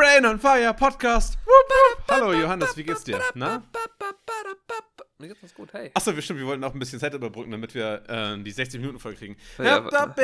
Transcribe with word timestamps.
Brain 0.00 0.24
on 0.24 0.38
Fire 0.38 0.72
Podcast. 0.72 1.36
Hallo 2.08 2.32
Johannes, 2.32 2.74
wie 2.74 2.84
geht's 2.84 3.04
dir? 3.04 3.20
Na? 3.34 3.62
Mir 5.18 5.28
geht's 5.28 5.42
ganz 5.42 5.52
gut, 5.52 5.74
hey. 5.74 5.90
Achso, 5.92 6.14
wir 6.14 6.22
stimmt, 6.22 6.40
wir 6.40 6.46
wollten 6.46 6.64
auch 6.64 6.72
ein 6.72 6.78
bisschen 6.78 6.98
Zeit 6.98 7.12
überbrücken, 7.12 7.50
damit 7.50 7.74
wir 7.74 8.02
äh, 8.08 8.42
die 8.42 8.50
60 8.50 8.80
Minuten 8.80 8.98
voll 8.98 9.14
kriegen. 9.14 9.36
Ja, 9.58 9.80
Brain 9.80 9.92
on 9.92 10.14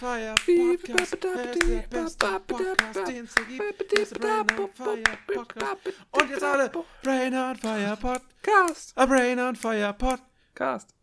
Fire 0.00 0.34
Podcast. 0.34 1.22
Der 1.22 1.52
ist 1.52 1.62
der 1.62 1.84
beste 1.88 2.40
Podcast, 2.44 3.08
den 3.08 3.24
es 3.26 3.34
so 3.34 3.42
gibt. 3.44 3.92
Der 3.92 4.02
ist 4.02 4.18
Brain 4.18 4.46
on 4.58 4.68
Fire 4.74 5.18
Podcast. 5.32 5.76
Und 6.10 6.30
jetzt 6.30 6.42
alle 6.42 6.72
Brain 7.04 7.34
on 7.34 7.54
Fire 7.54 7.96
Podcast. 8.00 8.98
A 8.98 9.06
Brain 9.06 9.38
on 9.38 9.54
Fire 9.54 9.94
Podcast. 9.96 10.97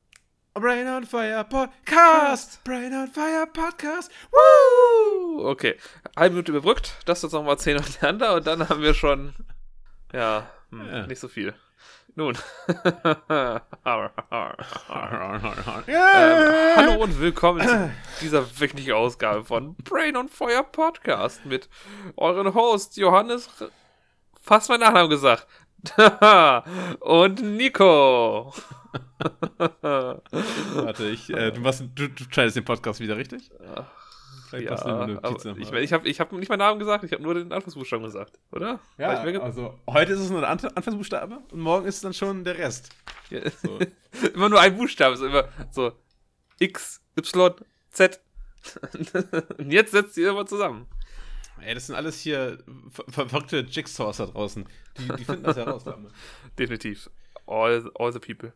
Brain 0.58 0.88
on 0.88 1.04
Fire 1.06 1.44
Podcast. 1.44 2.64
Brain 2.64 2.94
on 2.94 3.10
Fire 3.10 3.46
Podcast. 3.46 4.10
Woo! 4.32 5.50
Okay, 5.50 5.76
halbe 6.16 6.36
Minute 6.36 6.54
überbrückt, 6.54 6.94
das 7.04 7.24
jetzt 7.24 7.34
nochmal 7.34 7.58
10 7.60 7.78
auseinander 7.78 8.36
und 8.36 8.48
dann 8.48 8.70
haben 8.70 8.82
wir 8.82 8.94
schon, 8.94 9.36
ja, 10.14 10.48
hm, 10.70 10.88
Ja. 10.88 11.08
nicht 11.08 11.20
so 11.20 11.28
viel. 11.28 11.54
Nun. 12.16 12.38
ähm, 12.88 13.60
hallo 15.90 17.04
und 17.04 17.20
willkommen 17.20 17.60
zu 17.60 17.92
dieser 18.22 18.46
wöchentlichen 18.58 18.94
Ausgabe 18.94 19.44
von 19.44 19.76
Brain 19.84 20.16
on 20.16 20.30
Fire 20.30 20.64
Podcast 20.72 21.46
mit 21.46 21.68
euren 22.16 22.54
Hosts 22.54 22.96
Johannes, 22.96 23.50
fast 24.42 24.70
mein 24.70 24.80
Nachnamen 24.80 25.10
gesagt, 25.10 25.48
und 27.00 27.42
Nico. 27.42 28.54
Warte, 29.82 31.06
ich, 31.10 31.30
äh, 31.30 31.52
du, 31.52 31.62
machst, 31.62 31.84
du, 31.96 32.08
du 32.08 32.24
schneidest 32.30 32.58
den 32.58 32.66
Podcast 32.66 33.00
wieder, 33.00 33.18
richtig? 33.18 33.50
Vielleicht 34.50 34.70
Ja, 34.70 34.76
ich, 35.58 35.72
ich 35.84 35.94
habe 35.94 36.08
ich 36.08 36.20
hab 36.20 36.32
nicht 36.32 36.50
meinen 36.50 36.60
Namen 36.60 36.80
gesagt, 36.80 37.04
ich 37.04 37.12
habe 37.12 37.24
nur 37.24 37.34
den 37.34 37.52
Anfangsbuchstaben 37.52 38.06
gesagt, 38.06 38.40
oder? 38.52 38.80
Ja, 38.98 39.10
also 39.42 39.80
heute 39.90 40.14
ist 40.14 40.20
es 40.20 40.30
nur 40.30 40.42
der 40.42 40.50
Ant- 40.52 40.76
Anfangsbuchstabe 40.76 41.40
und 41.52 41.60
morgen 41.60 41.86
ist 41.88 41.96
es 41.96 42.02
dann 42.02 42.14
schon 42.14 42.44
der 42.44 42.58
Rest. 42.58 42.90
Ja. 43.30 43.42
So. 43.64 43.80
immer 44.34 44.50
nur 44.50 44.60
ein 44.62 44.78
Buchstabe, 44.78 45.16
ist 45.16 45.22
immer 45.22 45.50
so 45.72 45.92
X, 46.60 47.02
Y, 47.18 47.54
Z. 47.90 48.22
Und 49.58 49.72
jetzt 49.72 49.92
setzt 49.92 50.18
ihr 50.18 50.30
immer 50.30 50.46
zusammen. 50.46 50.88
Ey, 51.62 51.74
das 51.74 51.88
sind 51.88 51.96
alles 51.96 52.20
hier 52.20 52.64
ver 52.92 53.06
ver 53.10 53.30
verrückte 53.30 53.60
Jigsaws 53.62 54.18
da 54.18 54.26
draußen. 54.28 54.68
Die, 54.98 55.08
die 55.16 55.26
finden 55.26 55.44
das 55.44 55.58
heraus. 55.58 55.84
Dame. 55.84 56.10
Definitiv. 56.60 57.10
All, 57.48 57.90
all 57.96 58.12
the 58.12 58.20
people. 58.20 58.54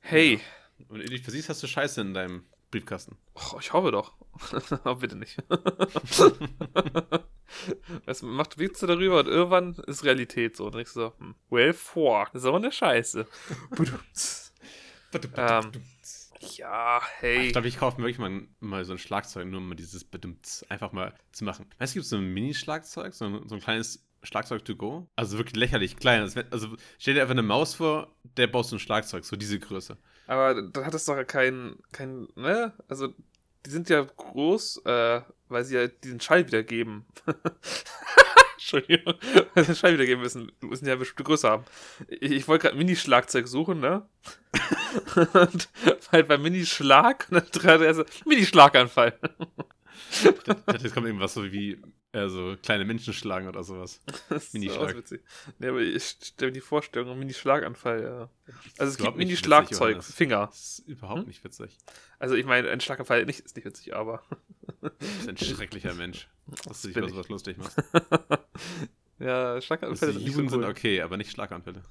Hey, 0.00 0.40
Und 0.88 0.98
wenn 0.98 1.06
du 1.06 1.12
dich 1.12 1.22
versiehst, 1.22 1.48
hast 1.48 1.62
du 1.62 1.66
Scheiße 1.66 2.00
in 2.00 2.14
deinem 2.14 2.44
Briefkasten. 2.70 3.16
oh, 3.34 3.58
ich 3.60 3.72
hoffe 3.72 3.92
doch. 3.92 4.14
Aber 4.84 4.96
bitte 5.00 5.16
nicht. 5.16 5.38
es 8.06 8.22
macht 8.22 8.58
Witze 8.58 8.86
darüber 8.86 9.20
und 9.20 9.28
irgendwann 9.28 9.74
ist 9.86 10.04
Realität 10.04 10.56
so. 10.56 10.66
Und 10.66 10.76
ich 10.76 10.88
so, 10.88 11.12
hm, 11.18 11.34
well, 11.50 11.72
fuck, 11.72 12.30
so 12.34 12.54
eine 12.54 12.72
Scheiße. 12.72 13.26
ähm, 15.36 15.72
ja, 16.56 17.00
hey. 17.18 17.46
Ich 17.46 17.52
glaube, 17.52 17.68
ich 17.68 17.78
kaufe 17.78 18.00
mir 18.00 18.06
wirklich 18.06 18.18
mal, 18.18 18.42
mal 18.60 18.84
so 18.84 18.92
ein 18.92 18.98
Schlagzeug, 18.98 19.46
nur 19.46 19.60
um 19.60 19.68
mal 19.68 19.74
dieses 19.74 20.04
Bedimmt 20.04 20.64
einfach 20.68 20.92
mal 20.92 21.14
zu 21.32 21.44
machen. 21.44 21.66
Weißt 21.78 21.92
du, 21.92 21.96
gibt 21.96 22.04
es 22.04 22.10
so 22.10 22.16
ein 22.16 22.32
Mini-Schlagzeug, 22.32 23.14
so, 23.14 23.24
ein- 23.26 23.48
so 23.48 23.54
ein 23.54 23.60
kleines 23.60 24.04
Schlagzeug 24.22 24.64
to 24.64 24.76
go? 24.76 25.08
Also 25.16 25.38
wirklich 25.38 25.56
lächerlich 25.56 25.96
klein. 25.96 26.22
Also, 26.50 26.76
stell 26.98 27.14
dir 27.14 27.22
einfach 27.22 27.32
eine 27.32 27.42
Maus 27.42 27.74
vor, 27.74 28.14
der 28.36 28.46
baust 28.46 28.70
so 28.70 28.76
ein 28.76 28.80
Schlagzeug, 28.80 29.24
so 29.24 29.36
diese 29.36 29.58
Größe. 29.58 29.96
Aber 30.26 30.62
da 30.62 30.84
hat 30.84 30.94
es 30.94 31.04
doch 31.04 31.22
kein, 31.26 31.76
kein, 31.92 32.28
ne? 32.36 32.72
Also, 32.88 33.14
die 33.66 33.70
sind 33.70 33.88
ja 33.88 34.02
groß, 34.02 34.82
äh, 34.86 35.22
weil 35.48 35.64
sie 35.64 35.74
ja 35.76 35.86
diesen 35.88 36.20
Schall 36.20 36.46
wiedergeben. 36.46 37.04
Entschuldigung, 38.54 39.14
weil 39.54 39.64
sie 39.64 39.72
den 39.72 39.76
Schall 39.76 39.94
wiedergeben 39.94 40.22
müssen, 40.22 40.52
müssen 40.60 40.86
ja 40.86 40.92
eine 40.92 41.00
bestimmte 41.00 41.24
Größe 41.24 41.48
haben. 41.50 41.64
Ich, 42.08 42.30
ich 42.30 42.48
wollte 42.48 42.68
gerade 42.68 42.78
Mini-Schlagzeug 42.78 43.48
suchen, 43.48 43.80
ne? 43.80 44.08
Und 45.16 45.68
halt 46.12 46.28
beim 46.28 46.42
Mini-Schlag, 46.42 47.26
und 47.30 47.34
dann 47.36 47.50
trat 47.50 47.80
er 47.80 47.94
so, 47.94 48.04
Mini-Schlaganfall. 48.26 49.18
Jetzt 50.72 50.94
kommt 50.94 51.06
irgendwas 51.06 51.34
so 51.34 51.50
wie 51.52 51.80
äh, 52.12 52.28
so 52.28 52.56
kleine 52.62 52.84
Menschen 52.84 53.14
schlagen 53.14 53.48
oder 53.48 53.62
sowas. 53.64 54.00
Mini-Schlag. 54.52 54.90
auch 54.90 54.96
witzig. 54.96 55.22
Ne, 55.58 55.68
aber 55.70 55.80
ich 55.80 56.04
stelle 56.04 56.50
mir 56.50 56.54
die 56.54 56.60
Vorstellung, 56.60 57.18
Mini-Schlaganfall, 57.18 58.02
ja. 58.02 58.30
Also 58.78 58.92
es 58.92 58.98
gibt 58.98 59.16
Mini-Schlagzeug. 59.16 60.02
Finger. 60.02 60.46
Das 60.48 60.78
ist 60.78 60.88
überhaupt 60.88 61.20
Hm? 61.20 61.28
nicht 61.28 61.42
witzig. 61.44 61.78
Also 62.18 62.34
ich 62.34 62.44
meine, 62.44 62.68
ein 62.70 62.80
Schlaganfall 62.80 63.24
nicht, 63.24 63.40
ist 63.40 63.56
nicht 63.56 63.64
witzig, 63.64 63.94
aber 63.94 64.22
Du 64.80 64.90
bist 64.90 65.28
ein 65.28 65.36
schrecklicher 65.36 65.94
Mensch, 65.94 66.28
dass 66.64 66.82
du 66.82 66.88
dich 66.88 66.96
über 66.96 67.08
sowas 67.08 67.28
lustig 67.28 67.56
machst. 67.58 67.76
Ja, 69.22 69.52
Also, 69.54 69.66
Schlaganfälle 69.66 70.12
sind 70.12 70.24
nicht 70.24 70.34
Juden 70.34 70.48
so 70.48 70.56
sind 70.56 70.64
cool. 70.64 70.70
okay, 70.70 71.02
aber 71.02 71.16
nicht 71.16 71.30
Schlaganfälle. 71.30 71.82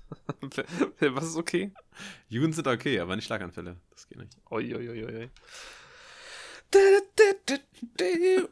Was 0.99 1.25
ist 1.25 1.35
okay? 1.37 1.71
Juden 2.29 2.53
sind 2.53 2.67
okay, 2.67 2.99
aber 2.99 3.15
nicht 3.15 3.25
Schlaganfälle. 3.25 3.77
Das 3.91 4.07
geht 4.07 4.17
nicht. 4.17 4.37
Oi, 4.49 4.75
oi, 4.75 4.89
oi, 4.89 5.05
oi. 5.05 5.29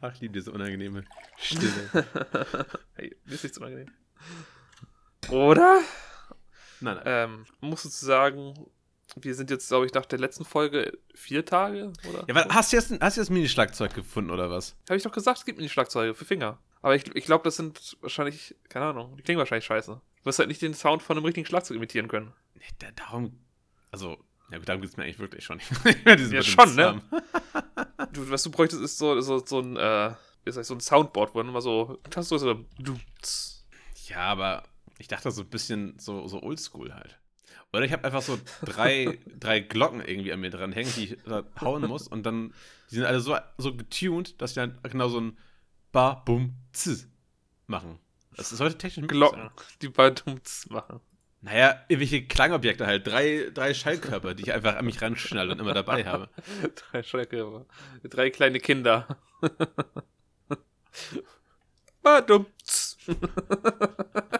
Ach, 0.00 0.12
ich 0.14 0.20
liebe 0.20 0.34
diese 0.34 0.52
unangenehme 0.52 1.04
Stille. 1.38 1.72
Hey, 2.94 3.16
mir 3.24 3.34
ist 3.34 3.44
nichts 3.44 3.58
unangenehm. 3.58 3.90
Oder? 5.30 5.80
Nein, 6.80 6.96
nein. 6.96 7.02
Ähm, 7.06 7.44
musst 7.60 7.84
du 7.84 7.88
sagen, 7.88 8.54
wir 9.16 9.34
sind 9.34 9.50
jetzt, 9.50 9.68
glaube 9.68 9.86
ich, 9.86 9.94
nach 9.94 10.06
der 10.06 10.18
letzten 10.18 10.44
Folge 10.44 10.98
vier 11.14 11.44
Tage, 11.44 11.92
oder? 12.08 12.24
Ja, 12.28 12.34
aber 12.34 12.54
hast 12.54 12.72
du 12.72 12.76
jetzt, 12.76 12.92
hast 13.00 13.16
du 13.16 13.20
jetzt 13.20 13.30
Mini-Schlagzeug 13.30 13.94
gefunden 13.94 14.30
oder 14.30 14.50
was? 14.50 14.76
Habe 14.88 14.96
ich 14.96 15.02
doch 15.02 15.12
gesagt, 15.12 15.38
es 15.38 15.44
gibt 15.44 15.58
Mini-Schlagzeuge 15.58 16.14
für 16.14 16.24
Finger. 16.24 16.58
Aber 16.82 16.94
ich, 16.94 17.14
ich 17.14 17.24
glaube, 17.24 17.44
das 17.44 17.56
sind 17.56 17.96
wahrscheinlich, 18.00 18.54
keine 18.68 18.86
Ahnung, 18.86 19.16
die 19.16 19.22
klingen 19.22 19.38
wahrscheinlich 19.38 19.64
scheiße. 19.64 19.92
Du 19.92 20.24
wirst 20.24 20.38
halt 20.38 20.48
nicht 20.48 20.62
den 20.62 20.74
Sound 20.74 21.02
von 21.02 21.16
einem 21.16 21.24
richtigen 21.24 21.46
Schlagzeug 21.46 21.76
imitieren 21.76 22.08
können. 22.08 22.32
Nee, 22.54 22.62
da, 22.78 22.90
darum. 22.92 23.38
Also, 23.90 24.18
ja 24.50 24.58
gut, 24.58 24.68
darum 24.68 24.82
geht 24.82 24.90
es 24.90 24.96
mir 24.96 25.04
eigentlich 25.04 25.18
wirklich 25.18 25.44
schon 25.44 25.60
Ja, 26.04 26.42
schon, 26.42 26.74
ne? 26.74 27.02
Du, 28.12 28.30
was 28.30 28.42
du 28.42 28.50
bräuchtest, 28.50 28.80
ist 28.80 28.98
so, 28.98 29.20
so, 29.20 29.44
so 29.44 29.60
ein, 29.60 29.76
äh, 29.76 30.14
wie 30.44 30.52
so 30.52 30.74
ein 30.74 30.80
Soundboard, 30.80 31.34
wo 31.34 31.38
dann 31.38 31.48
immer 31.48 31.60
so, 31.60 31.98
du 32.08 32.22
so, 32.22 32.64
du. 32.78 32.98
Ja, 34.06 34.20
aber 34.20 34.62
ich 34.98 35.08
dachte 35.08 35.30
so 35.30 35.42
ein 35.42 35.48
bisschen 35.48 35.98
so, 35.98 36.26
so 36.26 36.42
oldschool 36.42 36.94
halt. 36.94 37.18
Oder 37.72 37.84
ich 37.84 37.92
habe 37.92 38.04
einfach 38.04 38.22
so 38.22 38.38
drei, 38.64 39.18
drei 39.38 39.60
Glocken 39.60 40.00
irgendwie 40.00 40.32
an 40.32 40.40
mir 40.40 40.50
dran 40.50 40.72
hängen, 40.72 40.90
die 40.96 41.04
ich 41.04 41.18
da 41.24 41.44
hauen 41.60 41.86
muss 41.86 42.08
und 42.08 42.24
dann, 42.24 42.54
die 42.90 42.96
sind 42.96 43.04
alle 43.04 43.20
so, 43.20 43.36
so 43.58 43.74
getuned, 43.74 44.40
dass 44.40 44.54
die 44.54 44.60
dann 44.60 44.78
genau 44.82 45.08
so 45.08 45.20
ein 45.20 45.36
Ba, 45.92 46.14
Bum, 46.14 46.54
Z 46.72 47.06
machen. 47.66 47.98
Das 48.36 48.50
sollte 48.50 48.78
technisch 48.78 49.02
möglich 49.02 49.18
Glocken, 49.18 49.40
sein. 49.40 49.50
die 49.82 49.88
bei 49.88 50.10
Dumts 50.10 50.68
machen. 50.70 51.00
Naja, 51.40 51.84
irgendwelche 51.88 52.26
Klangobjekte 52.26 52.86
halt. 52.86 53.06
Drei, 53.06 53.50
drei 53.54 53.72
Schallkörper, 53.74 54.34
die 54.34 54.44
ich 54.44 54.52
einfach 54.52 54.76
an 54.76 54.84
mich 54.84 55.00
ranschnalle 55.00 55.52
und 55.52 55.60
immer 55.60 55.74
dabei 55.74 56.04
habe. 56.04 56.28
Drei 56.90 57.02
Schrecke, 57.02 57.64
drei 58.02 58.30
kleine 58.30 58.58
Kinder. 58.58 59.18
Badumts. 62.02 62.96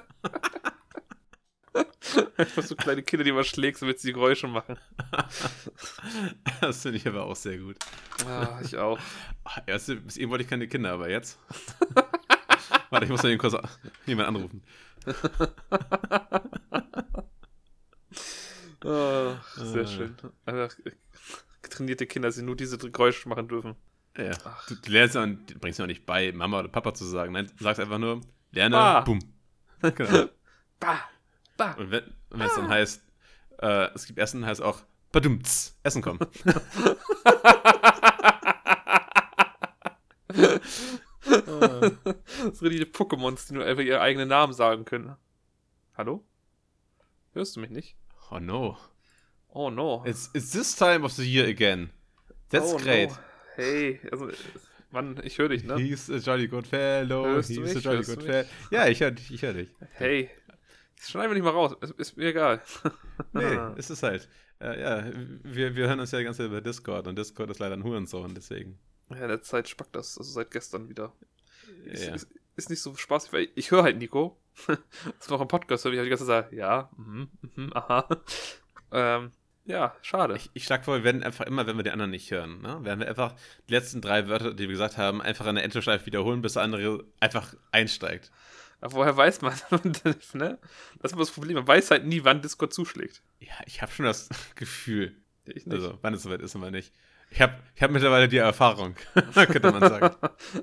Einfach 2.39 2.63
so 2.63 2.77
kleine 2.77 3.03
Kinder, 3.03 3.25
die 3.25 3.33
man 3.33 3.45
schlägt, 3.45 3.83
damit 3.83 3.99
sie 4.01 4.13
Geräusche 4.13 4.49
machen. 4.49 4.77
Das 6.61 6.83
finde 6.83 6.99
ich 6.99 7.07
aber 7.07 7.25
auch 7.25 7.37
sehr 7.37 7.59
gut. 7.59 7.77
Ah, 8.27 8.61
ich 8.63 8.77
auch. 8.77 8.99
Erst, 9.67 9.87
bis 10.05 10.17
eben 10.17 10.31
wollte 10.31 10.45
ich 10.45 10.51
keine 10.51 10.69
Kinder, 10.69 10.93
aber 10.93 11.09
jetzt. 11.11 11.39
Warte, 12.91 13.05
ich 13.05 13.11
muss 13.11 13.23
eben 13.25 13.39
kurz 13.39 13.55
jemanden 14.07 14.37
anrufen. 14.37 14.63
Ah, 18.85 19.41
sehr 19.57 19.83
Ah. 19.83 19.87
schön. 19.87 20.15
Einfach 20.47 20.75
trainierte 21.69 22.07
Kinder, 22.07 22.31
die 22.31 22.43
nur 22.43 22.57
diese 22.57 22.79
Geräusche 22.79 23.29
machen 23.29 23.49
dürfen. 23.49 23.75
Ja. 24.17 24.31
Ach. 24.45 24.67
Du, 24.67 24.77
du 24.77 24.91
lernst 24.93 25.17
ja 25.17 25.23
und 25.25 25.61
bringst 25.61 25.79
ja 25.79 25.85
auch 25.85 25.89
nicht 25.89 26.07
bei, 26.07 26.33
Mama 26.33 26.61
oder 26.61 26.69
Papa 26.69 26.95
zu 26.95 27.05
sagen. 27.05 27.33
Nein, 27.33 27.51
du 27.57 27.65
sagst 27.65 27.81
einfach 27.81 27.99
nur, 27.99 28.21
lerne, 28.53 28.77
Ba. 28.77 29.01
bumm. 29.01 29.19
Genau. 29.83 30.29
Bah, 30.81 31.01
bah. 31.59 31.75
Und 31.79 31.91
wenn 31.91 32.41
es 32.41 32.55
dann 32.55 32.69
heißt, 32.69 33.03
äh, 33.61 33.89
es 33.95 34.07
gibt 34.07 34.19
Essen, 34.19 34.47
heißt 34.47 34.63
auch, 34.63 34.81
badumts, 35.13 35.79
Essen 35.83 36.01
kommen. 36.01 36.21
Das 42.49 42.59
sind 42.59 42.69
richtige 42.69 42.91
Pokémons, 42.91 43.49
die 43.49 43.55
nur 43.55 43.65
einfach 43.65 43.83
ihre 43.83 44.01
eigenen 44.01 44.29
Namen 44.29 44.53
sagen 44.53 44.85
können. 44.85 45.17
Hallo? 45.97 46.25
Hörst 47.33 47.57
du 47.57 47.61
mich 47.61 47.71
nicht? 47.71 47.97
Oh 48.31 48.39
no. 48.39 48.79
Oh 49.49 49.71
no. 49.71 50.05
It's, 50.07 50.31
it's 50.35 50.53
this 50.53 50.75
time 50.75 51.05
of 51.05 51.13
the 51.13 51.25
year 51.25 51.47
again. 51.47 51.91
That's 52.51 52.73
oh, 52.73 52.79
great. 52.79 53.11
No. 53.11 53.17
Hey, 53.57 54.01
also, 54.11 54.31
Mann, 54.91 55.21
ich 55.25 55.39
höre 55.39 55.49
dich, 55.49 55.65
ne? 55.65 55.77
He's 55.77 56.09
a 56.09 56.19
jolly 56.19 56.47
good 56.47 56.67
fellow. 56.67 57.25
Hörst 57.25 57.51
du 57.51 57.63
He's 57.63 57.77
a 57.77 57.81
jolly 57.81 57.99
Hörst 57.99 58.15
good 58.15 58.23
fellow. 58.23 58.49
Ja, 58.71 58.87
ich 58.87 59.01
höre 59.01 59.11
dich, 59.11 59.33
ich 59.33 59.43
höre 59.43 59.55
dich. 59.55 59.69
Hey, 59.93 60.31
schneiden 61.01 61.31
wir 61.31 61.35
nicht 61.35 61.45
mal 61.45 61.51
raus. 61.51 61.77
Ist, 61.81 61.93
ist 61.99 62.17
mir 62.17 62.27
egal. 62.29 62.63
Nee, 63.33 63.59
es 63.77 63.91
ist 63.91 64.03
halt. 64.03 64.29
Äh, 64.61 64.81
ja, 64.81 65.05
wir, 65.43 65.75
wir 65.77 65.89
hören 65.89 66.01
uns 66.01 66.11
ja 66.13 66.19
die 66.19 66.25
ganze 66.25 66.39
Zeit 66.39 66.47
über 66.49 66.61
Discord 66.61 67.07
und 67.07 67.17
Discord 67.17 67.51
ist 67.51 67.59
leider 67.59 67.75
ein 67.77 67.85
Hurensohn, 67.85 68.35
deswegen. 68.35 68.79
Ja, 69.11 69.17
in 69.23 69.29
der 69.29 69.43
Zeit 69.43 69.69
spackt 69.69 69.95
das, 69.97 70.19
also 70.19 70.31
seit 70.31 70.51
gestern 70.51 70.89
wieder. 70.89 71.13
Ist, 71.85 72.07
Ja. 72.07 72.15
ist, 72.15 72.29
ist 72.57 72.71
nicht 72.71 72.83
so 72.83 72.95
spaßig, 72.95 73.33
weil 73.33 73.49
ich 73.55 73.71
höre 73.71 73.83
halt 73.85 73.99
Nico. 73.99 74.37
das 74.67 75.31
war 75.31 75.39
auch 75.39 75.43
im 75.43 75.49
Podcast, 75.49 75.85
wie 75.85 75.91
ich 75.97 76.03
die 76.03 76.09
ganze 76.09 76.27
Zeit 76.27 76.53
ja, 76.53 76.91
mhm, 76.97 77.29
mhm, 77.55 77.73
aha. 77.75 78.09
ähm, 78.93 79.33
ja, 79.65 79.95
schade. 80.01 80.35
Ich, 80.37 80.51
ich 80.55 80.65
schlage 80.65 80.83
vor, 80.85 80.97
wir 80.97 81.05
werden 81.05 81.23
einfach 81.23 81.47
immer, 81.47 81.67
wenn 81.67 81.77
wir 81.77 81.85
die 81.85 81.91
anderen 81.91 82.11
nicht 82.11 82.31
hören, 82.31 82.63
ne, 82.63 82.85
werden 82.85 83.01
wir 83.01 83.09
einfach 83.09 83.35
die 83.69 83.75
letzten 83.75 84.01
drei 84.01 84.27
Wörter, 84.29 84.55
die 84.55 84.63
wir 84.63 84.69
gesagt 84.69 84.97
haben, 84.97 85.21
einfach 85.21 85.47
in 85.47 85.57
der 85.57 85.65
Endschleife 85.65 86.07
wiederholen, 86.07 86.41
bis 86.41 86.55
der 86.55 86.63
andere 86.63 87.05
einfach 87.21 87.55
einsteigt. 87.71 88.31
Aber 88.81 88.95
woher 88.95 89.17
weiß 89.17 89.41
man, 89.43 89.55
ne? 90.35 90.59
Das 91.01 91.13
ist 91.13 91.19
das 91.19 91.31
Problem, 91.31 91.57
man 91.57 91.67
weiß 91.67 91.91
halt 91.91 92.07
nie, 92.07 92.23
wann 92.25 92.43
Discord 92.43 92.73
zuschlägt. 92.73 93.23
Ja, 93.41 93.55
ich 93.67 93.83
habe 93.83 93.91
schon 93.93 94.07
das 94.07 94.29
Gefühl, 94.55 95.17
Ich 95.47 95.67
nicht. 95.67 95.73
also 95.75 95.99
wann 96.03 96.15
es 96.15 96.23
soweit 96.23 96.41
ist, 96.41 96.55
immer 96.55 96.71
nicht. 96.71 96.93
Ich 97.31 97.41
habe 97.43 97.59
ich 97.75 97.83
hab 97.83 97.91
mittlerweile 97.91 98.29
die 98.29 98.39
Erfahrung, 98.39 98.95
könnte 99.35 99.71
man 99.73 99.81
sagen. 99.81 100.17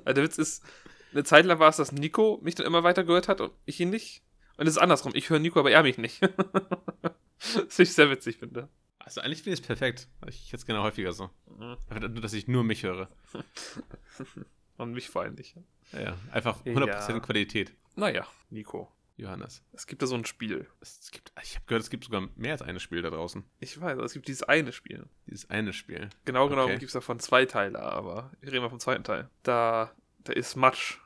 Also 0.04 0.14
der 0.14 0.24
Witz 0.24 0.38
ist, 0.38 0.64
eine 1.12 1.22
Zeit 1.24 1.44
lang 1.46 1.58
war 1.60 1.68
es, 1.68 1.76
dass 1.76 1.92
Nico 1.92 2.40
mich 2.42 2.54
dann 2.56 2.66
immer 2.66 2.82
weiter 2.82 3.04
gehört 3.04 3.28
hat 3.28 3.40
und 3.40 3.52
ich 3.66 3.78
ihn 3.80 3.90
nicht. 3.90 4.22
Und 4.56 4.66
es 4.66 4.72
ist 4.76 4.78
andersrum. 4.82 5.12
Ich 5.14 5.28
höre 5.30 5.38
Nico, 5.38 5.60
aber 5.60 5.70
er 5.70 5.82
mich 5.82 5.98
nicht. 5.98 6.20
Was 7.66 7.78
ich 7.78 7.92
sehr 7.92 8.10
witzig 8.10 8.38
finde. 8.38 8.68
Also 8.98 9.20
eigentlich 9.20 9.42
finde 9.42 9.54
ich 9.54 9.60
es 9.60 9.66
perfekt. 9.66 10.08
Ich 10.26 10.50
jetzt 10.50 10.66
gerne 10.66 10.82
häufiger 10.82 11.12
so. 11.12 11.30
Mhm. 11.58 11.76
Nur, 12.00 12.20
dass 12.22 12.32
ich 12.32 12.48
nur 12.48 12.64
mich 12.64 12.82
höre. 12.82 13.08
Und 14.78 14.92
mich 14.92 15.08
vor 15.10 15.22
allem 15.22 15.34
nicht. 15.34 15.54
Ja, 15.92 16.00
ja. 16.00 16.16
einfach 16.32 16.64
100% 16.64 16.86
Ja. 17.10 17.20
Qualität, 17.20 17.72
Naja, 17.96 18.26
Nico. 18.50 18.92
Johannes. 19.16 19.62
Es 19.72 19.86
gibt 19.86 20.02
da 20.02 20.06
so 20.06 20.14
ein 20.14 20.26
Spiel. 20.26 20.68
Es 20.80 21.10
gibt, 21.10 21.32
ich 21.42 21.54
habe 21.54 21.64
gehört, 21.66 21.82
es 21.82 21.88
gibt 21.88 22.04
sogar 22.04 22.28
mehr 22.36 22.52
als 22.52 22.60
ein 22.60 22.78
Spiel 22.78 23.00
da 23.00 23.08
draußen. 23.08 23.44
Ich 23.60 23.80
weiß, 23.80 23.98
es 23.98 24.12
gibt 24.12 24.28
dieses 24.28 24.42
eine 24.42 24.72
Spiel. 24.72 25.08
Dieses 25.26 25.48
eine 25.48 25.72
Spiel. 25.72 26.10
Genau 26.26 26.48
genommen 26.48 26.72
Okay. 26.72 26.78
gibt 26.80 26.90
es 26.90 26.92
davon 26.92 27.18
zwei 27.18 27.46
Teile, 27.46 27.80
aber 27.80 28.30
ich 28.42 28.48
rede 28.48 28.60
mal 28.60 28.68
vom 28.68 28.80
zweiten 28.80 29.04
Teil. 29.04 29.30
Da, 29.42 29.90
da 30.18 30.32
ist 30.34 30.56
Matsch 30.56 30.98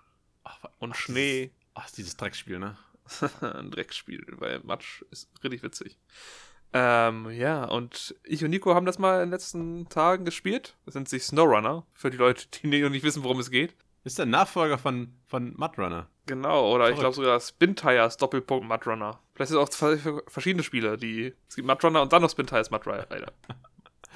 Ach, 0.43 0.59
und 0.79 0.93
ach, 0.93 0.97
Schnee. 0.97 1.47
Dieses, 1.47 1.57
ach, 1.75 1.91
dieses 1.93 2.17
Dreckspiel, 2.17 2.59
ne? 2.59 2.77
ein 3.41 3.71
Drecksspiel, 3.71 4.27
weil 4.39 4.59
Matsch 4.65 5.03
ist 5.13 5.31
richtig 5.45 5.63
witzig. 5.63 5.97
Ähm, 6.73 7.31
ja, 7.31 7.65
und 7.65 8.15
ich 8.25 8.45
und 8.45 8.51
Nico 8.51 8.75
haben 8.75 8.87
das 8.87 8.99
mal 8.99 9.17
in 9.17 9.27
den 9.27 9.31
letzten 9.31 9.89
Tagen 9.89 10.25
gespielt. 10.25 10.77
Das 10.85 10.95
nennt 10.95 11.09
sich 11.09 11.25
Snowrunner, 11.25 11.87
für 11.95 12.11
die 12.11 12.17
Leute, 12.17 12.47
die 12.49 12.81
noch 12.81 12.91
nicht 12.91 13.05
wissen, 13.05 13.23
worum 13.23 13.39
es 13.39 13.51
geht. 13.51 13.77
Ist 14.03 14.19
der 14.19 14.27
Nachfolger 14.27 14.79
von, 14.79 15.15
von 15.27 15.55
Mudrunner. 15.57 16.09
Genau, 16.31 16.71
oder 16.73 16.85
ich 16.91 16.97
Verrückt. 16.97 17.01
glaube 17.01 17.17
sogar 17.17 17.41
Spin 17.41 17.75
Tires 17.75 18.17
Doppelpunkt 18.17 18.69
Mudrunner. 18.69 19.19
Vielleicht 19.35 19.49
sind 19.51 19.59
es 19.59 19.65
auch 19.65 19.69
zwei 19.69 19.97
ver- 19.97 20.23
verschiedene 20.29 20.63
Spiele, 20.63 20.97
die. 20.97 21.35
Es 21.49 21.57
gibt 21.57 21.67
Mudrunner 21.67 22.03
und 22.03 22.13
dann 22.13 22.23
noch 22.23 22.31
Spin 22.31 22.47
Tires 22.47 22.71
Mudrunner. 22.71 23.07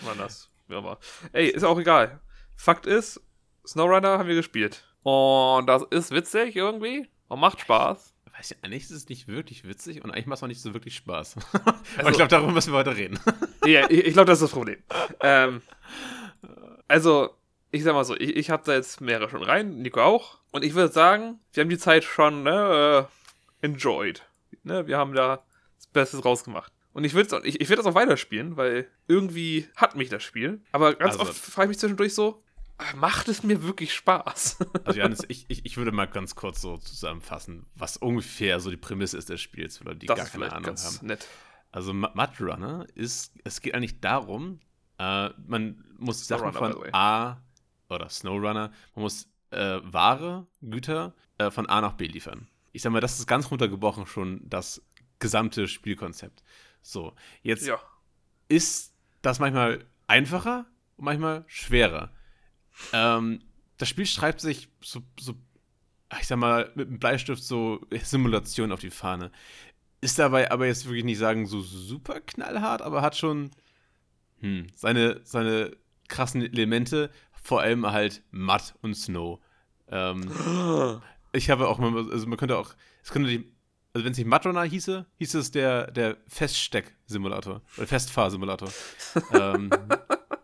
War 0.02 0.14
das. 0.18 0.48
Auch 0.70 0.78
immer. 0.78 0.98
Ey, 1.32 1.48
ist 1.48 1.64
auch 1.64 1.78
egal. 1.78 2.20
Fakt 2.56 2.86
ist, 2.86 3.20
Snowrunner 3.66 4.18
haben 4.18 4.28
wir 4.28 4.36
gespielt. 4.36 4.84
Und 5.02 5.66
das 5.66 5.82
ist 5.90 6.12
witzig 6.12 6.54
irgendwie. 6.56 7.08
Und 7.28 7.40
macht 7.40 7.60
Spaß. 7.60 8.14
Weiß 8.36 8.50
ja, 8.50 8.56
eigentlich 8.62 8.84
ist 8.84 8.90
es 8.90 9.08
nicht 9.08 9.26
wirklich 9.28 9.66
witzig 9.66 10.02
und 10.04 10.10
eigentlich 10.10 10.26
macht 10.26 10.38
es 10.38 10.42
auch 10.42 10.48
nicht 10.48 10.60
so 10.62 10.72
wirklich 10.74 10.94
Spaß. 10.96 11.36
Also- 11.64 11.72
Aber 11.98 12.10
ich 12.10 12.16
glaube, 12.16 12.28
darüber 12.30 12.52
müssen 12.52 12.72
wir 12.72 12.78
heute 12.78 12.96
reden. 12.96 13.18
Ja, 13.66 13.88
ich, 13.90 14.04
ich 14.04 14.12
glaube, 14.12 14.26
das 14.26 14.38
ist 14.42 14.42
das 14.42 14.50
Problem. 14.52 14.82
ähm, 15.20 15.62
also, 16.86 17.30
ich 17.70 17.82
sag 17.82 17.94
mal 17.94 18.04
so, 18.04 18.14
ich, 18.14 18.36
ich 18.36 18.50
habe 18.50 18.62
da 18.64 18.74
jetzt 18.74 19.00
mehrere 19.00 19.30
schon 19.30 19.42
rein, 19.42 19.78
Nico 19.78 20.00
auch. 20.02 20.38
Und 20.54 20.62
ich 20.64 20.74
würde 20.74 20.92
sagen, 20.92 21.40
wir 21.52 21.62
haben 21.62 21.68
die 21.68 21.78
Zeit 21.78 22.04
schon 22.04 22.44
ne, 22.44 23.08
äh, 23.60 23.66
enjoyed. 23.66 24.22
Ne, 24.62 24.86
wir 24.86 24.98
haben 24.98 25.12
da 25.12 25.42
das 25.76 25.88
Beste 25.88 26.18
rausgemacht. 26.22 26.72
Und 26.92 27.02
ich 27.02 27.14
würde 27.14 27.40
ich, 27.44 27.60
ich 27.60 27.68
würd 27.68 27.80
das 27.80 27.86
auch 27.86 27.96
weiterspielen, 27.96 28.56
weil 28.56 28.88
irgendwie 29.08 29.68
hat 29.74 29.96
mich 29.96 30.10
das 30.10 30.22
Spiel. 30.22 30.62
Aber 30.70 30.94
ganz 30.94 31.14
Also- 31.18 31.22
oft 31.30 31.34
frage 31.36 31.66
ich 31.66 31.68
mich 31.70 31.78
zwischendurch 31.80 32.14
so, 32.14 32.44
macht 32.94 33.26
es 33.28 33.42
mir 33.42 33.64
wirklich 33.64 33.92
Spaß? 33.94 34.58
Also 34.84 34.98
Johannes, 35.00 35.24
ich, 35.26 35.44
ich, 35.48 35.66
ich 35.66 35.76
würde 35.76 35.90
mal 35.90 36.06
ganz 36.06 36.36
kurz 36.36 36.60
so 36.60 36.76
zusammenfassen, 36.76 37.66
was 37.74 37.96
ungefähr 37.96 38.60
so 38.60 38.70
die 38.70 38.76
Prämisse 38.76 39.18
ist 39.18 39.30
des 39.30 39.40
Spiels, 39.40 39.78
für 39.78 39.84
Leute, 39.84 39.98
die 39.98 40.06
das 40.06 40.18
gar 40.18 40.26
keine 40.28 40.52
Ahnung 40.52 40.62
ganz 40.66 40.98
haben. 40.98 41.08
nett. 41.08 41.26
Also 41.72 41.92
Mu- 41.92 42.06
Mudrunner 42.14 42.86
ist, 42.94 43.32
es 43.42 43.60
geht 43.60 43.74
eigentlich 43.74 44.00
darum, 44.00 44.60
äh, 44.98 45.30
man 45.48 45.84
muss 45.98 46.24
Sachen 46.28 46.52
von. 46.52 46.76
A 46.92 47.38
oder 47.88 48.08
Snowrunner, 48.08 48.70
man 48.94 49.02
muss 49.02 49.26
äh, 49.54 49.80
Ware, 49.92 50.46
Güter 50.62 51.14
äh, 51.38 51.50
von 51.50 51.66
A 51.68 51.80
nach 51.80 51.94
B 51.94 52.06
liefern. 52.06 52.48
Ich 52.72 52.82
sag 52.82 52.92
mal, 52.92 53.00
das 53.00 53.18
ist 53.18 53.26
ganz 53.26 53.50
runtergebrochen 53.50 54.06
schon 54.06 54.40
das 54.44 54.82
gesamte 55.18 55.68
Spielkonzept. 55.68 56.42
So, 56.82 57.14
jetzt 57.42 57.66
Ja. 57.66 57.78
ist 58.48 58.94
das 59.22 59.38
manchmal 59.38 59.84
einfacher 60.06 60.66
und 60.96 61.04
manchmal 61.04 61.44
schwerer. 61.46 62.12
Ähm, 62.92 63.40
das 63.78 63.88
Spiel 63.88 64.06
schreibt 64.06 64.40
sich 64.40 64.68
so, 64.80 65.02
so, 65.18 65.34
ich 66.20 66.26
sag 66.26 66.38
mal, 66.38 66.70
mit 66.74 66.88
einem 66.88 66.98
Bleistift 66.98 67.42
so 67.42 67.80
Simulation 68.02 68.72
auf 68.72 68.80
die 68.80 68.90
Fahne. 68.90 69.30
Ist 70.00 70.18
dabei 70.18 70.50
aber 70.50 70.66
jetzt 70.66 70.84
wirklich 70.86 71.04
nicht 71.04 71.18
sagen, 71.18 71.46
so 71.46 71.60
super 71.60 72.20
knallhart, 72.20 72.82
aber 72.82 73.00
hat 73.02 73.16
schon 73.16 73.50
hm, 74.40 74.66
seine, 74.74 75.20
seine 75.24 75.76
krassen 76.08 76.42
Elemente, 76.42 77.10
vor 77.42 77.60
allem 77.62 77.86
halt 77.90 78.22
Mud 78.30 78.74
und 78.82 78.94
Snow. 78.94 79.40
Ähm, 79.88 80.30
ich 81.32 81.50
habe 81.50 81.68
auch 81.68 81.78
also 81.80 82.26
man 82.26 82.38
könnte 82.38 82.56
auch, 82.58 82.74
es 83.02 83.10
könnte 83.10 83.28
die, 83.28 83.52
also 83.92 84.04
wenn 84.04 84.12
es 84.12 84.18
nicht 84.18 84.26
Mudrunner 84.26 84.62
hieße, 84.64 85.06
hieß 85.16 85.34
es 85.34 85.50
der, 85.50 85.90
der 85.90 86.16
Feststeck-Simulator 86.28 87.62
oder 87.76 87.86
Festfahr-Simulator. 87.86 88.70
ähm, 89.32 89.70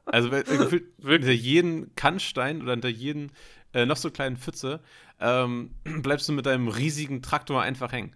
also 0.07 0.31
gefühlt 0.31 0.85
Wirklich? 0.99 1.29
hinter 1.29 1.33
jeden 1.33 1.95
Kannstein 1.95 2.63
oder 2.63 2.73
hinter 2.73 2.89
jeden 2.89 3.33
äh, 3.73 3.87
noch 3.87 3.97
so 3.97 4.11
kleinen 4.11 4.37
Pfütze 4.37 4.81
ähm, 5.21 5.71
bleibst 6.03 6.29
du 6.29 6.33
mit 6.33 6.47
deinem 6.47 6.69
riesigen 6.69 7.23
Traktor 7.23 7.63
einfach 7.63 7.93
hängen. 7.93 8.15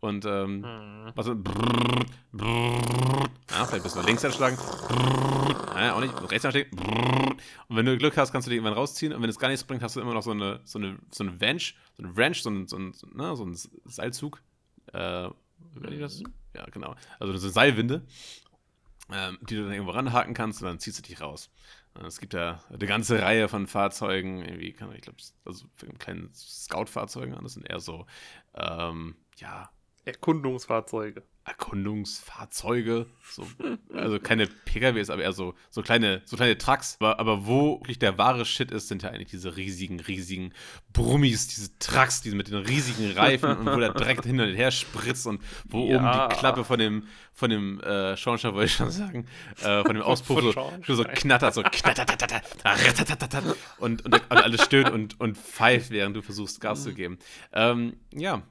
Und 0.00 0.26
ähm, 0.26 0.64
Hm. 0.64 1.12
was 1.14 1.26
so 1.26 1.34
brrr, 1.34 2.04
brrr, 2.32 3.28
ja, 3.50 3.64
vielleicht 3.64 3.82
bist 3.82 3.96
du 3.96 4.00
links 4.00 4.24
anschlagen. 4.24 4.56
Ja, 5.74 5.94
auch 5.94 6.00
nicht. 6.00 6.14
Rechts 6.30 6.44
anschlagen. 6.44 6.70
Und 7.68 7.76
wenn 7.76 7.86
du 7.86 7.96
Glück 7.98 8.16
hast, 8.16 8.32
kannst 8.32 8.46
du 8.46 8.50
den 8.50 8.58
irgendwann 8.58 8.78
rausziehen. 8.78 9.12
Und 9.12 9.22
wenn 9.22 9.30
es 9.30 9.38
gar 9.38 9.48
nichts 9.48 9.64
bringt, 9.64 9.82
hast 9.82 9.96
du 9.96 10.00
immer 10.00 10.14
noch 10.14 10.22
so 10.22 10.30
eine, 10.30 10.60
so 10.64 10.78
eine, 10.78 10.98
so 11.10 11.24
eine 11.24 11.40
Wrench, 11.40 11.76
so 11.96 12.02
eine 12.02 12.16
Wrench, 12.16 12.42
so 12.42 12.50
ein, 12.50 12.66
so 12.66 12.76
ein, 12.76 12.92
so, 12.92 13.06
ne, 13.08 13.36
so 13.36 13.44
ein 13.44 13.56
Seilzug. 13.84 14.42
Äh, 14.92 15.26
ich 15.26 15.98
das? 15.98 16.22
Ja, 16.54 16.64
genau. 16.70 16.94
Also 17.18 17.36
so 17.36 17.46
eine 17.46 17.52
Seilwinde, 17.52 18.06
ähm, 19.12 19.38
die 19.42 19.56
du 19.56 19.62
dann 19.64 19.72
irgendwo 19.72 19.92
ranhaken 19.92 20.34
kannst 20.34 20.62
und 20.62 20.68
dann 20.68 20.78
ziehst 20.78 20.98
du 20.98 21.02
dich 21.02 21.20
raus. 21.20 21.50
Es 22.02 22.18
gibt 22.18 22.34
ja 22.34 22.60
eine 22.70 22.86
ganze 22.86 23.22
Reihe 23.22 23.48
von 23.48 23.68
Fahrzeugen, 23.68 24.42
irgendwie, 24.42 24.72
kann, 24.72 24.92
ich 24.94 25.02
glaube, 25.02 25.18
also 25.44 25.66
kleinen 25.98 26.32
Scout-Fahrzeugen, 26.34 27.38
das 27.40 27.54
sind 27.54 27.70
eher 27.70 27.78
so, 27.78 28.06
ähm, 28.54 29.14
ja, 29.36 29.70
Erkundungsfahrzeuge. 30.04 31.22
Erkundungsfahrzeuge, 31.44 33.06
so, 33.30 33.46
also 33.94 34.18
keine 34.18 34.46
PKWs, 34.46 35.10
aber 35.10 35.22
eher 35.22 35.32
so, 35.32 35.54
so 35.70 35.82
kleine, 35.82 36.22
so 36.24 36.36
kleine 36.36 36.56
Trucks. 36.58 36.96
Aber, 37.00 37.18
aber 37.18 37.46
wo 37.46 37.80
wirklich 37.80 37.98
der 37.98 38.16
wahre 38.18 38.44
Shit 38.44 38.70
ist, 38.70 38.88
sind 38.88 39.02
ja 39.02 39.10
eigentlich 39.10 39.28
diese 39.28 39.56
riesigen, 39.56 40.00
riesigen 40.00 40.52
Brummis, 40.92 41.48
diese 41.48 41.78
Trucks, 41.78 42.22
diese 42.22 42.36
mit 42.36 42.48
den 42.48 42.56
riesigen 42.56 43.12
Reifen 43.12 43.56
und 43.58 43.66
wo 43.66 43.78
der 43.78 43.92
Dreck 43.92 44.24
hin 44.24 44.40
und 44.40 44.54
her 44.54 44.70
spritzt 44.70 45.26
und 45.26 45.42
wo 45.64 45.86
Ja. 45.90 45.96
oben 46.26 46.30
die 46.30 46.36
Klappe 46.36 46.64
von 46.64 46.78
dem, 46.78 47.06
von 47.32 47.50
dem 47.50 47.80
äh, 47.80 48.16
Schornstein, 48.16 48.54
wollte 48.54 48.66
ich 48.66 48.74
schon 48.74 48.90
sagen, 48.90 49.26
äh, 49.62 49.82
von 49.84 49.94
dem 49.94 50.02
Auspuff 50.02 50.40
so, 50.86 50.94
so 50.94 51.04
knattert, 51.04 51.54
so 51.54 51.62
knattertatata, 51.62 52.42
und, 53.78 54.04
und, 54.04 54.14
und 54.14 54.32
alles 54.32 54.64
stöhnt 54.64 54.90
und, 54.90 55.20
und 55.20 55.36
pfeift, 55.36 55.90
während 55.90 56.16
du 56.16 56.22
versuchst, 56.22 56.60
Gas 56.60 56.84
zu 56.84 56.94
geben. 56.94 57.18
Ähm, 57.52 57.96
ja. 58.12 58.42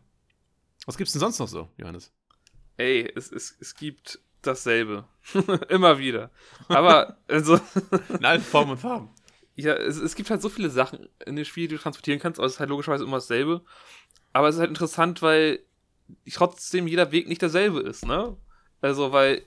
Was 0.86 0.98
gibt's 0.98 1.14
denn 1.14 1.22
sonst 1.22 1.40
noch 1.40 1.48
so, 1.48 1.70
Johannes? 1.78 2.12
Ey, 2.78 3.12
es, 3.16 3.32
es, 3.32 3.56
es 3.60 3.76
gibt 3.76 4.20
dasselbe. 4.42 5.06
Immer 5.70 5.98
wieder. 6.00 6.32
Aber, 6.68 7.18
also, 7.28 7.60
In 8.20 8.26
allen 8.26 8.42
Formen 8.42 8.72
und 8.72 8.78
Farben. 8.78 9.10
ja, 9.56 9.74
es, 9.74 9.98
es 9.98 10.16
gibt 10.16 10.30
halt 10.30 10.42
so 10.42 10.50
viele 10.50 10.70
Sachen 10.70 11.08
in 11.26 11.36
dem 11.36 11.46
Spiel, 11.46 11.68
die 11.68 11.76
du 11.76 11.82
transportieren 11.82 12.20
kannst, 12.20 12.40
aber 12.40 12.48
es 12.48 12.54
ist 12.54 12.60
halt 12.60 12.70
logischerweise 12.70 13.04
immer 13.04 13.18
dasselbe. 13.18 13.62
Aber 14.34 14.50
es 14.50 14.56
ist 14.56 14.60
halt 14.62 14.70
interessant, 14.70 15.22
weil 15.22 15.60
trotzdem 16.32 16.88
jeder 16.88 17.12
Weg 17.12 17.28
nicht 17.28 17.42
derselbe 17.42 17.80
ist, 17.82 18.06
ne? 18.06 18.36
Also, 18.82 19.12
weil 19.12 19.44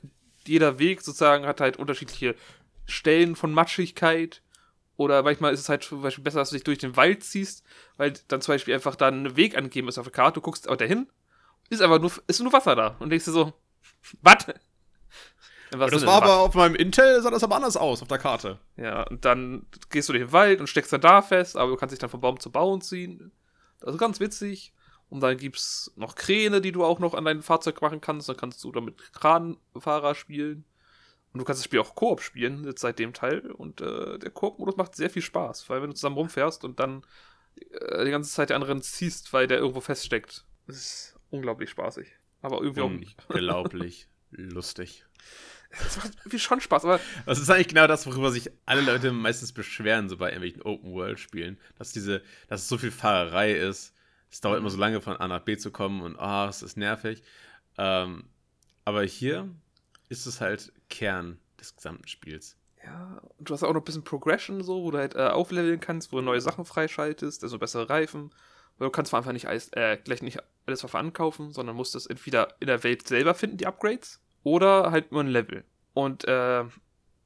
jeder 0.47 0.79
Weg 0.79 1.03
sozusagen 1.03 1.47
hat 1.47 1.61
halt 1.61 1.77
unterschiedliche 1.77 2.35
Stellen 2.87 3.37
von 3.37 3.53
Matschigkeit. 3.53 4.43
Oder 4.97 5.23
manchmal 5.23 5.53
ist 5.53 5.61
es 5.61 5.69
halt 5.69 5.83
zum 5.83 6.01
Beispiel 6.01 6.25
besser, 6.25 6.39
dass 6.39 6.51
du 6.51 6.55
dich 6.55 6.65
durch 6.65 6.79
den 6.79 6.97
Wald 6.97 7.23
ziehst, 7.23 7.65
weil 7.99 8.15
dann 8.29 8.41
zum 8.41 8.55
Beispiel 8.55 8.73
einfach 8.73 8.97
dann 8.97 9.27
ein 9.27 9.37
Weg 9.37 9.55
angegeben 9.57 9.89
ist 9.89 9.99
auf 9.99 10.07
der 10.07 10.13
Karte, 10.13 10.37
du 10.37 10.41
guckst 10.41 10.69
aber 10.69 10.79
dahin, 10.79 11.07
ist 11.71 11.81
aber 11.81 11.99
nur, 11.99 12.13
ist 12.27 12.41
nur 12.41 12.53
Wasser 12.53 12.77
da. 12.77 12.97
Und 12.99 13.11
denkst 13.11 13.25
dir 13.25 13.33
so, 13.33 13.53
was? 14.23 14.47
Das 15.71 16.07
war 16.07 16.23
aber 16.23 16.39
auf 16.39 16.55
meinem 16.55 16.77
Intel, 16.77 17.21
sah 17.23 17.31
das 17.31 17.43
aber 17.43 17.57
anders 17.57 17.77
aus 17.77 18.03
auf 18.03 18.09
der 18.09 18.19
Karte. 18.19 18.59
Ja, 18.77 19.03
und 19.03 19.25
dann 19.25 19.67
gehst 19.91 20.09
du 20.09 20.13
durch 20.13 20.25
den 20.25 20.33
Wald 20.33 20.61
und 20.61 20.69
steckst 20.69 20.93
dann 20.93 21.01
da 21.01 21.23
fest, 21.23 21.57
aber 21.57 21.71
du 21.71 21.77
kannst 21.77 21.93
dich 21.93 21.99
dann 21.99 22.11
von 22.11 22.21
Baum 22.21 22.39
zu 22.39 22.51
Baum 22.51 22.81
ziehen. 22.81 23.33
Das 23.81 23.93
ist 23.93 24.01
ganz 24.01 24.21
witzig. 24.21 24.73
Und 25.09 25.21
dann 25.21 25.37
gibt's 25.37 25.93
noch 25.97 26.15
Kräne, 26.15 26.61
die 26.61 26.73
du 26.73 26.85
auch 26.85 26.99
noch 26.99 27.15
an 27.15 27.25
dein 27.25 27.43
Fahrzeug 27.43 27.81
machen 27.81 28.01
kannst. 28.01 28.29
Dann 28.29 28.37
kannst 28.37 28.63
du 28.65 28.73
damit 28.73 29.13
Kranfahrer 29.13 30.15
spielen. 30.15 30.65
Und 31.33 31.41
du 31.41 31.45
kannst 31.45 31.61
das 31.61 31.65
Spiel 31.65 31.81
auch 31.81 31.95
Koop 31.95 32.23
spielen, 32.23 32.65
jetzt 32.65 32.81
seit 32.81 32.99
dem 32.99 33.13
Teil. 33.13 33.51
Und 33.53 33.81
äh, 33.81 34.19
der 34.19 34.31
Koop-Modus 34.31 34.77
macht 34.77 34.97
sehr 34.97 35.11
viel 35.11 35.23
Spaß, 35.23 35.69
weil 35.69 35.83
wenn 35.83 35.91
du 35.91 35.95
zusammen 35.95 36.17
rumfährst 36.17 36.65
und 36.65 36.81
dann 36.81 37.05
äh, 37.73 38.05
die 38.05 38.11
ganze 38.11 38.31
Zeit 38.31 38.51
den 38.51 38.57
anderen 38.57 38.83
ziehst, 38.83 39.33
weil 39.33 39.47
der 39.47 39.59
irgendwo 39.59 39.81
feststeckt. 39.81 40.45
Das 40.67 40.77
ist 40.77 41.16
unglaublich 41.37 41.71
spaßig. 41.71 42.09
Aber 42.43 42.61
irgendwie 42.61 42.81
auch 42.83 42.91
nicht. 42.91 43.17
Unglaublich 43.29 44.09
lustig. 44.31 45.05
Es 45.71 45.97
macht 45.97 46.15
irgendwie 46.19 46.39
schon 46.39 46.61
Spaß, 46.61 46.85
aber. 46.85 47.01
Das 47.25 47.39
ist 47.39 47.51
eigentlich 47.51 47.69
genau 47.69 47.87
das, 47.87 48.07
worüber 48.07 48.31
sich 48.31 48.51
alle 48.67 48.83
Leute 48.83 49.13
meistens 49.13 49.53
beschweren, 49.53 50.09
so 50.09 50.17
bei 50.17 50.29
irgendwelchen 50.29 50.63
Open-World-Spielen. 50.63 51.59
Dass 51.79 51.93
diese, 51.93 52.23
dass 52.49 52.63
es 52.63 52.69
so 52.69 52.79
viel 52.79 52.91
Fahrerei 52.91 53.53
ist. 53.53 53.95
Es 54.31 54.41
dauert 54.41 54.59
immer 54.59 54.71
so 54.71 54.79
lange 54.79 55.01
von 55.01 55.17
A 55.17 55.29
nach 55.29 55.41
B 55.41 55.57
zu 55.57 55.71
kommen 55.71 56.03
und 56.03 56.19
ah, 56.19 56.47
oh, 56.47 56.49
es 56.49 56.63
ist 56.63 56.77
nervig. 56.77 57.23
Ähm, 57.79 58.25
aber 58.85 59.03
hier 59.03 59.49
ist 60.09 60.27
es 60.27 60.41
halt 60.41 60.73
Kern 60.89 61.39
des 61.61 61.75
gesamten 61.77 62.07
Spiels. 62.09 62.57
Ja, 62.85 63.21
du 63.39 63.53
hast 63.53 63.65
auch 63.65 63.73
noch 63.73 63.81
ein 63.81 63.85
bisschen 63.85 64.05
Progression 64.05 64.63
so, 64.63 64.83
wo 64.83 64.91
du 64.91 64.99
halt 64.99 65.15
äh, 65.15 65.27
aufleveln 65.27 65.81
kannst, 65.81 66.13
wo 66.13 66.19
du 66.19 66.23
neue 66.23 66.41
Sachen 66.41 66.65
freischaltest, 66.65 67.43
also 67.43 67.59
bessere 67.59 67.91
Reifen. 67.91 68.31
Weil 68.79 68.89
du 68.89 68.93
kannst 68.93 69.15
einfach 69.15 69.33
nicht 69.33 69.49
alles, 69.49 69.73
äh, 69.73 69.99
gleich 70.03 70.23
nicht 70.23 70.39
alles 70.67 70.85
auf 70.85 70.95
ankaufen, 70.95 71.53
sondern 71.53 71.77
musst 71.77 71.95
es 71.95 72.07
entweder 72.07 72.55
in 72.61 72.67
der 72.67 72.83
Welt 72.85 73.07
selber 73.07 73.35
finden, 73.35 73.57
die 73.57 73.67
Upgrades, 73.67 74.21
oder 74.43 74.91
halt 74.91 75.13
nur 75.13 75.23
ein 75.23 75.29
Level. 75.29 75.65
Und 75.95 76.25
äh, 76.27 76.65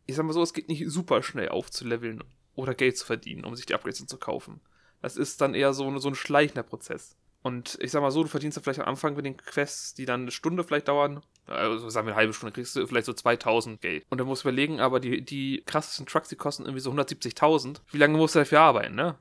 ich 0.07 0.17
sag 0.17 0.25
mal 0.25 0.33
so, 0.33 0.43
es 0.43 0.55
geht 0.55 0.69
nicht 0.69 0.85
super 0.89 1.23
schnell 1.23 1.49
aufzuleveln 1.49 2.23
oder 2.55 2.75
Geld 2.75 2.97
zu 2.97 3.07
verdienen, 3.07 3.45
um 3.45 3.57
sich 3.57 3.67
die 3.67 3.75
Upgrades 3.75 4.05
zu 4.07 4.19
kaufen. 4.19 4.61
Das 5.03 5.17
ist 5.17 5.41
dann 5.41 5.55
eher 5.55 5.73
so, 5.73 5.99
so 5.99 6.09
ein 6.09 6.15
schleichender 6.15 6.63
Prozess. 6.63 7.17
Und 7.43 7.79
ich 7.81 7.91
sag 7.91 8.03
mal 8.03 8.11
so, 8.11 8.23
du 8.23 8.29
verdienst 8.29 8.57
ja 8.57 8.63
vielleicht 8.63 8.81
am 8.81 8.89
Anfang 8.89 9.17
mit 9.17 9.25
den 9.25 9.37
Quests, 9.37 9.95
die 9.95 10.05
dann 10.05 10.23
eine 10.23 10.31
Stunde 10.31 10.63
vielleicht 10.63 10.89
dauern, 10.89 11.23
also 11.47 11.89
sagen 11.89 12.07
wir 12.07 12.13
eine 12.13 12.21
halbe 12.21 12.33
Stunde, 12.35 12.53
kriegst 12.53 12.77
du 12.77 12.87
vielleicht 12.87 13.07
so 13.07 13.13
2000 13.13 13.81
Geld. 13.81 14.05
Und 14.11 14.19
dann 14.19 14.27
musst 14.27 14.45
du 14.45 14.49
überlegen, 14.49 14.81
aber 14.81 15.01
die, 15.01 15.23
die 15.23 15.63
krassesten 15.65 16.07
Trucks, 16.07 16.29
die 16.29 16.37
kosten 16.37 16.65
irgendwie 16.65 16.81
so 16.81 16.93
170.000. 16.93 17.81
Wie 17.91 17.99
lange 17.99 18.19
musst 18.19 18.35
du 18.35 18.41
dafür 18.41 18.61
arbeiten, 18.61 18.95
ne? 18.95 19.17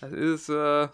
Das 0.00 0.12
ist 0.12 0.48
äh, 0.48 0.52
ja. 0.54 0.90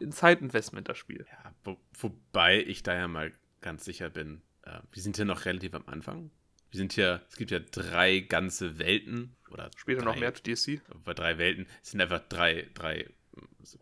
ein 0.00 0.12
Zeitinvestment, 0.12 0.88
das 0.88 0.98
Spiel. 0.98 1.26
Ja, 1.30 1.54
wo, 1.64 1.76
wobei 1.98 2.62
ich 2.62 2.82
da 2.82 2.94
ja 2.94 3.08
mal 3.08 3.32
ganz 3.60 3.84
sicher 3.84 4.10
bin, 4.10 4.42
äh, 4.62 4.78
wir 4.92 5.02
sind 5.02 5.16
hier 5.16 5.24
noch 5.24 5.44
relativ 5.44 5.74
am 5.74 5.84
Anfang. 5.86 6.30
Wir 6.70 6.78
sind 6.78 6.92
hier, 6.92 7.22
es 7.28 7.36
gibt 7.36 7.50
ja 7.50 7.58
drei 7.58 8.20
ganze 8.20 8.78
Welten. 8.78 9.34
Oder 9.50 9.70
Später 9.76 10.02
drei, 10.02 10.04
noch 10.06 10.20
mehr 10.20 10.30
DLC. 10.30 10.80
Bei 11.04 11.14
drei 11.14 11.38
Welten. 11.38 11.66
Es 11.82 11.90
sind 11.90 12.00
einfach 12.00 12.20
drei, 12.28 12.68
drei 12.74 13.08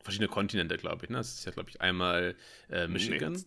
verschiedene 0.03 0.29
Kontinente, 0.29 0.77
glaube 0.77 1.05
ich. 1.05 1.11
Ne? 1.11 1.19
Das 1.19 1.35
ist 1.35 1.45
ja, 1.45 1.53
glaube 1.53 1.71
ich, 1.71 1.81
einmal 1.81 2.35
äh, 2.71 2.89
Michigan. 2.89 3.33
Nee. 3.35 3.45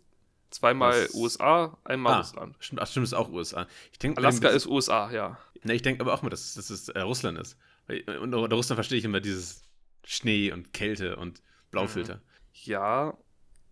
Zweimal 0.51 1.03
das, 1.03 1.13
USA, 1.13 1.77
einmal 1.85 2.15
ah, 2.15 2.17
Russland. 2.17 2.55
Stimmt, 2.59 2.81
ach, 2.81 2.87
stimmt, 2.87 3.05
ist 3.05 3.13
auch 3.13 3.29
USA. 3.29 3.67
Ich 3.93 3.99
denk, 3.99 4.17
Alaska 4.17 4.49
ist 4.49 4.67
USA, 4.67 5.09
ja. 5.11 5.39
Ne, 5.63 5.73
ich 5.73 5.81
denke 5.81 6.01
aber 6.01 6.13
auch 6.13 6.23
mal, 6.23 6.29
dass, 6.29 6.55
dass 6.55 6.69
es 6.69 6.89
äh, 6.89 6.99
Russland 6.99 7.39
ist. 7.39 7.57
Unter 8.19 8.37
Russland 8.37 8.77
verstehe 8.77 8.97
ich 8.97 9.05
immer 9.05 9.21
dieses 9.21 9.63
Schnee 10.05 10.51
und 10.51 10.73
Kälte 10.73 11.15
und 11.15 11.41
Blaufilter. 11.71 12.15
Mhm. 12.15 12.21
Ja, 12.53 13.17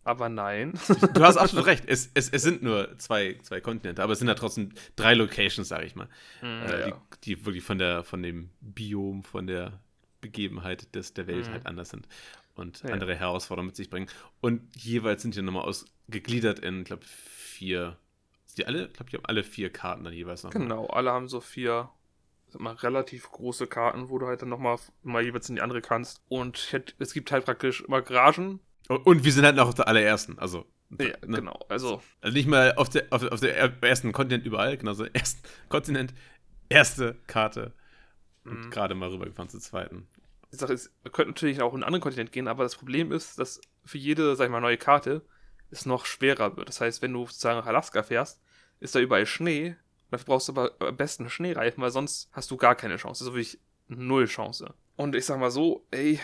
aber 0.04 0.30
nein. 0.30 0.74
Du 1.14 1.22
hast 1.22 1.38
absolut 1.38 1.66
recht. 1.68 1.84
Es, 1.88 2.10
es, 2.14 2.30
es 2.30 2.42
sind 2.42 2.64
nur 2.64 2.98
zwei, 2.98 3.38
zwei 3.44 3.62
Kontinente, 3.62 4.02
aber 4.02 4.14
es 4.14 4.20
sind 4.20 4.28
ja 4.28 4.36
trotzdem 4.36 4.72
drei 4.96 5.14
Locations, 5.14 5.68
sage 5.68 5.86
ich 5.86 5.96
mal. 5.96 6.08
Mhm, 6.42 6.48
äh, 6.48 6.80
ja. 6.80 7.02
die, 7.24 7.36
die, 7.36 7.46
wirklich 7.46 7.64
von, 7.64 7.78
der, 7.78 8.04
von 8.04 8.24
dem 8.24 8.50
Biom, 8.62 9.24
von 9.24 9.48
der 9.48 9.80
Begebenheit 10.22 10.94
des, 10.96 11.14
der 11.14 11.28
Welt 11.28 11.48
mhm. 11.48 11.52
halt 11.54 11.66
anders 11.66 11.90
sind 11.90 12.08
und 12.56 12.84
ja. 12.84 12.90
andere 12.90 13.16
Herausforderungen 13.16 13.68
mit 13.68 13.76
sich 13.76 13.90
bringen. 13.90 14.08
Und 14.42 14.76
jeweils 14.76 15.22
sind 15.22 15.36
die 15.36 15.42
nochmal 15.42 15.64
ausgegliedert 15.64 16.60
in, 16.60 16.80
ich 16.80 16.86
glaube, 16.86 17.06
vier. 17.06 17.98
Die 18.58 18.66
alle, 18.66 18.88
ich 18.88 18.94
glaube, 18.94 19.10
die 19.12 19.18
haben 19.18 19.26
alle 19.26 19.44
vier 19.44 19.70
Karten 19.70 20.04
dann 20.04 20.14
jeweils 20.14 20.44
noch. 20.44 20.52
Genau, 20.52 20.88
alle 20.88 21.12
haben 21.12 21.30
so 21.30 21.40
vier 21.40 21.90
mal, 22.58 22.76
relativ 22.76 23.30
große 23.32 23.68
Karten, 23.68 24.10
wo 24.10 24.18
du 24.18 24.28
halt 24.28 24.42
dann 24.42 24.50
nochmal 24.50 24.78
mal 25.04 25.24
jeweils 25.24 25.50
in 25.50 25.56
die 25.56 25.62
andere 25.62 25.82
kannst. 25.82 26.22
Und 26.28 26.74
es 27.00 27.14
gibt 27.14 27.32
halt 27.32 27.46
praktisch 27.46 27.82
immer 27.82 28.02
Garagen. 28.02 28.60
Und 28.88 29.24
wir 29.24 29.32
sind 29.32 29.46
halt 29.46 29.56
noch 29.56 29.68
auf 29.68 29.76
der 29.76 29.88
allerersten, 29.88 30.40
also. 30.40 30.66
Ja, 31.00 31.06
ne? 31.28 31.38
genau. 31.38 31.60
Also, 31.70 32.02
also 32.20 32.34
nicht 32.34 32.48
mal 32.48 32.74
auf 32.76 32.90
der, 32.90 33.06
auf, 33.12 33.22
auf 33.24 33.40
der 33.40 33.56
ersten 33.84 34.12
Kontinent 34.12 34.48
überall, 34.48 34.76
genau 34.76 34.94
so 34.94 35.06
ersten 35.06 35.44
Kontinent, 35.70 36.16
erste 36.68 37.16
Karte. 37.28 37.74
Und 38.44 38.66
mhm. 38.66 38.70
gerade 38.72 38.96
mal 38.96 39.10
rübergefahren 39.10 39.50
zur 39.50 39.60
zweiten 39.60 40.08
die 40.52 40.56
Sache 40.56 40.74
ist, 40.74 40.92
wir 41.04 41.12
könnten 41.12 41.32
natürlich 41.32 41.62
auch 41.62 41.74
in 41.74 41.78
einen 41.78 41.84
anderen 41.84 42.02
Kontinent 42.02 42.32
gehen, 42.32 42.48
aber 42.48 42.64
das 42.64 42.76
Problem 42.76 43.12
ist, 43.12 43.38
dass 43.38 43.62
für 43.86 43.98
jede, 43.98 44.36
sag 44.36 44.46
ich 44.46 44.52
mal, 44.52 44.62
neue 44.62 44.78
Karte 44.78 45.22
es 45.72 45.86
noch 45.86 46.06
schwerer 46.06 46.58
wird. 46.58 46.70
Das 46.70 46.82
heißt, 46.82 47.02
wenn 47.02 47.14
du 47.14 47.26
sozusagen 47.26 47.60
nach 47.60 47.68
Alaska 47.68 48.04
fährst, 48.04 48.42
ist 48.80 48.96
da 48.96 49.00
überall 49.00 49.26
Schnee. 49.26 49.76
Dafür 50.12 50.26
brauchst 50.26 50.48
du 50.48 50.54
aber 50.54 50.72
am 50.80 50.98
besten 50.98 51.30
Schneereifen, 51.30 51.82
weil 51.82 51.92
sonst 51.92 52.30
hast 52.32 52.50
du 52.52 52.58
gar 52.58 52.76
keine 52.76 52.98
Chance. 52.98 53.24
Das 53.24 53.30
ist 53.30 53.34
wirklich 53.34 53.60
null 53.88 54.26
Chance. 54.26 54.74
Und 54.96 55.16
ich 55.16 55.26
sag 55.26 55.40
mal 55.40 55.52
so, 55.52 55.86
ey, 55.92 56.20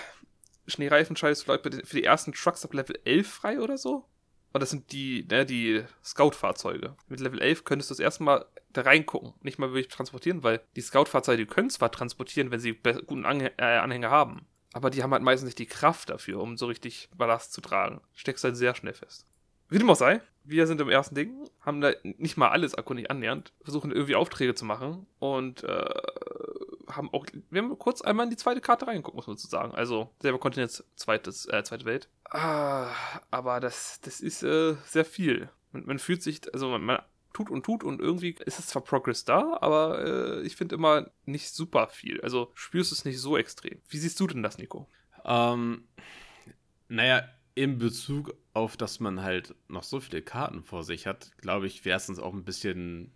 Schneereifen 0.68 1.16
schaltest 1.16 1.48
du 1.48 1.60
für 1.86 1.96
die 1.96 2.04
ersten 2.04 2.34
Trucks 2.34 2.66
ab 2.66 2.74
Level 2.74 3.00
11 3.06 3.28
frei 3.30 3.60
oder 3.60 3.78
so? 3.78 4.06
Und 4.54 4.62
das 4.62 4.70
sind 4.70 4.92
die, 4.94 5.28
ne, 5.30 5.46
die 5.46 5.84
Scout-Fahrzeuge. 6.04 6.96
Mit 7.10 7.20
Level 7.20 7.42
11 7.42 7.66
könntest 7.66 7.90
du 7.90 7.94
das 7.94 8.00
erstmal 8.00 8.46
da 8.72 8.82
reingucken. 8.82 9.34
Nicht 9.42 9.60
mal 9.60 9.74
wirklich 9.74 9.90
transportieren, 9.90 10.44
weil 10.44 10.62
die 10.76 10.82
Scout-Fahrzeuge, 10.82 11.46
die 11.46 11.46
können 11.46 11.70
zwar 11.70 11.92
transportieren, 11.92 12.52
wenn 12.52 12.62
sie 12.62 12.74
guten 13.06 13.26
Anhä 13.26 13.52
äh, 13.58 13.64
Anhänger 13.64 14.12
haben. 14.12 14.48
Aber 14.72 14.90
die 14.90 15.04
haben 15.04 15.12
halt 15.12 15.24
meistens 15.24 15.48
nicht 15.48 15.60
die 15.60 15.66
Kraft 15.66 16.10
dafür, 16.10 16.40
um 16.42 16.58
so 16.58 16.68
richtig 16.68 17.10
Ballast 17.16 17.54
zu 17.54 17.62
tragen. 17.62 18.02
Steckst 18.14 18.44
halt 18.44 18.58
sehr 18.58 18.76
schnell 18.76 18.94
fest. 18.94 19.26
Wie 19.70 19.80
dem 19.80 19.90
auch 19.90 19.96
sei, 19.96 20.22
wir 20.44 20.68
sind 20.68 20.80
im 20.80 20.90
ersten 20.90 21.16
Ding, 21.16 21.50
haben 21.62 21.82
da 21.82 21.92
nicht 22.04 22.38
mal 22.38 22.50
alles 22.50 22.74
erkundig 22.74 23.10
annähernd, 23.10 23.54
versuchen 23.64 23.92
irgendwie 23.92 24.16
Aufträge 24.16 24.54
zu 24.54 24.66
machen 24.66 25.08
und 25.20 25.64
äh, 25.64 25.94
haben 26.88 27.12
auch, 27.14 27.26
wir 27.50 27.62
haben 27.62 27.78
kurz 27.80 28.02
einmal 28.02 28.26
in 28.26 28.30
die 28.30 28.38
zweite 28.38 28.62
Karte 28.62 28.88
reingeguckt, 28.88 29.16
muss 29.16 29.28
man 29.28 29.38
so 29.38 29.48
sagen. 29.48 29.74
Also 29.74 30.12
selber 30.22 30.40
Kontinent, 30.40 30.84
zweites, 30.96 31.48
äh, 31.48 31.64
zweite 31.64 31.86
Welt. 31.86 32.10
Ah, 32.30 32.92
aber 33.32 33.60
das, 33.60 34.00
das 34.02 34.22
ist 34.22 34.44
äh, 34.44 34.76
sehr 34.86 35.06
viel. 35.06 35.50
Man, 35.72 35.86
man, 35.86 36.00
fühlt 36.00 36.22
sich, 36.22 36.42
also 36.54 36.70
man, 36.70 36.84
man, 36.84 37.00
tut 37.34 37.50
und 37.50 37.64
tut 37.64 37.84
und 37.84 38.00
irgendwie 38.00 38.36
ist 38.46 38.60
es 38.60 38.68
zwar 38.68 38.84
Progress 38.84 39.26
da, 39.26 39.58
aber 39.60 40.06
äh, 40.06 40.42
ich 40.44 40.56
finde 40.56 40.76
immer 40.76 41.12
nicht 41.26 41.50
super 41.54 41.88
viel. 41.88 42.22
Also 42.22 42.52
spürst 42.54 42.92
es 42.92 43.04
nicht 43.04 43.20
so 43.20 43.36
extrem. 43.36 43.82
Wie 43.90 43.98
siehst 43.98 44.20
du 44.20 44.28
denn 44.28 44.42
das, 44.42 44.58
Nico? 44.58 44.88
Ähm, 45.26 45.88
naja, 46.88 47.24
in 47.56 47.78
Bezug 47.78 48.36
auf, 48.54 48.78
dass 48.78 49.00
man 49.00 49.22
halt 49.22 49.56
noch 49.70 49.84
so 49.84 50.00
viele 50.00 50.22
Karten 50.22 50.64
vor 50.64 50.84
sich 50.84 51.08
hat, 51.08 51.32
glaube 51.38 51.68
ich, 51.68 51.86
wäre 51.86 51.98
es 51.98 52.10
uns 52.10 52.20
auch 52.20 52.34
ein 52.34 52.44
bisschen, 52.44 53.12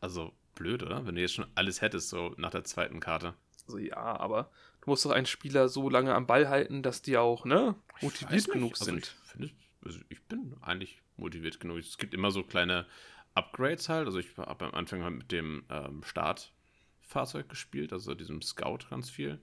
also 0.00 0.32
blöd, 0.54 0.82
oder? 0.82 1.06
Wenn 1.06 1.14
du 1.14 1.20
jetzt 1.20 1.34
schon 1.34 1.46
alles 1.54 1.80
hättest, 1.80 2.08
so 2.08 2.34
nach 2.36 2.50
der 2.50 2.64
zweiten 2.64 3.00
Karte. 3.00 3.34
Also 3.66 3.78
ja, 3.78 3.96
aber 3.96 4.50
du 4.80 4.90
musst 4.90 5.04
doch 5.04 5.12
einen 5.12 5.26
Spieler 5.26 5.68
so 5.68 5.88
lange 5.88 6.14
am 6.14 6.26
Ball 6.26 6.48
halten, 6.48 6.82
dass 6.82 7.02
die 7.02 7.16
auch, 7.16 7.44
ne, 7.44 7.76
motiviert 8.00 8.50
genug 8.50 8.72
also 8.72 8.84
sind. 8.84 9.16
Ich, 9.24 9.30
find, 9.30 9.54
also 9.84 10.00
ich 10.08 10.22
bin 10.22 10.56
eigentlich 10.60 11.00
motiviert 11.16 11.60
genug. 11.60 11.78
Es 11.78 11.98
gibt 11.98 12.14
immer 12.14 12.32
so 12.32 12.42
kleine 12.42 12.86
Upgrades 13.34 13.88
halt. 13.88 14.06
Also 14.06 14.18
ich 14.18 14.36
habe 14.36 14.64
am 14.64 14.74
Anfang 14.74 15.04
halt 15.04 15.14
mit 15.14 15.30
dem 15.30 15.64
ähm, 15.70 16.02
Startfahrzeug 16.02 17.48
gespielt, 17.48 17.92
also 17.92 18.14
diesem 18.14 18.42
Scout 18.42 18.86
ganz 18.90 19.08
viel. 19.08 19.38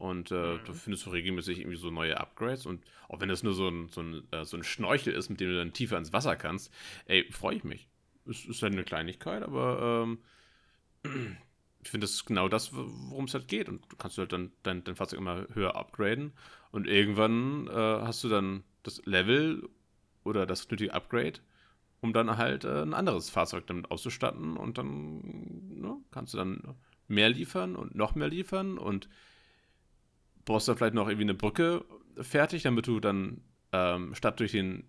Und 0.00 0.30
äh, 0.30 0.54
mhm. 0.54 0.60
da 0.66 0.72
findest 0.72 1.04
du 1.04 1.10
regelmäßig 1.10 1.58
irgendwie 1.58 1.76
so 1.76 1.90
neue 1.90 2.18
Upgrades. 2.18 2.64
Und 2.64 2.82
auch 3.10 3.20
wenn 3.20 3.28
das 3.28 3.42
nur 3.42 3.52
so 3.52 3.68
ein, 3.68 3.90
so, 3.90 4.00
ein, 4.00 4.22
äh, 4.30 4.46
so 4.46 4.56
ein 4.56 4.64
Schnorchel 4.64 5.12
ist, 5.12 5.28
mit 5.28 5.40
dem 5.40 5.50
du 5.50 5.56
dann 5.58 5.74
tiefer 5.74 5.98
ins 5.98 6.14
Wasser 6.14 6.36
kannst, 6.36 6.72
ey, 7.04 7.30
freue 7.30 7.56
ich 7.56 7.64
mich. 7.64 7.86
Es 8.24 8.46
ist 8.46 8.62
halt 8.62 8.72
eine 8.72 8.84
Kleinigkeit, 8.84 9.42
aber 9.42 10.06
ähm, 10.06 10.18
ich 11.82 11.90
finde, 11.90 12.06
das 12.06 12.12
ist 12.12 12.24
genau 12.24 12.48
das, 12.48 12.74
worum 12.74 13.26
es 13.26 13.34
halt 13.34 13.46
geht. 13.46 13.68
Und 13.68 13.84
du 13.92 13.96
kannst 13.96 14.16
halt 14.16 14.32
dann 14.32 14.52
dein, 14.62 14.82
dein 14.84 14.96
Fahrzeug 14.96 15.18
immer 15.18 15.46
höher 15.52 15.76
upgraden. 15.76 16.32
Und 16.70 16.86
irgendwann 16.86 17.66
äh, 17.66 17.72
hast 17.72 18.24
du 18.24 18.30
dann 18.30 18.64
das 18.82 19.04
Level 19.04 19.68
oder 20.24 20.46
das 20.46 20.70
nötige 20.70 20.94
Upgrade, 20.94 21.40
um 22.00 22.14
dann 22.14 22.38
halt 22.38 22.64
äh, 22.64 22.80
ein 22.80 22.94
anderes 22.94 23.28
Fahrzeug 23.28 23.66
damit 23.66 23.90
auszustatten. 23.90 24.56
Und 24.56 24.78
dann 24.78 25.78
ne, 25.78 25.98
kannst 26.10 26.32
du 26.32 26.38
dann 26.38 26.74
mehr 27.06 27.28
liefern 27.28 27.76
und 27.76 27.94
noch 27.94 28.14
mehr 28.14 28.28
liefern. 28.28 28.78
Und 28.78 29.10
brauchst 30.50 30.66
dann 30.66 30.76
vielleicht 30.76 30.94
noch 30.94 31.06
irgendwie 31.06 31.24
eine 31.24 31.34
Brücke 31.34 31.84
fertig, 32.20 32.64
damit 32.64 32.88
du 32.88 32.98
dann 32.98 33.40
ähm, 33.72 34.16
statt 34.16 34.40
durch 34.40 34.50
den 34.50 34.82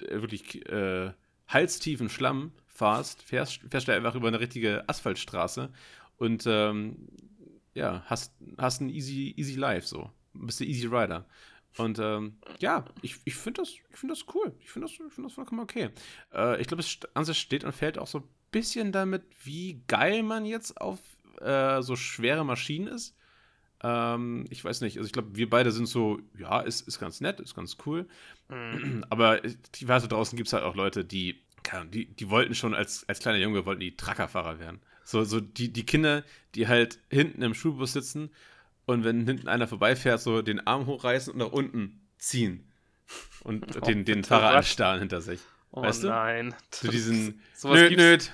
äh, 0.00 0.22
wirklich 0.22 0.64
äh, 0.68 1.12
halstiefen 1.48 2.08
Schlamm 2.08 2.52
fahrst, 2.68 3.20
fährst, 3.22 3.60
fährst 3.68 3.88
du 3.88 3.92
einfach 3.92 4.14
über 4.14 4.28
eine 4.28 4.38
richtige 4.38 4.88
Asphaltstraße 4.88 5.72
und 6.16 6.44
ähm, 6.46 7.08
ja, 7.74 8.04
hast, 8.06 8.34
hast 8.56 8.82
ein 8.82 8.88
easy, 8.88 9.34
easy 9.36 9.56
Life 9.56 9.88
so. 9.88 10.10
Bist 10.32 10.60
du 10.60 10.64
Easy 10.64 10.86
Rider. 10.86 11.26
Und 11.76 11.98
ähm, 11.98 12.38
ja, 12.60 12.84
ich, 13.02 13.16
ich 13.24 13.34
finde 13.34 13.62
das, 13.62 13.74
find 13.90 14.12
das 14.12 14.26
cool. 14.32 14.54
Ich 14.60 14.70
finde 14.70 14.86
das, 14.86 14.96
find 14.96 15.26
das 15.26 15.32
vollkommen 15.32 15.60
okay. 15.60 15.90
Äh, 16.32 16.60
ich 16.60 16.68
glaube, 16.68 16.82
es 16.82 16.98
sich 17.26 17.38
steht 17.38 17.64
und 17.64 17.72
fällt 17.72 17.98
auch 17.98 18.06
so 18.06 18.18
ein 18.18 18.28
bisschen 18.52 18.92
damit, 18.92 19.24
wie 19.42 19.82
geil 19.88 20.22
man 20.22 20.44
jetzt 20.44 20.80
auf 20.80 21.00
äh, 21.40 21.82
so 21.82 21.96
schwere 21.96 22.44
Maschinen 22.44 22.86
ist. 22.86 23.16
Ähm, 23.84 24.46
ich 24.48 24.64
weiß 24.64 24.80
nicht, 24.80 24.96
also 24.96 25.06
ich 25.06 25.12
glaube, 25.12 25.36
wir 25.36 25.48
beide 25.50 25.70
sind 25.70 25.86
so, 25.86 26.18
ja, 26.38 26.60
ist, 26.60 26.88
ist 26.88 26.98
ganz 26.98 27.20
nett, 27.20 27.38
ist 27.38 27.54
ganz 27.54 27.76
cool. 27.84 28.08
Mhm. 28.48 29.04
Aber 29.10 29.44
ich 29.44 29.86
weiß, 29.86 30.08
draußen 30.08 30.36
gibt 30.36 30.46
es 30.46 30.54
halt 30.54 30.64
auch 30.64 30.74
Leute, 30.74 31.04
die 31.04 31.44
die, 31.90 32.06
die 32.06 32.28
wollten 32.28 32.54
schon 32.54 32.74
als, 32.74 33.08
als 33.08 33.20
kleiner 33.20 33.38
Junge, 33.38 33.64
wollten 33.64 33.80
die 33.80 33.96
Truckerfahrer 33.96 34.58
werden. 34.58 34.80
So, 35.02 35.24
so 35.24 35.40
die, 35.40 35.72
die 35.72 35.86
Kinder, 35.86 36.22
die 36.54 36.68
halt 36.68 36.98
hinten 37.10 37.42
im 37.42 37.54
Schulbus 37.54 37.92
sitzen 37.94 38.30
und 38.86 39.04
wenn 39.04 39.26
hinten 39.26 39.48
einer 39.48 39.66
vorbeifährt, 39.66 40.20
so 40.20 40.42
den 40.42 40.66
Arm 40.66 40.86
hochreißen 40.86 41.32
und 41.32 41.38
nach 41.38 41.52
unten 41.52 42.00
ziehen. 42.18 42.70
Und 43.42 43.64
Oh, 43.80 43.84
den, 43.84 44.04
den 44.04 44.24
Fahrer 44.24 44.56
anstarren 44.56 45.00
hinter 45.00 45.20
sich. 45.20 45.40
Oh 45.72 45.82
Weißt 45.82 46.04
du? 46.04 46.08
nein. 46.08 46.54
So 46.70 46.88
diesen 46.88 47.40
sowas 47.54 47.80
Nöt, 47.80 47.96
nöt. 47.96 48.32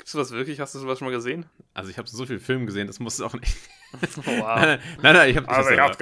Gibt's 0.00 0.12
sowas 0.12 0.30
wirklich? 0.32 0.58
Hast 0.60 0.74
du 0.74 0.78
sowas 0.78 0.98
schon 0.98 1.06
mal 1.08 1.14
gesehen? 1.14 1.46
Also 1.74 1.90
ich 1.90 1.98
habe 1.98 2.08
so 2.08 2.26
viele 2.26 2.40
Filme 2.40 2.66
gesehen, 2.66 2.86
das 2.86 2.98
musst 3.00 3.20
du 3.20 3.24
auch 3.26 3.34
nicht. 3.34 3.56
Oh, 3.92 3.98
wow. 4.24 4.56
nein, 4.60 4.80
nein, 5.02 5.14
nein, 5.16 5.30
ich 5.30 5.36
habe 5.36 5.48
Also 5.48 5.70
ich 5.70 5.78
habe 5.80 5.92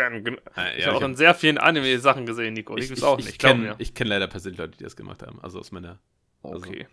ich 0.77 0.85
ja, 0.85 0.89
hab 0.89 0.97
auch 0.97 1.01
in 1.01 1.17
sehr 1.17 1.35
vielen 1.35 1.57
Anime-Sachen 1.57 2.27
gesehen, 2.27 2.53
Nico. 2.53 2.77
Die 2.77 2.83
ich, 2.83 2.89
gibt's 2.89 3.01
ich, 3.03 3.09
auch 3.09 3.19
ich 3.19 3.25
nicht, 3.25 3.39
glaub 3.39 3.53
kenn-. 3.57 3.75
Ich 3.79 3.95
kenne 3.95 4.11
leider 4.11 4.27
persönlich 4.27 4.59
Leute, 4.59 4.77
die 4.77 4.85
das 4.85 4.95
gemacht 4.95 5.23
haben. 5.23 5.41
Also 5.43 5.59
aus 5.59 5.73
meiner. 5.73 5.99
also- 6.43 6.59
Okay. 6.59 6.87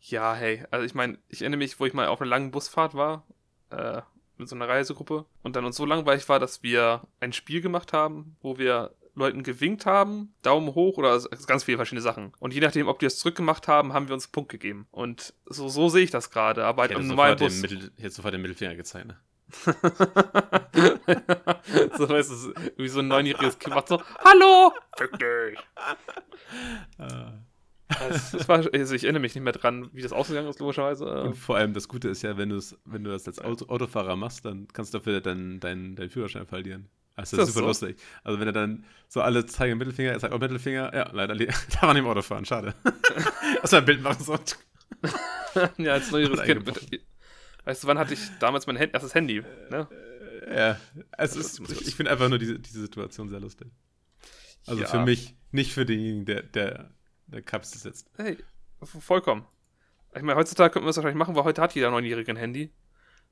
Ja, 0.00 0.34
hey, 0.34 0.64
also 0.72 0.84
ich 0.84 0.94
meine, 0.96 1.18
ich 1.28 1.42
erinnere 1.42 1.58
mich, 1.58 1.78
wo 1.78 1.86
ich 1.86 1.94
mal 1.94 2.08
auf 2.08 2.20
einer 2.20 2.28
langen 2.28 2.50
Busfahrt 2.50 2.94
war, 2.94 3.24
äh, 3.70 4.02
mit 4.36 4.48
so 4.48 4.56
einer 4.56 4.68
Reisegruppe 4.68 5.26
und 5.44 5.54
dann 5.54 5.64
uns 5.64 5.76
so 5.76 5.86
langweilig 5.86 6.28
war, 6.28 6.40
dass 6.40 6.62
wir 6.64 7.02
ein 7.20 7.32
Spiel 7.32 7.60
gemacht 7.60 7.92
haben, 7.92 8.36
wo 8.42 8.58
wir 8.58 8.94
Leuten 9.16 9.42
gewinkt 9.42 9.86
haben, 9.86 10.34
Daumen 10.42 10.74
hoch 10.74 10.98
oder 10.98 11.10
also 11.10 11.28
ganz 11.46 11.64
viele 11.64 11.78
verschiedene 11.78 12.02
Sachen. 12.02 12.32
Und 12.38 12.54
je 12.54 12.60
nachdem, 12.60 12.86
ob 12.86 12.98
die 12.98 13.06
es 13.06 13.18
zurückgemacht 13.18 13.66
haben, 13.66 13.92
haben 13.92 14.08
wir 14.08 14.14
uns 14.14 14.26
einen 14.26 14.32
Punkt 14.32 14.50
gegeben. 14.50 14.86
Und 14.90 15.34
so, 15.46 15.68
so 15.68 15.88
sehe 15.88 16.04
ich 16.04 16.10
das 16.10 16.30
gerade, 16.30 16.64
aber 16.64 16.84
Ich 16.84 16.90
halt 16.90 16.98
hätte, 16.98 17.00
im 17.02 17.08
sofort 17.08 17.16
normalen 17.16 17.38
den 17.38 17.46
Bus. 17.48 17.62
Mittel, 17.62 17.90
ich 17.96 18.04
hätte 18.04 18.14
sofort 18.14 18.34
den 18.34 18.42
Mittelfinger 18.42 18.74
gezeigt. 18.76 19.08
Ne? 19.08 19.16
so 21.96 22.08
weißt 22.08 22.30
du, 22.30 22.54
wie 22.76 22.88
so 22.88 22.98
ein 23.00 23.08
neunjähriges 23.08 23.58
Kind 23.58 23.74
macht 23.74 23.88
so, 23.88 24.02
Hallo! 24.24 24.72
Fick 24.98 25.12
dich! 25.18 25.58
Also, 27.88 28.38
das 28.38 28.48
war, 28.48 28.66
also 28.72 28.94
ich 28.94 29.04
erinnere 29.04 29.20
mich 29.20 29.34
nicht 29.34 29.44
mehr 29.44 29.52
dran, 29.52 29.88
wie 29.92 30.02
das 30.02 30.12
ausgegangen 30.12 30.48
ist, 30.48 30.58
logischerweise. 30.58 31.22
Und 31.22 31.36
vor 31.36 31.56
allem 31.56 31.72
das 31.72 31.88
Gute 31.88 32.08
ist 32.08 32.22
ja, 32.22 32.36
wenn, 32.36 32.50
wenn 32.84 33.04
du 33.04 33.10
das 33.10 33.26
als 33.26 33.38
Auto, 33.38 33.66
Autofahrer 33.66 34.16
machst, 34.16 34.44
dann 34.44 34.66
kannst 34.72 34.92
du 34.92 34.98
dafür 34.98 35.20
deinen 35.20 35.60
dein, 35.60 35.94
dein 35.94 36.10
Führerschein 36.10 36.46
verlieren. 36.46 36.88
Also 37.16 37.36
das 37.38 37.44
Ist 37.44 37.48
ist 37.50 37.54
super 37.56 37.68
das 37.68 37.78
so? 37.80 37.86
lustig. 37.86 38.02
Also 38.24 38.40
wenn 38.40 38.46
er 38.46 38.52
dann 38.52 38.84
so 39.08 39.22
alle 39.22 39.46
zeigen 39.46 39.78
Mittelfinger, 39.78 40.12
er 40.12 40.20
sagt 40.20 40.32
auch 40.34 40.38
Mittelfinger, 40.38 40.94
ja, 40.94 41.10
leider 41.12 41.34
darf 41.36 41.82
man 41.82 41.96
im 41.96 42.06
Auto 42.06 42.22
fahren, 42.22 42.44
schade. 42.44 42.74
Lass 43.62 43.72
mal 43.72 43.78
ein 43.78 43.84
Bild 43.86 44.02
machen, 44.02 44.22
so. 44.22 44.38
ja, 45.78 45.94
als 45.94 46.12
Wird 46.12 46.42
Kind. 46.44 47.00
Weißt 47.64 47.82
du, 47.82 47.88
wann 47.88 47.98
hatte 47.98 48.14
ich 48.14 48.20
damals 48.38 48.66
mein 48.66 48.78
Hand, 48.78 48.92
erstes 48.94 49.14
Handy? 49.14 49.42
Ne? 49.70 49.88
Ja, 50.54 50.78
es 51.18 51.32
Das 51.34 51.58
ist, 51.58 51.70
ich- 51.86 51.94
finde 51.96 52.12
einfach 52.12 52.28
nur 52.28 52.38
diese, 52.38 52.58
diese 52.58 52.80
Situation 52.80 53.28
sehr 53.28 53.40
lustig. 53.40 53.68
Also 54.66 54.82
Ja. 54.82 54.86
für 54.88 55.00
mich, 55.00 55.34
nicht 55.52 55.72
für 55.72 55.86
denjenigen, 55.86 56.24
der, 56.26 56.42
der, 56.42 56.90
der 57.28 57.42
Kapsel 57.42 57.78
sitzt. 57.80 58.10
Hey, 58.16 58.36
vollkommen. 58.82 59.44
Ich 60.14 60.22
meine, 60.22 60.38
heutzutage 60.38 60.72
könnten 60.72 60.86
wir 60.86 60.90
es 60.90 60.96
wahrscheinlich 60.96 61.18
machen, 61.18 61.34
weil 61.34 61.44
heute 61.44 61.62
hat 61.62 61.74
jeder 61.74 61.90
Neunjährige 61.90 62.30
ein 62.30 62.36
Handy. 62.36 62.72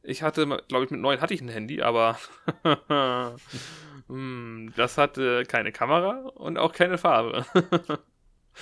Ich 0.06 0.22
hatte, 0.22 0.46
glaube 0.68 0.84
ich, 0.84 0.90
mit 0.90 1.00
neun 1.00 1.20
hatte 1.20 1.32
ich 1.34 1.40
ein 1.40 1.48
Handy, 1.48 1.80
aber 1.82 2.18
hm, 4.08 4.72
das 4.76 4.98
hatte 4.98 5.44
keine 5.48 5.72
Kamera 5.72 6.28
und 6.34 6.58
auch 6.58 6.72
keine 6.72 6.98
Farbe. 6.98 7.44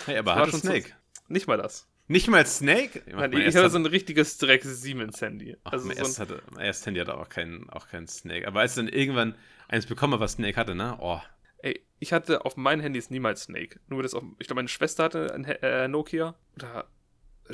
Hey, 0.06 0.16
aber 0.16 0.36
hatte 0.36 0.52
schon 0.52 0.60
so- 0.60 0.68
Snake. 0.68 0.90
Nicht 1.28 1.46
mal 1.48 1.58
das. 1.58 1.86
Nicht 2.08 2.26
mal 2.28 2.46
Snake? 2.46 3.02
Nein, 3.06 3.30
Mein 3.30 3.32
ich 3.42 3.48
hatte 3.54 3.64
hat- 3.66 3.72
so 3.72 3.78
ein 3.78 3.84
richtiges 3.84 4.38
Dreck 4.38 4.62
Siemens-Handy. 4.64 5.58
Ach, 5.64 5.72
Also 5.72 5.86
mein, 5.86 5.96
so 5.96 6.00
erstes 6.02 6.18
ein, 6.18 6.28
hatte, 6.28 6.42
mein 6.50 6.64
erstes 6.64 6.86
Handy 6.86 7.00
hatte 7.00 7.14
auch 7.18 7.28
keinen 7.28 7.68
auch 7.68 7.88
keinen 7.88 8.08
Snake. 8.08 8.46
Aber 8.48 8.60
als 8.60 8.72
ich 8.72 8.76
dann 8.76 8.88
irgendwann 8.88 9.34
eins 9.68 9.84
bekommen 9.84 10.14
habe, 10.14 10.22
was 10.24 10.32
Snake 10.32 10.56
hatte, 10.58 10.74
ne? 10.74 10.96
Oh, 10.98 11.20
ey, 11.58 11.84
ich 11.98 12.14
hatte 12.14 12.46
auf 12.46 12.56
meinen 12.56 12.80
Handys 12.80 13.10
niemals 13.10 13.42
Snake. 13.42 13.80
Nur 13.88 14.02
das 14.02 14.14
auf, 14.14 14.22
ich 14.38 14.46
glaube, 14.46 14.60
meine 14.60 14.68
Schwester 14.68 15.04
hatte 15.04 15.34
ein 15.34 15.44
äh, 15.44 15.88
Nokia. 15.88 16.36
Oder 16.56 16.86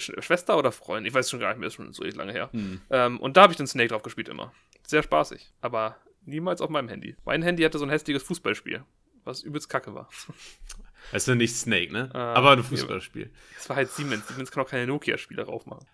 Schwester 0.00 0.56
oder 0.58 0.72
Freund? 0.72 1.06
Ich 1.06 1.14
weiß 1.14 1.30
schon 1.30 1.40
gar 1.40 1.50
nicht 1.50 1.58
mehr, 1.58 1.68
ist 1.68 1.74
schon 1.74 1.92
so 1.92 2.04
lange 2.04 2.32
her. 2.32 2.50
hm. 2.52 2.80
Ähm, 2.90 3.20
und 3.20 3.36
da 3.36 3.42
habe 3.42 3.52
ich 3.52 3.56
den 3.56 3.66
Snake 3.66 3.88
drauf 3.88 4.02
gespielt 4.02 4.28
immer. 4.28 4.52
Sehr 4.86 5.02
spaßig. 5.02 5.52
Aber 5.60 5.96
niemals 6.24 6.60
auf 6.60 6.70
meinem 6.70 6.88
Handy. 6.88 7.16
Mein 7.24 7.42
Handy 7.42 7.62
hatte 7.62 7.78
so 7.78 7.84
ein 7.84 7.90
hässliches 7.90 8.22
Fußballspiel, 8.22 8.84
was 9.24 9.42
übelst 9.42 9.68
kacke 9.68 9.94
war. 9.94 10.08
Weißt 11.12 11.28
du, 11.28 11.34
nicht 11.34 11.54
Snake, 11.56 11.92
ne? 11.92 12.10
Ah, 12.12 12.34
Aber 12.34 12.52
ein. 12.52 12.62
Fußballspiel. 12.62 13.30
Das 13.54 13.68
war 13.68 13.76
halt 13.76 13.90
Siemens. 13.90 14.26
Siemens 14.28 14.50
kann 14.50 14.64
auch 14.64 14.68
keine 14.68 14.86
Nokia-Spiele 14.86 15.44
drauf 15.44 15.64
machen. 15.66 15.86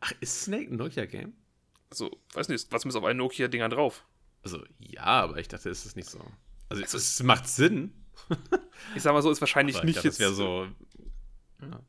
Ach, 0.00 0.12
ist 0.20 0.42
Snake 0.42 0.70
ein 0.70 0.76
Nokia-Game? 0.76 1.32
Also, 1.90 2.10
weiß 2.34 2.48
nicht, 2.48 2.70
was 2.70 2.84
ist 2.84 2.96
auf 2.96 3.04
allen 3.04 3.16
Nokia-Dingern 3.16 3.70
drauf? 3.70 4.04
Also, 4.42 4.62
ja, 4.78 5.04
aber 5.04 5.38
ich 5.38 5.48
dachte, 5.48 5.70
es 5.70 5.86
ist 5.86 5.96
nicht 5.96 6.10
so. 6.10 6.20
Also, 6.68 6.82
es 6.82 7.22
macht 7.22 7.48
Sinn. 7.48 7.94
Ich 8.94 9.02
sag 9.02 9.12
mal 9.12 9.22
so, 9.22 9.30
ist 9.30 9.40
wahrscheinlich 9.40 9.82
nicht 9.82 9.90
ich 9.90 9.94
dachte, 9.96 10.08
das 10.08 10.18
jetzt. 10.18 10.20
wäre 10.20 10.34
so, 10.34 10.66
ja, 11.62 11.80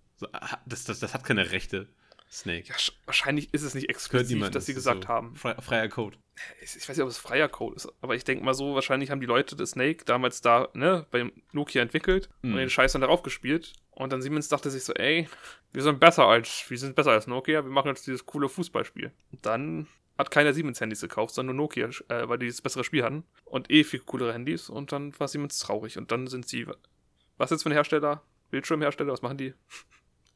das, 0.66 0.84
das, 0.86 1.00
das 1.00 1.14
hat 1.14 1.24
keine 1.24 1.52
Rechte. 1.52 1.88
Snake. 2.34 2.70
Ja, 2.70 2.76
sch- 2.76 2.94
wahrscheinlich 3.06 3.54
ist 3.54 3.62
es 3.64 3.74
nicht 3.74 3.90
exklusiv, 3.90 4.50
dass 4.52 4.66
sie 4.66 4.72
ist 4.72 4.78
gesagt 4.78 5.04
so 5.04 5.10
haben. 5.10 5.36
Frei, 5.36 5.54
freier 5.56 5.90
Code. 5.90 6.18
Ich, 6.62 6.78
ich 6.78 6.88
weiß 6.88 6.96
nicht, 6.96 7.04
ob 7.04 7.10
es 7.10 7.18
freier 7.18 7.50
Code 7.50 7.76
ist, 7.76 7.90
aber 8.00 8.16
ich 8.16 8.24
denke 8.24 8.46
mal 8.46 8.54
so, 8.54 8.74
wahrscheinlich 8.74 9.12
haben 9.12 9.20
die 9.20 9.26
Leute 9.28 9.58
das 9.58 9.72
Snake 9.72 10.06
damals 10.06 10.40
da, 10.40 10.70
ne, 10.74 11.06
beim 11.12 11.34
Nokia 11.52 11.82
entwickelt 11.82 12.30
Mhm. 12.42 12.54
und 12.54 12.58
den 12.60 12.70
Scheiß 12.70 12.94
dann 12.94 13.02
darauf 13.02 13.22
gespielt. 13.22 13.74
Und 13.90 14.14
dann 14.14 14.22
Siemens 14.22 14.48
dachte 14.48 14.70
sich 14.72 14.86
so, 14.86 14.94
ey, 14.94 15.28
wir 15.74 15.82
sind 15.84 16.00
besser 16.00 16.26
als, 16.26 16.64
wir 16.70 16.78
sind 16.78 16.96
besser 16.96 17.12
als 17.12 17.28
Nokia, 17.28 17.66
wir 17.66 17.72
machen 17.72 17.90
jetzt 17.90 18.08
dieses 18.08 18.26
coole 18.26 18.48
Fußballspiel. 18.48 19.12
Und 19.34 19.46
dann 19.46 19.88
hat 20.18 20.32
keiner 20.32 20.54
Siemens-Handys 20.54 21.02
gekauft, 21.02 21.36
sondern 21.36 21.58
nur 21.58 21.66
Nokia, 21.66 21.90
äh, 22.08 22.30
weil 22.30 22.38
die 22.40 22.48
das 22.48 22.62
bessere 22.62 22.86
Spiel 22.86 23.04
hatten. 23.04 23.26
Und 23.44 23.70
eh 23.70 23.84
viel 23.84 24.00
coolere 24.00 24.32
Handys. 24.32 24.70
Und 24.70 24.94
dann 24.94 25.20
war 25.20 25.28
Siemens 25.28 25.60
traurig. 25.60 25.98
Und 25.98 26.14
dann 26.14 26.28
sind 26.28 26.48
sie, 26.48 26.66
was 27.38 27.50
jetzt 27.50 27.64
für 27.64 27.70
ein 27.70 27.74
Hersteller? 27.74 28.24
Bildschirmhersteller, 28.52 29.12
was 29.12 29.22
machen 29.22 29.38
die? 29.38 29.54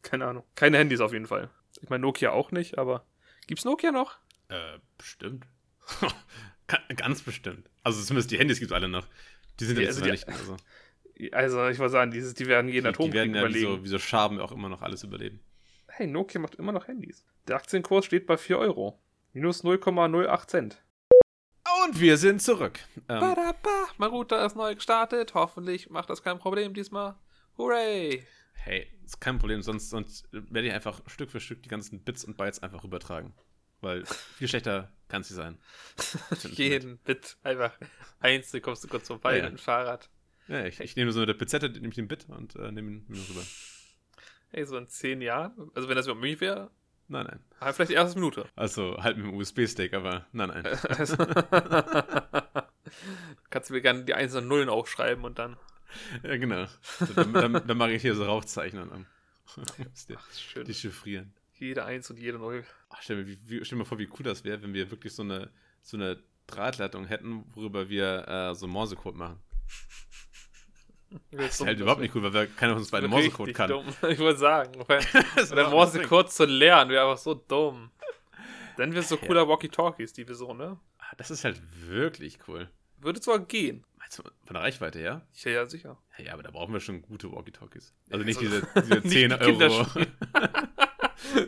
Keine 0.06 0.26
Ahnung. 0.28 0.44
Keine 0.56 0.78
Handys 0.78 1.00
auf 1.02 1.12
jeden 1.14 1.26
Fall. 1.28 1.50
Ich 1.82 1.90
meine, 1.90 2.02
Nokia 2.02 2.32
auch 2.32 2.52
nicht, 2.52 2.78
aber 2.78 3.06
gibt's 3.48 3.66
Nokia 3.66 3.92
noch? 3.92 4.18
Äh, 4.50 4.80
bestimmt. 4.98 5.46
Ganz 6.96 7.22
bestimmt. 7.22 7.70
Also, 7.84 8.02
zumindest 8.02 8.32
die 8.32 8.38
Handys 8.40 8.60
gibt 8.60 8.72
es 8.72 8.76
alle 8.76 8.88
noch. 8.88 9.08
Die 9.60 9.66
sind 9.66 9.80
Ja, 9.80 9.88
also 9.88 10.04
jetzt 10.06 10.26
die- 10.28 10.32
nicht. 10.32 10.40
Also, 10.40 10.58
Also, 11.32 11.68
ich 11.70 11.80
wollte 11.80 11.92
sagen, 11.92 12.12
dieses, 12.12 12.34
die 12.34 12.46
werden 12.48 12.68
jeden 12.70 12.86
die, 12.86 12.90
die 12.92 12.96
Atomkrieg 12.96 13.14
werden 13.16 13.36
ja 13.36 13.42
wie 13.42 13.46
überlegen. 13.46 13.66
so, 13.78 13.84
wie 13.84 13.88
so 13.90 14.00
Schaben 14.00 14.40
auch 14.40 14.52
immer 14.52 14.70
noch 14.70 14.82
alles 14.82 15.04
überleben. 15.04 15.40
Hey, 15.88 16.08
Nokia 16.08 16.42
macht 16.42 16.56
immer 16.56 16.72
noch 16.72 16.88
Handys. 16.88 17.24
Der 17.48 17.56
Aktienkurs 17.56 18.06
steht 18.06 18.26
bei 18.28 18.38
4 18.38 18.58
Euro. 18.60 19.00
Minus 19.34 19.64
0,08 19.64 20.48
Cent. 20.48 20.82
Und 21.86 22.00
wir 22.00 22.18
sind 22.18 22.42
zurück. 22.42 22.80
Ähm, 23.10 23.20
Badaba, 23.20 23.88
mein 23.98 24.10
Router 24.10 24.46
ist 24.46 24.56
neu 24.56 24.76
gestartet. 24.76 25.34
Hoffentlich 25.34 25.90
macht 25.90 26.10
das 26.10 26.22
kein 26.24 26.38
Problem 26.40 26.74
diesmal. 26.74 27.16
Hooray! 27.58 28.26
Hey, 28.66 28.88
ist 29.06 29.22
kein 29.22 29.38
Problem, 29.40 29.62
sonst, 29.62 29.90
sonst 29.90 30.28
werde 30.32 30.68
ich 30.68 30.74
einfach 30.74 31.02
Stück 31.08 31.32
für 31.32 31.40
Stück 31.40 31.62
die 31.64 31.70
ganzen 31.70 32.04
Bits 32.04 32.26
und 32.26 32.38
Bytes 32.38 32.62
einfach 32.64 32.84
übertragen. 32.84 33.34
Weil 33.82 34.06
viel 34.06 34.48
schlechter 34.48 34.92
kann 35.08 35.22
es 35.22 35.30
nicht 35.30 35.38
sein. 35.38 35.60
Jeden 36.52 36.98
Bit 37.00 37.38
einfach 37.44 37.78
einzeln 38.20 38.62
kommst 38.64 38.84
du 38.84 38.88
kurz 38.88 39.08
vorbei 39.08 39.34
Ja, 39.34 39.38
ja. 39.38 39.44
mit 39.50 39.60
dem 39.60 39.64
Fahrrad. 39.64 40.10
Ja, 40.48 40.66
ich, 40.66 40.80
ich 40.80 40.96
nehme 40.96 41.12
so 41.12 41.22
eine 41.22 41.34
Pizette, 41.34 41.70
nehme 41.70 41.90
ich 41.90 41.96
den 41.96 42.08
Bit 42.08 42.28
und 42.30 42.56
äh, 42.56 42.72
nehme 42.72 42.92
ihn 42.92 43.06
rüber. 43.30 43.42
Hey, 44.50 44.66
so 44.66 44.78
in 44.78 44.88
10 44.88 45.22
Jahren, 45.22 45.72
also 45.76 45.90
wenn 45.90 45.96
das 45.96 46.06
überhaupt 46.06 46.22
möglich 46.22 46.42
wäre, 46.42 46.72
Nein, 47.08 47.28
nein. 47.28 47.44
aber 47.60 47.74
vielleicht 47.74 47.92
die 47.92 47.96
erste 47.96 48.18
Minute. 48.20 48.50
Also 48.56 48.98
halt 48.98 49.18
mit 49.18 49.28
dem 49.28 49.36
USB-Stick, 49.36 49.94
aber 49.94 50.26
nein, 50.32 50.50
nein. 50.50 50.66
Also, 50.90 51.18
kannst 53.52 53.70
du 53.70 53.74
mir 53.74 53.82
gerne 53.82 54.06
die 54.06 54.16
einzelnen 54.16 54.48
Nullen 54.48 54.70
aufschreiben 54.70 55.24
und 55.24 55.38
dann. 55.38 55.56
ja, 56.24 56.38
genau. 56.38 56.66
So, 57.00 57.14
dann, 57.14 57.34
dann, 57.34 57.54
dann 57.68 57.78
mache 57.78 57.94
ich 57.94 58.02
hier 58.02 58.16
so 58.16 58.26
muss 58.26 58.56
die, 60.08 60.18
Ach, 60.18 60.32
schön. 60.34 60.66
die 60.66 60.74
chiffrieren. 60.74 61.34
Jede 61.54 61.86
Eins 61.86 62.10
und 62.10 62.20
jede 62.20 62.38
Null. 62.38 62.66
Ach, 62.90 63.02
stell, 63.02 63.24
mir, 63.24 63.38
wie, 63.46 63.64
stell 63.64 63.78
mir 63.78 63.86
vor, 63.86 63.98
wie 63.98 64.10
cool 64.12 64.24
das 64.24 64.44
wäre, 64.44 64.62
wenn 64.62 64.74
wir 64.74 64.92
wirklich 64.92 65.14
so 65.14 65.24
eine, 65.24 65.50
so 65.82 65.98
eine 65.98 66.22
Drahtleitung 66.48 67.06
hätten, 67.06 67.46
worüber 67.54 67.90
wir 67.90 68.28
äh, 68.28 68.56
so 68.56 68.68
Morsecode 68.68 69.16
machen. 69.16 69.40
Das 71.32 71.60
ist 71.62 71.66
halt 71.66 71.80
überhaupt 71.80 72.02
nicht 72.02 72.14
cool, 72.16 72.24
weil 72.24 72.34
wir, 72.34 72.48
keiner 72.48 72.74
von 72.74 72.82
uns 72.82 72.92
beiden 72.92 73.10
Morsecode 73.10 73.54
kann. 73.54 73.70
Dumm. 73.70 73.86
Ich 74.10 74.20
wollte 74.20 74.40
sagen, 74.40 74.84
weil 74.88 75.02
der 75.50 75.70
Morsecode 75.70 76.32
zu 76.32 76.46
lernen 76.46 76.92
wäre 76.92 77.04
einfach 77.04 77.22
so 77.22 77.34
dumm. 77.34 77.92
Dann 78.78 78.92
wäre 78.92 79.02
es 79.02 79.10
so 79.10 79.18
cooler 79.18 79.48
Walkie-Talkies, 79.48 80.12
die 80.14 80.28
wir 80.28 80.36
so, 80.36 80.54
ne? 80.54 80.78
Ah, 80.98 81.14
Das 81.18 81.32
ist 81.32 81.46
halt 81.46 81.62
wirklich 81.88 82.40
cool. 82.48 82.70
Würde 82.98 83.22
zwar 83.22 83.40
gehen. 83.40 83.84
Meinst 83.98 84.20
du, 84.20 84.24
von 84.24 84.54
der 84.54 84.62
Reichweite 84.62 85.00
her? 85.00 85.28
Ja, 85.44 85.52
ja, 85.52 85.66
sicher. 85.66 86.02
Ja, 86.18 86.34
aber 86.34 86.44
da 86.44 86.52
brauchen 86.52 86.74
wir 86.74 86.80
schon 86.80 87.02
gute 87.02 87.32
Walkie-Talkies. 87.32 87.94
Also 88.10 88.24
nicht 88.24 88.40
Also, 88.40 88.50
diese, 88.50 88.68
diese 88.82 89.00
nicht 89.00 89.10
10 89.10 89.30
die 89.30 89.36
Euro. 89.36 89.88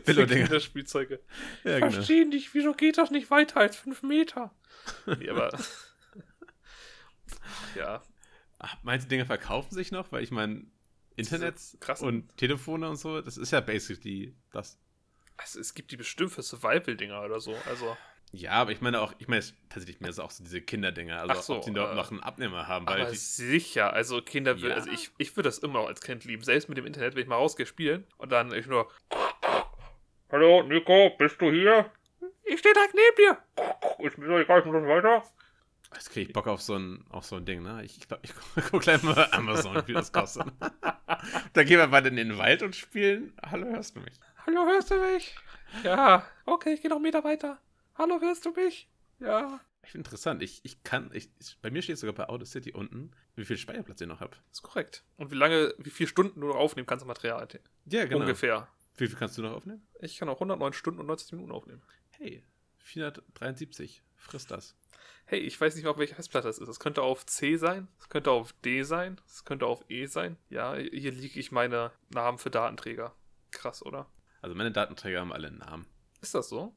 Kinderspielzeuge. 0.27 1.21
ja, 1.63 1.79
genau. 1.79 1.91
Verstehen 1.91 2.29
nicht, 2.29 2.53
wieso 2.53 2.73
geht 2.73 2.97
das 2.97 3.11
nicht 3.11 3.29
weiter 3.29 3.57
als 3.57 3.75
5 3.75 4.03
Meter? 4.03 4.53
Nee, 5.05 5.29
aber. 5.29 5.57
ja, 7.75 8.01
Ach, 8.59 8.75
meinst 8.83 9.05
du, 9.05 9.09
Dinge 9.09 9.25
verkaufen 9.25 9.73
sich 9.73 9.91
noch? 9.91 10.11
Weil 10.11 10.23
ich 10.23 10.31
meine, 10.31 10.65
Internet 11.15 11.55
und 12.01 12.35
Telefone 12.37 12.89
und 12.89 12.97
so, 12.97 13.21
das 13.21 13.37
ist 13.37 13.51
ja 13.51 13.59
basically 13.59 14.35
das. 14.51 14.79
also 15.37 15.59
es 15.59 15.73
gibt 15.73 15.91
die 15.91 15.97
bestimmt 15.97 16.31
für 16.31 16.41
Survival-Dinger 16.41 17.21
oder 17.21 17.39
so. 17.39 17.55
Also, 17.67 17.95
Ja, 18.31 18.51
aber 18.51 18.71
ich 18.71 18.81
meine 18.81 18.99
auch, 19.01 19.13
ich 19.19 19.27
meine 19.27 19.39
es 19.39 19.53
tatsächlich 19.69 20.01
mehr 20.01 20.11
so 20.11 20.23
auch 20.23 20.31
so 20.31 20.43
diese 20.43 20.61
Kinderdinger. 20.61 21.21
Also 21.21 21.41
so, 21.41 21.55
ob 21.57 21.61
die 21.63 21.73
dort 21.73 21.93
äh, 21.93 21.95
noch 21.95 22.11
einen 22.11 22.21
Abnehmer 22.21 22.67
haben, 22.67 22.85
weil 22.85 23.01
aber 23.01 23.11
die, 23.11 23.17
sicher, 23.17 23.93
also 23.93 24.21
Kinder, 24.21 24.61
will, 24.61 24.69
Ja. 24.69 24.75
also 24.75 24.91
ich, 24.91 25.11
ich 25.17 25.35
würde 25.35 25.47
das 25.47 25.59
immer 25.59 25.75
noch 25.81 25.87
als 25.87 26.01
Kind 26.01 26.25
lieben. 26.25 26.43
Selbst 26.43 26.67
mit 26.67 26.77
dem 26.77 26.85
Internet, 26.85 27.15
wenn 27.15 27.21
ich 27.23 27.27
mal 27.27 27.35
rausgehe 27.35 27.65
spielen 27.65 28.05
und 28.17 28.31
dann 28.31 28.53
ich 28.53 28.67
nur. 28.67 28.91
Hallo, 30.29 30.61
Nico, 30.63 31.11
bist 31.17 31.39
du 31.39 31.51
hier? 31.51 31.89
Ich 32.43 32.59
stehe 32.59 32.73
direkt 32.73 32.95
neben 32.95 33.15
dir. 33.15 33.37
Ich 33.99 34.15
bin 34.15 34.39
ich 34.39 34.47
schon 34.47 34.87
weiter. 34.87 35.23
Jetzt 35.93 36.09
kriege 36.11 36.27
ich 36.27 36.33
Bock 36.33 36.47
auf 36.47 36.61
so 36.61 36.75
ein, 36.75 37.05
auf 37.09 37.25
so 37.25 37.37
ein 37.37 37.45
Ding, 37.45 37.63
ne? 37.63 37.81
Ich, 37.83 38.07
glaube, 38.07 38.23
ich 38.23 38.33
gucke 38.55 38.79
gleich 38.79 39.03
mal 39.03 39.29
Amazon, 39.31 39.81
wie 39.85 39.93
das 39.93 40.11
kostet. 40.11 40.47
da 41.53 41.63
gehen 41.63 41.79
wir 41.79 41.87
beide 41.87 42.09
in 42.09 42.17
den 42.17 42.37
Wald 42.37 42.61
und 42.61 42.75
spielen. 42.75 43.33
Hallo, 43.41 43.67
hörst 43.67 43.95
du 43.95 44.01
mich? 44.01 44.19
Hallo, 44.45 44.65
hörst 44.65 44.91
du 44.91 44.95
mich? 44.95 45.35
Ja. 45.83 46.25
Okay, 46.45 46.73
ich 46.73 46.81
gehe 46.81 46.89
noch 46.89 46.97
einen 46.97 47.03
Meter 47.03 47.23
weiter. 47.23 47.57
Hallo, 47.97 48.21
hörst 48.21 48.45
du 48.45 48.51
mich? 48.51 48.87
Ja. 49.19 49.59
Ich 49.81 49.89
finde 49.89 50.07
interessant. 50.07 50.43
Ich, 50.43 50.63
ich 50.63 50.83
kann, 50.83 51.09
ich, 51.13 51.31
ich, 51.39 51.57
bei 51.63 51.71
mir 51.71 51.81
steht 51.81 51.97
sogar 51.97 52.13
bei 52.13 52.29
Audacity 52.29 52.71
unten, 52.71 53.09
wie 53.35 53.43
viel 53.43 53.57
Speicherplatz 53.57 53.99
ich 54.01 54.07
noch 54.07 54.19
habe. 54.19 54.37
Ist 54.51 54.61
korrekt. 54.61 55.03
Und 55.15 55.31
wie 55.31 55.35
lange, 55.35 55.73
wie 55.79 55.89
viele 55.89 56.07
Stunden 56.07 56.41
du 56.41 56.47
noch 56.47 56.57
aufnehmen 56.57 56.85
kannst 56.85 57.01
am 57.01 57.07
Material? 57.07 57.47
Ja, 57.85 58.05
genau. 58.05 58.19
Ungefähr. 58.19 58.67
Wie 58.97 59.07
viel 59.07 59.17
kannst 59.17 59.35
du 59.39 59.41
noch 59.41 59.53
aufnehmen? 59.53 59.87
Ich 59.99 60.17
kann 60.17 60.29
auch 60.29 60.35
109 60.35 60.73
Stunden 60.73 60.99
und 60.99 61.07
90 61.07 61.31
Minuten 61.31 61.51
aufnehmen. 61.51 61.81
Hey, 62.19 62.43
473. 62.77 64.03
Frisst 64.15 64.51
das. 64.51 64.75
Hey, 65.25 65.39
ich 65.39 65.59
weiß 65.59 65.73
nicht 65.73 65.83
mehr, 65.83 65.91
auf 65.91 65.97
welcher 65.97 66.15
Festplatte 66.15 66.49
es 66.49 66.59
ist. 66.59 66.67
Es 66.67 66.79
könnte 66.79 67.01
auf 67.01 67.25
C 67.25 67.55
sein, 67.55 67.87
es 67.99 68.09
könnte 68.09 68.29
auf 68.29 68.53
D 68.53 68.83
sein, 68.83 69.19
es 69.25 69.43
könnte 69.43 69.65
auf 69.65 69.83
E 69.89 70.05
sein. 70.05 70.37
Ja, 70.49 70.75
hier 70.75 71.11
liege 71.11 71.39
ich 71.39 71.51
meine 71.51 71.91
Namen 72.09 72.37
für 72.37 72.51
Datenträger. 72.51 73.15
Krass, 73.49 73.83
oder? 73.83 74.07
Also 74.41 74.55
meine 74.55 74.71
Datenträger 74.71 75.19
haben 75.19 75.33
alle 75.33 75.47
einen 75.47 75.57
Namen. 75.57 75.87
Ist 76.21 76.35
das 76.35 76.49
so? 76.49 76.75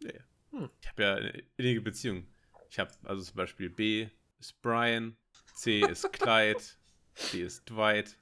Ja. 0.00 0.12
Hm. 0.56 0.70
Ich 0.80 0.88
habe 0.88 1.02
ja 1.02 1.14
eine 1.16 1.42
innige 1.56 1.80
Beziehung. 1.80 2.26
Ich 2.70 2.78
habe 2.78 2.90
also 3.04 3.22
zum 3.22 3.36
Beispiel 3.36 3.70
B 3.70 4.08
ist 4.38 4.60
Brian, 4.62 5.16
C 5.54 5.80
ist 5.80 6.12
Clyde, 6.12 6.60
D 7.32 7.42
ist 7.42 7.68
Dwight 7.70 8.16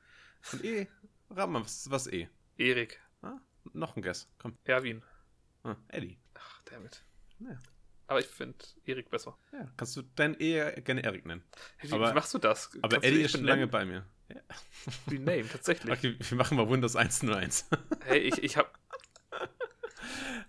und 0.52 0.64
E, 0.64 0.86
rat 1.30 1.48
mal, 1.48 1.62
was, 1.62 1.90
was 1.90 2.06
E? 2.06 2.28
Erik. 2.58 3.00
Ah, 3.22 3.38
noch 3.72 3.96
ein 3.96 4.02
Guess, 4.02 4.28
komm. 4.38 4.56
Erwin. 4.64 5.02
Ah, 5.64 5.76
Eddie. 5.88 6.18
Ach, 6.34 6.62
damit. 6.64 7.04
Ja. 7.38 7.60
Aber 8.08 8.20
ich 8.20 8.26
finde 8.26 8.58
Erik 8.84 9.08
besser. 9.10 9.38
Ja, 9.52 9.70
kannst 9.76 9.96
du 9.96 10.02
dein 10.16 10.34
E 10.38 10.80
gerne 10.82 11.02
Erik 11.04 11.24
nennen. 11.24 11.42
Hey, 11.76 11.90
wie, 11.90 11.94
Aber- 11.94 12.10
wie 12.10 12.14
machst 12.14 12.34
du 12.34 12.38
das? 12.38 12.70
Aber 12.82 12.88
Kannst 12.88 13.04
du 13.04 13.08
Eddie 13.08 13.22
ist 13.22 13.32
schon 13.32 13.44
lange 13.44 13.66
bei 13.66 13.84
mir. 13.84 14.04
Ja. 14.28 14.40
Rename, 15.10 15.48
tatsächlich. 15.48 15.92
Okay, 15.92 16.16
wir 16.18 16.36
machen 16.38 16.56
mal 16.56 16.68
Windows 16.68 16.96
101. 16.96 17.68
Hey, 18.04 18.18
ich, 18.20 18.42
ich 18.42 18.56
hab. 18.56 18.78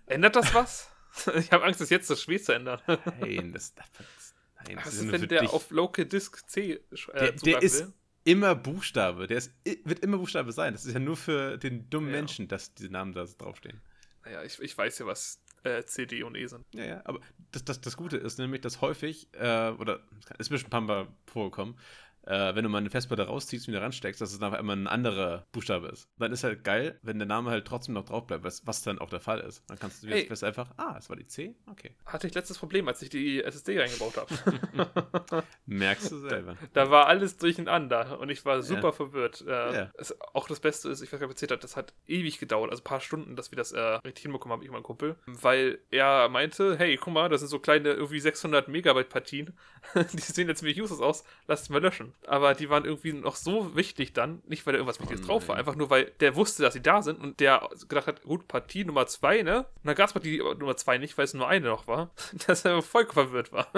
Ändert 0.06 0.36
das 0.36 0.52
was? 0.54 0.90
Ich 1.36 1.52
habe 1.52 1.64
Angst, 1.64 1.80
das 1.80 1.90
jetzt 1.90 2.06
so 2.08 2.16
schwer 2.16 2.42
zu 2.42 2.52
ändern. 2.52 2.80
Nein, 3.20 3.52
das, 3.52 3.74
das, 3.74 4.34
nein, 4.66 4.76
das 4.76 4.86
Was 4.86 4.94
ist 4.94 5.02
ist, 5.04 5.20
für 5.20 5.26
der 5.26 5.40
dich. 5.42 5.50
auf 5.50 5.70
Local 5.70 6.04
Disk 6.06 6.48
C 6.48 6.72
äh, 6.72 6.80
Der, 7.14 7.32
der 7.32 7.62
ist 7.62 7.80
will? 7.80 7.92
immer 8.24 8.54
Buchstabe. 8.54 9.26
Der 9.26 9.38
ist, 9.38 9.52
wird 9.84 10.00
immer 10.00 10.18
Buchstabe 10.18 10.52
sein. 10.52 10.72
Das 10.72 10.84
ist 10.84 10.92
ja 10.94 10.98
nur 11.00 11.16
für 11.16 11.58
den 11.58 11.88
dummen 11.90 12.10
Ja. 12.10 12.16
Menschen, 12.16 12.48
dass 12.48 12.74
diese 12.74 12.90
Namen 12.90 13.12
da 13.12 13.24
draufstehen. 13.24 13.80
Naja, 14.24 14.42
ich, 14.42 14.58
ich 14.60 14.76
weiß 14.76 14.98
ja, 15.00 15.06
was 15.06 15.40
äh, 15.64 15.84
C, 15.84 16.06
D 16.06 16.22
und 16.22 16.34
E 16.36 16.46
sind. 16.46 16.64
Ja, 16.74 16.84
ja, 16.84 17.02
aber 17.04 17.20
das, 17.52 17.64
das, 17.64 17.80
das 17.80 17.96
Gute 17.96 18.16
ist 18.16 18.38
nämlich, 18.38 18.60
dass 18.62 18.80
häufig, 18.80 19.28
äh, 19.34 19.70
oder 19.70 20.00
ist 20.38 20.50
mir 20.50 20.58
schon 20.58 20.68
ein 20.68 20.70
paar 20.70 20.80
Mal 20.80 21.08
vorgekommen, 21.26 21.78
äh, 22.26 22.54
wenn 22.54 22.62
du 22.64 22.68
mal 22.70 22.78
eine 22.78 22.90
Festplatte 22.90 23.22
rausziehst 23.26 23.66
und 23.68 23.74
wieder 23.74 23.82
ransteckst, 23.82 24.20
dass 24.20 24.32
es 24.32 24.38
dann 24.38 24.46
einfach 24.48 24.60
immer 24.60 24.74
ein 24.74 24.86
anderer 24.86 25.46
Buchstabe 25.52 25.88
ist. 25.88 26.08
Dann 26.18 26.32
ist 26.32 26.44
halt 26.44 26.64
geil, 26.64 26.98
wenn 27.02 27.18
der 27.18 27.26
Name 27.28 27.50
halt 27.50 27.66
trotzdem 27.66 27.94
noch 27.94 28.04
drauf 28.04 28.26
bleibt, 28.26 28.44
was, 28.44 28.66
was 28.66 28.82
dann 28.82 28.98
auch 28.98 29.10
der 29.10 29.20
Fall 29.20 29.40
ist. 29.40 29.62
Dann 29.68 29.78
kannst 29.78 30.02
du 30.02 30.08
Hey. 30.08 30.28
einfach, 30.42 30.70
ah, 30.76 30.96
es 30.98 31.08
war 31.08 31.16
die 31.16 31.26
C? 31.26 31.54
Okay. 31.70 31.94
Hatte 32.06 32.26
ich 32.26 32.34
letztes 32.34 32.58
Problem, 32.58 32.88
als 32.88 33.00
ich 33.02 33.08
die 33.10 33.42
SSD 33.42 33.78
reingebaut 33.80 34.16
habe. 34.16 35.42
Merkst 35.66 36.10
du 36.12 36.18
selber. 36.18 36.56
da 36.72 36.90
war 36.90 37.06
alles 37.06 37.36
durcheinander 37.36 38.18
und 38.18 38.28
ich 38.30 38.44
war 38.44 38.62
super 38.62 38.88
Ja. 38.88 38.92
verwirrt. 38.92 39.42
Äh, 39.46 39.50
Ja. 39.74 39.90
es, 39.98 40.14
auch 40.34 40.48
das 40.48 40.60
Beste 40.60 40.88
ist, 40.88 41.00
ich 41.02 41.12
weiß 41.12 41.20
gar 41.20 41.26
nicht, 41.26 41.34
erzählt 41.34 41.50
habe, 41.52 41.60
das 41.62 41.76
hat 41.76 41.94
ewig 42.06 42.38
gedauert, 42.38 42.70
also 42.70 42.80
ein 42.82 42.84
paar 42.84 43.00
Stunden, 43.00 43.36
dass 43.36 43.50
wir 43.50 43.56
das 43.56 43.72
äh, 43.72 43.80
richtig 43.80 44.22
hinbekommen 44.22 44.52
haben, 44.56 44.62
ich 44.62 44.68
und 44.68 44.74
mein 44.74 44.82
Kumpel. 44.82 45.16
Weil 45.26 45.78
er 45.90 46.28
meinte, 46.28 46.76
hey, 46.78 46.96
guck 46.96 47.12
mal, 47.12 47.28
das 47.28 47.40
sind 47.40 47.48
so 47.48 47.58
kleine, 47.58 47.90
irgendwie 47.92 48.20
600 48.20 48.68
Megabyte 48.68 49.08
Partien. 49.08 49.56
die 50.12 50.18
sehen 50.20 50.48
jetzt 50.48 50.58
ziemlich 50.60 50.80
useless 50.80 51.00
aus, 51.00 51.24
lass 51.46 51.64
die 51.64 51.72
mal 51.72 51.82
löschen. 51.82 52.13
Aber 52.26 52.54
die 52.54 52.70
waren 52.70 52.84
irgendwie 52.84 53.12
noch 53.12 53.36
so 53.36 53.76
wichtig 53.76 54.12
dann, 54.14 54.42
nicht 54.46 54.64
weil 54.66 54.72
da 54.72 54.78
irgendwas 54.78 55.00
Wichtiges 55.00 55.22
Oh 55.24 55.26
drauf 55.26 55.48
war, 55.48 55.56
einfach 55.56 55.74
nur, 55.74 55.90
weil 55.90 56.06
der 56.20 56.36
wusste, 56.36 56.62
dass 56.62 56.72
sie 56.74 56.80
da 56.82 57.02
sind 57.02 57.20
und 57.20 57.38
der 57.40 57.68
gedacht 57.88 58.06
hat, 58.06 58.22
gut, 58.22 58.48
Partie 58.48 58.84
Nummer 58.84 59.06
2, 59.06 59.42
ne? 59.42 59.58
Und 59.58 59.84
dann 59.84 59.94
gab 59.94 60.06
es 60.08 60.12
Partie 60.14 60.38
Nummer 60.38 60.76
2 60.76 60.98
nicht, 60.98 61.18
weil 61.18 61.24
es 61.26 61.34
nur 61.34 61.46
eine 61.48 61.68
noch 61.68 61.86
war, 61.86 62.10
dass 62.46 62.64
er 62.64 62.80
voll 62.82 63.06
verwirrt 63.06 63.52
war. 63.52 63.68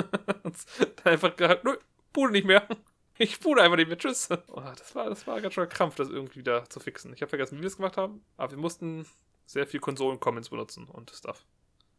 und 0.45 0.55
dann 1.05 1.13
einfach 1.13 1.35
gesagt, 1.35 1.65
nö, 1.65 1.77
Bude 2.13 2.33
nicht 2.33 2.47
mehr. 2.47 2.67
Ich 3.19 3.41
bude 3.41 3.63
einfach 3.63 3.79
nicht 3.79 3.89
mehr. 3.89 3.97
Tschüss. 3.97 4.29
Oh, 4.49 4.61
das, 4.77 4.95
war, 4.95 5.09
das 5.09 5.27
war 5.27 5.41
ganz 5.41 5.55
schön 5.55 5.67
Krampf, 5.71 5.95
das 5.95 6.11
irgendwie 6.11 6.41
wieder 6.41 6.69
zu 6.69 6.81
fixen. 6.81 7.15
Ich 7.15 7.23
habe 7.23 7.31
vergessen, 7.31 7.57
wie 7.57 7.63
wir 7.63 7.69
es 7.69 7.77
gemacht 7.77 7.97
haben, 7.97 8.23
aber 8.37 8.51
wir 8.51 8.59
mussten 8.59 9.07
sehr 9.47 9.67
viel 9.67 9.81
Konsolen-Comments 9.81 10.51
benutzen 10.51 10.85
und 10.85 11.11
Stuff. 11.13 11.43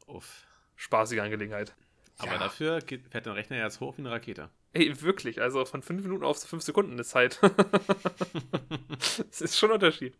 Uff. 0.05 0.45
Spaßige 0.75 1.17
Angelegenheit. 1.21 1.73
Aber 2.19 2.33
Ja. 2.33 2.37
dafür 2.37 2.81
geht, 2.81 3.07
fährt 3.09 3.25
der 3.25 3.33
Rechner 3.33 3.57
jetzt 3.57 3.79
hoch 3.79 3.97
wie 3.97 4.01
eine 4.03 4.11
Rakete. 4.11 4.51
Ey, 4.77 5.01
wirklich, 5.01 5.41
also 5.41 5.65
von 5.65 5.81
5 5.81 6.03
Minuten 6.03 6.23
auf 6.23 6.39
5 6.43 6.61
Sekunden 6.63 6.97
ist 6.99 7.09
Zeit. 7.09 7.39
das 9.29 9.41
ist 9.41 9.57
schon 9.57 9.69
ein 9.71 9.75
Unterschied. 9.75 10.17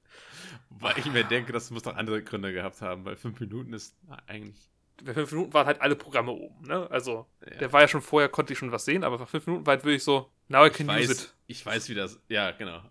Weil 0.69 0.97
ich 0.97 1.05
mir 1.05 1.23
denke, 1.23 1.51
das 1.53 1.71
muss 1.71 1.83
doch 1.83 1.95
andere 1.95 2.21
Gründe 2.23 2.51
gehabt 2.53 2.81
haben, 2.81 3.05
weil 3.05 3.15
fünf 3.15 3.39
Minuten 3.39 3.73
ist 3.73 3.95
eigentlich. 4.27 4.69
Bei 5.03 5.13
5 5.13 5.31
Minuten 5.31 5.53
waren 5.53 5.67
halt 5.67 5.81
alle 5.81 5.95
Programme 5.95 6.31
oben, 6.31 6.65
ne? 6.67 6.89
Also, 6.89 7.27
Ja. 7.45 7.57
der 7.57 7.73
war 7.73 7.81
ja 7.81 7.87
schon 7.87 8.01
vorher, 8.01 8.29
konnte 8.29 8.53
ich 8.53 8.59
schon 8.59 8.71
was 8.71 8.85
sehen, 8.85 9.03
aber 9.03 9.19
bei 9.19 9.25
5 9.27 9.45
Minuten 9.47 9.65
war 9.65 9.75
halt 9.75 9.83
wirklich 9.85 10.03
so, 10.03 10.31
now 10.47 10.65
I 10.65 10.67
Ich 10.69 10.73
can 10.73 10.89
use 10.89 10.95
weiß, 10.97 11.09
it. 11.23 11.35
ich 11.47 11.65
weiß, 11.65 11.89
wie 11.89 11.93
das. 11.95 12.19
Ja, 12.29 12.51
genau. 12.51 12.81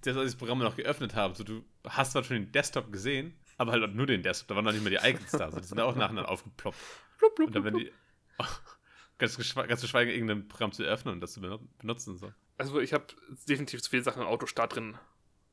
Selbst 0.00 0.06
als 0.06 0.16
ich 0.18 0.32
das 0.32 0.36
Programm 0.36 0.58
noch 0.60 0.76
geöffnet 0.76 1.14
habe, 1.16 1.34
so, 1.34 1.42
du 1.44 1.64
hast 1.84 2.12
zwar 2.12 2.22
schon 2.24 2.36
den 2.36 2.52
Desktop 2.52 2.92
gesehen, 2.92 3.34
aber 3.58 3.72
halt 3.72 3.94
nur 3.94 4.06
den 4.06 4.22
Desktop. 4.22 4.48
Da 4.48 4.56
waren 4.56 4.64
noch 4.64 4.72
nicht 4.72 4.84
mehr 4.84 5.00
die 5.00 5.08
Icons 5.08 5.30
da. 5.32 5.50
So, 5.50 5.58
die 5.58 5.66
sind 5.66 5.80
auch 5.80 5.96
nacheinander 5.96 6.30
aufgeploppt. 6.30 6.78
Blub, 7.18 7.34
blub, 7.34 7.46
Und 7.48 7.56
dann, 7.56 7.64
wenn 7.64 7.74
die. 7.78 7.92
ganz, 9.18 9.36
ganz 9.54 9.80
zu 9.80 9.86
schweigen, 9.88 10.10
irgendein 10.10 10.48
Programm 10.48 10.72
zu 10.72 10.82
öffnen 10.82 11.14
und 11.14 11.20
das 11.20 11.32
zu 11.32 11.40
benu- 11.40 11.60
benutzen. 11.78 12.16
So. 12.18 12.32
Also 12.58 12.80
ich 12.80 12.92
habe 12.92 13.06
definitiv 13.48 13.82
zu 13.82 13.90
viele 13.90 14.02
Sachen 14.02 14.22
im 14.22 14.28
Autostart 14.28 14.74
drin 14.76 14.96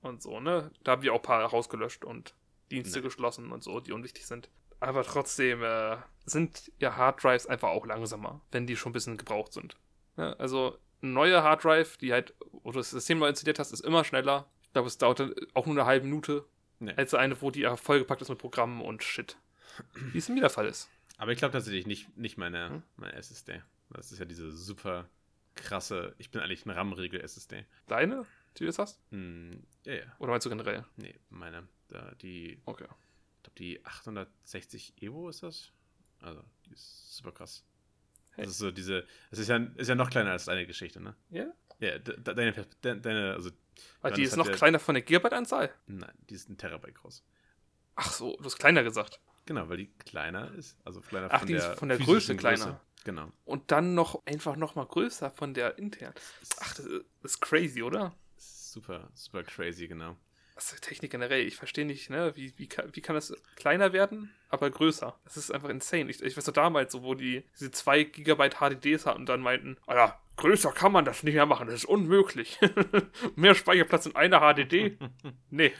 und 0.01 0.21
so, 0.21 0.39
ne? 0.39 0.71
Da 0.83 0.93
haben 0.93 1.01
wir 1.01 1.13
auch 1.13 1.17
ein 1.19 1.23
paar 1.23 1.43
rausgelöscht 1.45 2.03
und 2.05 2.33
Dienste 2.71 2.99
Nee. 2.99 3.03
geschlossen 3.05 3.51
und 3.51 3.63
so, 3.63 3.79
die 3.79 3.91
unwichtig 3.91 4.25
sind. 4.25 4.49
Aber 4.79 5.03
trotzdem 5.03 5.63
äh, 5.63 5.97
sind 6.25 6.71
ja 6.79 6.95
Harddrives 6.97 7.47
einfach 7.47 7.69
auch 7.69 7.85
langsamer, 7.85 8.41
wenn 8.51 8.67
die 8.67 8.75
schon 8.75 8.89
ein 8.89 8.93
bisschen 8.93 9.17
gebraucht 9.17 9.53
sind. 9.53 9.77
Ja, 10.17 10.33
also 10.33 10.77
eine 11.01 11.11
neue 11.11 11.43
Harddrive, 11.43 11.97
die 11.97 12.11
halt, 12.11 12.33
wo 12.51 12.71
du 12.71 12.79
das 12.79 12.89
System 12.91 13.19
neu 13.19 13.27
installiert 13.27 13.59
hast, 13.59 13.71
ist 13.71 13.81
immer 13.81 14.03
schneller. 14.03 14.47
Ich 14.63 14.71
glaube, 14.73 14.87
es 14.87 14.97
dauert 14.97 15.21
auch 15.53 15.65
nur 15.65 15.75
eine 15.75 15.85
halbe 15.85 16.05
Minute, 16.05 16.45
Nee. 16.79 16.93
als 16.97 17.13
eine, 17.13 17.39
wo 17.41 17.51
die 17.51 17.69
vollgepackt 17.77 18.21
ist 18.23 18.29
mit 18.29 18.39
Programmen 18.39 18.81
und 18.81 19.03
Shit. 19.03 19.37
Wie 20.11 20.17
es 20.17 20.27
in 20.27 20.35
mir 20.35 20.41
der 20.41 20.49
Fall 20.49 20.67
ist. 20.67 20.89
Aber 21.17 21.31
ich 21.31 21.37
glaube 21.37 21.51
tatsächlich 21.53 21.85
nicht, 21.87 22.15
nicht 22.17 22.37
meine, 22.37 22.69
Hm? 22.69 22.83
meine 22.97 23.13
SSD. 23.13 23.61
Das 23.89 24.11
ist 24.11 24.19
ja 24.19 24.25
diese 24.25 24.51
super 24.51 25.07
krasse. 25.55 26.15
Ich 26.17 26.31
bin 26.31 26.41
eigentlich 26.41 26.65
ein 26.65 26.71
RAM-Regel-SSD. 26.71 27.65
Deine, 27.87 28.25
die 28.55 28.59
du 28.59 28.65
jetzt 28.65 28.79
hast? 28.79 28.99
Hm, 29.11 29.63
ja, 29.85 29.93
ja. 29.93 30.15
Oder 30.19 30.31
meinst 30.31 30.45
du 30.45 30.49
generell? 30.49 30.83
Nee, 30.97 31.15
meine. 31.29 31.67
Da, 31.89 32.13
die 32.15 32.59
Okay. 32.65 32.85
Ich 32.85 33.43
glaube, 33.43 33.55
die 33.59 33.85
860 33.85 34.93
Evo 35.01 35.29
ist 35.29 35.43
das. 35.43 35.71
Also, 36.21 36.41
die 36.65 36.71
ist 36.73 37.15
super 37.17 37.31
krass. 37.31 37.63
Hey. 38.31 38.45
Das 38.45 38.53
ist 38.53 38.59
so 38.59 38.71
diese. 38.71 39.05
Das 39.29 39.37
ist 39.39 39.47
ja, 39.49 39.57
ist 39.75 39.89
ja 39.89 39.95
noch 39.95 40.09
kleiner 40.09 40.31
als 40.31 40.45
deine 40.45 40.65
Geschichte, 40.65 40.99
ne? 40.99 41.15
Ja? 41.29 41.53
Ja, 41.79 41.99
de, 41.99 42.19
de, 42.19 42.33
deine, 42.35 42.51
de, 42.53 42.99
deine. 42.99 43.33
Also, 43.33 43.51
Ah, 44.03 44.09
Ja, 44.09 44.15
die 44.15 44.21
ist 44.23 44.35
noch 44.37 44.45
ja- 44.47 44.53
kleiner 44.53 44.77
von 44.79 44.93
der 44.93 45.01
Gigabyte-Anzahl? 45.01 45.73
nein, 45.87 46.13
die 46.29 46.35
ist 46.35 46.47
ein 46.47 46.57
Terabyte 46.57 46.93
groß. 46.95 47.23
Ach 47.95 48.11
so, 48.11 48.37
du 48.37 48.43
hast 48.45 48.57
kleiner 48.59 48.83
gesagt. 48.83 49.19
Genau, 49.45 49.69
weil 49.69 49.77
die 49.77 49.87
kleiner 49.87 50.53
ist. 50.53 50.77
Also 50.85 51.01
kleiner 51.01 51.27
Ach, 51.31 51.39
von 51.39 51.47
die 51.47 51.53
ist 51.55 51.67
der. 51.67 51.77
von 51.77 51.89
der 51.89 51.97
Größe 51.97 52.35
kleiner. 52.35 52.79
Genau. 53.03 53.31
Und 53.43 53.71
dann 53.71 53.95
noch 53.95 54.25
einfach 54.25 54.55
noch 54.55 54.75
mal 54.75 54.85
größer 54.85 55.29
von 55.31 55.53
der 55.53 55.77
intern. 55.77 56.13
Ach, 56.61 56.73
das 56.75 56.85
ist 57.23 57.41
crazy, 57.41 57.83
oder? 57.83 58.15
Super, 58.37 59.09
super 59.13 59.43
crazy, 59.43 59.87
genau. 59.87 60.15
Ist 60.55 60.81
Technik 60.81 61.11
generell. 61.11 61.45
Ich 61.45 61.55
verstehe 61.55 61.85
nicht, 61.85 62.09
ne? 62.09 62.31
Wie, 62.35 62.53
wie, 62.57 62.67
kann, 62.67 62.89
wie 62.93 63.01
kann 63.01 63.15
das 63.15 63.33
kleiner 63.55 63.91
werden, 63.91 64.33
aber 64.49 64.69
größer? 64.69 65.17
Das 65.25 65.35
ist 65.35 65.51
einfach 65.51 65.69
insane. 65.69 66.09
Ich, 66.09 66.21
ich 66.21 66.37
weiß 66.37 66.45
doch 66.45 66.53
damals, 66.53 66.93
so, 66.93 67.03
wo 67.03 67.15
die 67.15 67.43
diese 67.59 67.71
2 67.71 68.03
Gigabyte 68.03 68.57
HDDs 68.59 69.05
hatten 69.05 69.21
und 69.21 69.29
dann 69.29 69.41
meinten, 69.41 69.77
ah 69.87 69.95
ja, 69.95 70.19
größer 70.37 70.71
kann 70.71 70.91
man 70.91 71.05
das 71.05 71.23
nicht 71.23 71.33
mehr 71.33 71.47
machen, 71.47 71.67
das 71.67 71.77
ist 71.77 71.85
unmöglich. 71.85 72.59
mehr 73.35 73.55
Speicherplatz 73.55 74.05
in 74.05 74.15
einer 74.15 74.39
HDD? 74.39 74.97
Nee. 75.49 75.73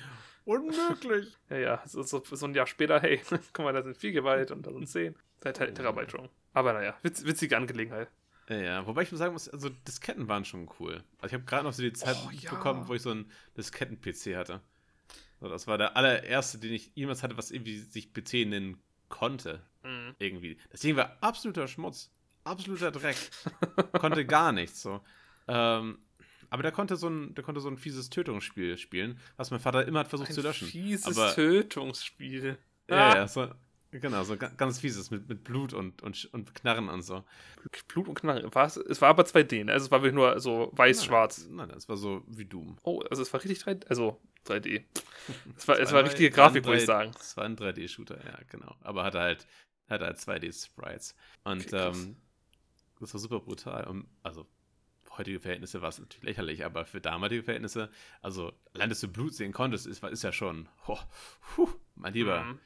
Unmöglich! 0.45 1.37
Ja, 1.49 1.57
ja, 1.57 1.83
so, 1.85 2.01
so, 2.03 2.23
so 2.23 2.45
ein 2.45 2.53
Jahr 2.55 2.67
später, 2.67 2.99
hey, 2.99 3.21
guck 3.53 3.65
mal, 3.65 3.73
da 3.73 3.83
sind 3.83 3.97
4 3.97 4.11
Gigabyte 4.11 4.51
und 4.51 4.65
da 4.65 4.71
sind 4.71 4.87
10. 4.87 5.15
Seit 5.43 5.59
Oh. 5.61 5.65
Terabyte 5.65 6.11
schon. 6.11 6.29
Aber 6.53 6.73
naja, 6.73 6.95
witz, 7.01 7.25
witzige 7.25 7.57
Angelegenheit. 7.57 8.09
Ja, 8.49 8.57
ja, 8.57 8.87
wobei 8.87 9.03
ich 9.03 9.11
muss 9.11 9.19
sagen 9.19 9.33
muss, 9.33 9.47
also 9.49 9.69
Disketten 9.69 10.27
waren 10.27 10.45
schon 10.45 10.69
cool. 10.79 11.03
Also 11.19 11.27
ich 11.27 11.33
habe 11.33 11.43
gerade 11.45 11.63
noch 11.63 11.73
so 11.73 11.81
die 11.81 11.93
Zeit 11.93 12.17
Oh, 12.25 12.29
ja. 12.31 12.49
bekommen, 12.49 12.87
wo 12.87 12.93
ich 12.93 13.01
so 13.01 13.11
einen 13.11 13.29
Disketten-PC 13.57 14.35
hatte. 14.35 14.61
So, 15.39 15.47
das 15.49 15.65
war 15.67 15.77
der 15.77 15.95
allererste, 15.97 16.57
den 16.59 16.73
ich 16.73 16.91
jemals 16.95 17.23
hatte, 17.23 17.37
was 17.37 17.51
irgendwie 17.51 17.77
sich 17.79 18.13
PC 18.13 18.45
nennen 18.47 18.81
konnte. 19.09 19.61
Mhm. 19.83 20.15
Irgendwie. 20.19 20.57
Das 20.71 20.81
Ding 20.81 20.95
war 20.95 21.17
absoluter 21.21 21.67
Schmutz. 21.67 22.11
Absoluter 22.45 22.91
Dreck. 22.91 23.15
konnte 23.99 24.25
gar 24.25 24.51
nichts 24.51 24.81
so. 24.81 25.01
Ähm, 25.47 25.99
aber 26.53 26.63
der 26.63 26.71
konnte 26.71 26.95
so 26.95 27.07
ein, 27.09 27.33
der 27.35 27.43
konnte 27.43 27.59
so 27.61 27.67
ein 27.69 27.77
fieses 27.77 28.09
Tötungsspiel 28.09 28.77
spielen, 28.77 29.19
was 29.37 29.51
mein 29.51 29.59
Vater 29.59 29.85
immer 29.87 29.99
hat 29.99 30.07
versucht 30.07 30.29
Ein 30.29 30.35
zu 30.35 30.41
löschen. 30.41 30.67
fieses 30.67 31.17
aber, 31.17 31.33
Tötungsspiel. 31.33 32.57
ja, 32.89 32.95
Ah. 33.11 33.15
ja, 33.15 33.27
so, 33.27 33.49
Genau, 33.91 34.23
so 34.23 34.35
ga- 34.37 34.49
ganz 34.57 34.79
fieses 34.79 35.11
mit, 35.11 35.29
mit 35.29 35.43
Blut 35.43 35.71
und, 35.71 36.01
und, 36.01 36.27
und 36.33 36.55
Knarren 36.55 36.89
und 36.89 37.03
so. 37.03 37.23
Blut 37.87 38.07
und 38.07 38.15
Knarre. 38.15 38.49
War's, 38.55 38.75
es 38.77 38.99
war 39.01 39.09
aber 39.09 39.21
2D, 39.23 39.65
ne? 39.65 39.71
Also 39.71 39.85
es 39.85 39.91
war 39.91 40.01
wirklich 40.01 40.15
nur 40.15 40.39
so 40.39 40.71
weiß-schwarz. 40.73 41.47
Nein, 41.51 41.69
das 41.69 41.87
war 41.87 41.95
so 41.95 42.23
wie 42.27 42.45
Doom. 42.45 42.77
Oh, 42.81 43.01
also 43.11 43.21
es 43.21 43.31
war 43.31 43.43
richtig 43.43 43.59
3D. 43.63 43.85
Also 43.89 44.19
3D. 44.47 44.83
Es 45.57 45.67
war, 45.67 45.75
es 45.79 45.89
Es 45.89 45.93
war 45.93 46.03
richtige 46.03 46.31
Grafik, 46.31 46.65
würde 46.65 46.79
ich 46.79 46.85
sagen. 46.87 47.11
Es 47.19 47.37
war 47.37 47.45
ein 47.45 47.55
3D-Shooter, 47.55 48.17
ja, 48.25 48.39
genau. 48.49 48.75
Aber 48.81 49.03
hatte 49.03 49.19
halt, 49.19 49.45
hatte 49.87 50.05
halt 50.05 50.17
2D-Sprites. 50.17 51.13
Und 51.43 51.67
Okay, 51.67 51.89
ähm, 51.91 52.15
das 52.99 53.13
war 53.13 53.19
super 53.21 53.39
brutal. 53.41 53.85
Und, 53.85 54.07
also, 54.23 54.47
heutige 55.17 55.39
Verhältnisse 55.39 55.81
war 55.81 55.89
es 55.89 55.99
natürlich 55.99 56.23
lächerlich, 56.23 56.65
aber 56.65 56.85
für 56.85 57.01
damalige 57.01 57.43
Verhältnisse, 57.43 57.89
also, 58.21 58.53
allein, 58.73 58.89
dass 58.89 58.99
du 58.99 59.07
Blut 59.07 59.33
sehen 59.33 59.51
konntest, 59.51 59.87
ist, 59.87 60.03
ist 60.03 60.23
ja 60.23 60.31
schon, 60.31 60.67
oh, 60.87 60.99
puh, 61.55 61.69
mein 61.95 62.13
Lieber. 62.13 62.43
Mhm. 62.43 62.59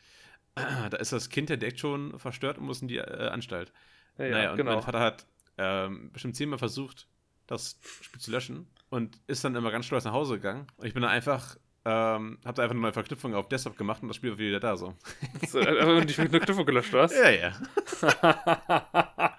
Da 0.89 0.97
ist 0.97 1.13
das 1.13 1.29
Kind 1.29 1.51
ja 1.51 1.55
direkt 1.55 1.79
schon 1.79 2.17
verstört 2.17 2.57
und 2.57 2.65
muss 2.65 2.81
in 2.81 2.88
die 2.88 2.97
äh, 2.97 3.27
Anstalt. 3.27 3.71
Ja, 4.17 4.25
ja, 4.25 4.31
naja, 4.31 4.51
und 4.51 4.57
genau. 4.57 4.73
mein 4.73 4.81
Vater 4.81 4.99
hat 4.99 5.27
ähm, 5.60 6.12
bestimmt 6.12 6.36
zehnmal 6.36 6.57
versucht, 6.57 7.07
das 7.45 7.79
Spiel 8.01 8.19
zu 8.19 8.31
löschen 8.31 8.67
und 8.89 9.19
ist 9.27 9.43
dann 9.43 9.55
immer 9.55 9.69
ganz 9.69 9.86
stolz 9.86 10.05
nach 10.05 10.13
Hause 10.13 10.36
gegangen. 10.36 10.65
Und 10.77 10.88
ich 10.88 10.93
bin 10.93 11.03
dann 11.03 11.12
einfach, 11.12 11.57
ähm, 11.89 12.38
hab 12.43 12.56
da 12.56 12.63
einfach 12.63 12.76
nur 12.76 12.84
eine 12.84 12.91
Verknüpfung 12.91 13.34
auf 13.34 13.47
Desktop 13.47 13.78
gemacht 13.78 14.02
und 14.02 14.10
das 14.10 14.17
Spiel 14.17 14.32
war 14.32 14.38
wieder 14.38 14.60
da 14.60 14.76
so. 14.76 14.93
So, 15.47 15.60
äh, 15.60 15.80
aber 15.80 16.04
nicht 16.04 16.17
mit 16.17 16.34
einer 16.34 16.43
Knüpfung 16.43 16.65
gelöscht, 16.65 16.91
was? 16.91 17.15
Ja, 17.15 17.30
ja. 17.30 17.54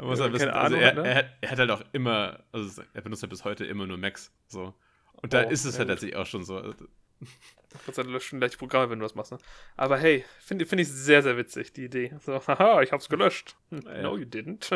Muss 0.00 0.18
halt 0.20 0.32
wissen, 0.32 0.48
also 0.48 0.74
er, 0.74 0.94
ne? 0.94 1.06
er, 1.06 1.14
hat, 1.14 1.26
er 1.40 1.50
hat 1.52 1.58
halt 1.60 1.70
auch 1.70 1.82
immer, 1.92 2.40
also 2.50 2.82
er 2.92 3.00
benutzt 3.00 3.22
halt 3.22 3.30
bis 3.30 3.44
heute 3.44 3.64
immer 3.64 3.86
nur 3.86 3.96
Macs. 3.96 4.32
So. 4.48 4.74
Und 5.22 5.32
da 5.32 5.44
Oh, 5.44 5.50
ist 5.50 5.64
es 5.64 5.78
halt 5.78 5.88
tatsächlich 5.88 6.16
auch 6.16 6.26
schon 6.26 6.42
so. 6.42 6.56
Also, 6.56 6.84
Gott 7.86 7.94
sei 7.94 8.02
Dank 8.02 8.12
löscht 8.12 8.28
schon 8.28 8.40
gleich 8.40 8.58
Programme, 8.58 8.90
wenn 8.90 8.98
du 8.98 9.04
was 9.04 9.14
machst. 9.14 9.30
Ne? 9.30 9.38
Aber 9.76 9.96
hey, 9.96 10.24
finde 10.40 10.66
find 10.66 10.80
ich 10.80 10.88
sehr, 10.88 11.22
sehr 11.22 11.36
witzig, 11.36 11.72
die 11.74 11.84
Idee. 11.84 12.12
So, 12.20 12.34
haha, 12.48 12.82
ich 12.82 12.90
hab's 12.90 13.08
gelöscht. 13.08 13.56
Ja. 13.70 14.02
No, 14.02 14.16
you 14.16 14.24
didn't. 14.24 14.68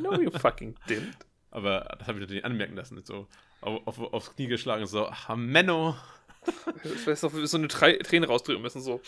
no, 0.00 0.14
you 0.20 0.30
fucking 0.30 0.76
didn't. 0.88 1.26
aber 1.50 1.96
das 1.98 2.06
habe 2.06 2.18
ich 2.18 2.22
natürlich 2.22 2.44
anmerken 2.44 2.76
lassen. 2.76 3.02
So 3.04 3.26
auf, 3.62 3.84
auf, 3.86 3.98
aufs 4.12 4.36
Knie 4.36 4.46
geschlagen, 4.46 4.86
so, 4.86 5.08
ah, 5.08 5.34
Menno. 5.34 5.96
Das 6.82 7.06
wäre 7.06 7.18
doch 7.20 7.46
so 7.46 7.56
eine 7.56 7.68
Tre 7.68 7.98
Träne 7.98 8.26
rausdrücken 8.26 8.62
müssen, 8.62 8.80
so. 8.80 9.00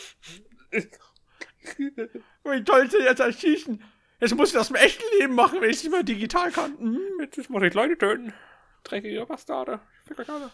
Wie 2.45 2.65
toll 2.65 2.91
sie 2.91 2.99
jetzt 2.99 3.21
erschießen. 3.21 3.83
Jetzt 4.21 4.35
muss 4.35 4.49
ich 4.49 4.55
das 4.55 4.71
im 4.71 4.77
echten 4.77 5.05
Leben 5.21 5.35
machen, 5.35 5.61
wenn 5.61 5.71
ich 5.71 5.77
es 5.77 5.85
nicht 5.85 5.93
mehr 5.93 6.03
digital 6.03 6.51
kann. 6.51 6.77
Mhm. 6.81 7.01
Jetzt 7.21 7.51
muss 7.51 7.63
ich 7.63 7.75
Leute 7.75 7.97
töten. 7.97 8.33
Dreckige 8.85 9.25
Bastarde. 9.27 9.81
Fick 10.07 10.19
euch 10.19 10.29
alle. 10.29 10.51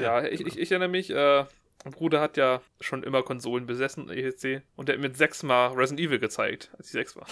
Ja, 0.00 0.24
ich, 0.24 0.40
ich, 0.40 0.58
ich 0.58 0.70
erinnere 0.72 0.88
mich, 0.88 1.10
äh, 1.10 1.44
mein 1.84 1.92
Bruder 1.92 2.20
hat 2.20 2.36
ja 2.36 2.62
schon 2.80 3.02
immer 3.02 3.22
Konsolen 3.22 3.66
besessen, 3.66 4.08
ETC, 4.08 4.62
und 4.76 4.88
der 4.88 4.94
hat 4.94 5.02
mir 5.02 5.14
sechsmal 5.14 5.72
Resident 5.72 6.00
Evil 6.08 6.18
gezeigt, 6.18 6.70
als 6.78 6.86
ich 6.86 6.92
sechs 6.92 7.16
war. 7.16 7.26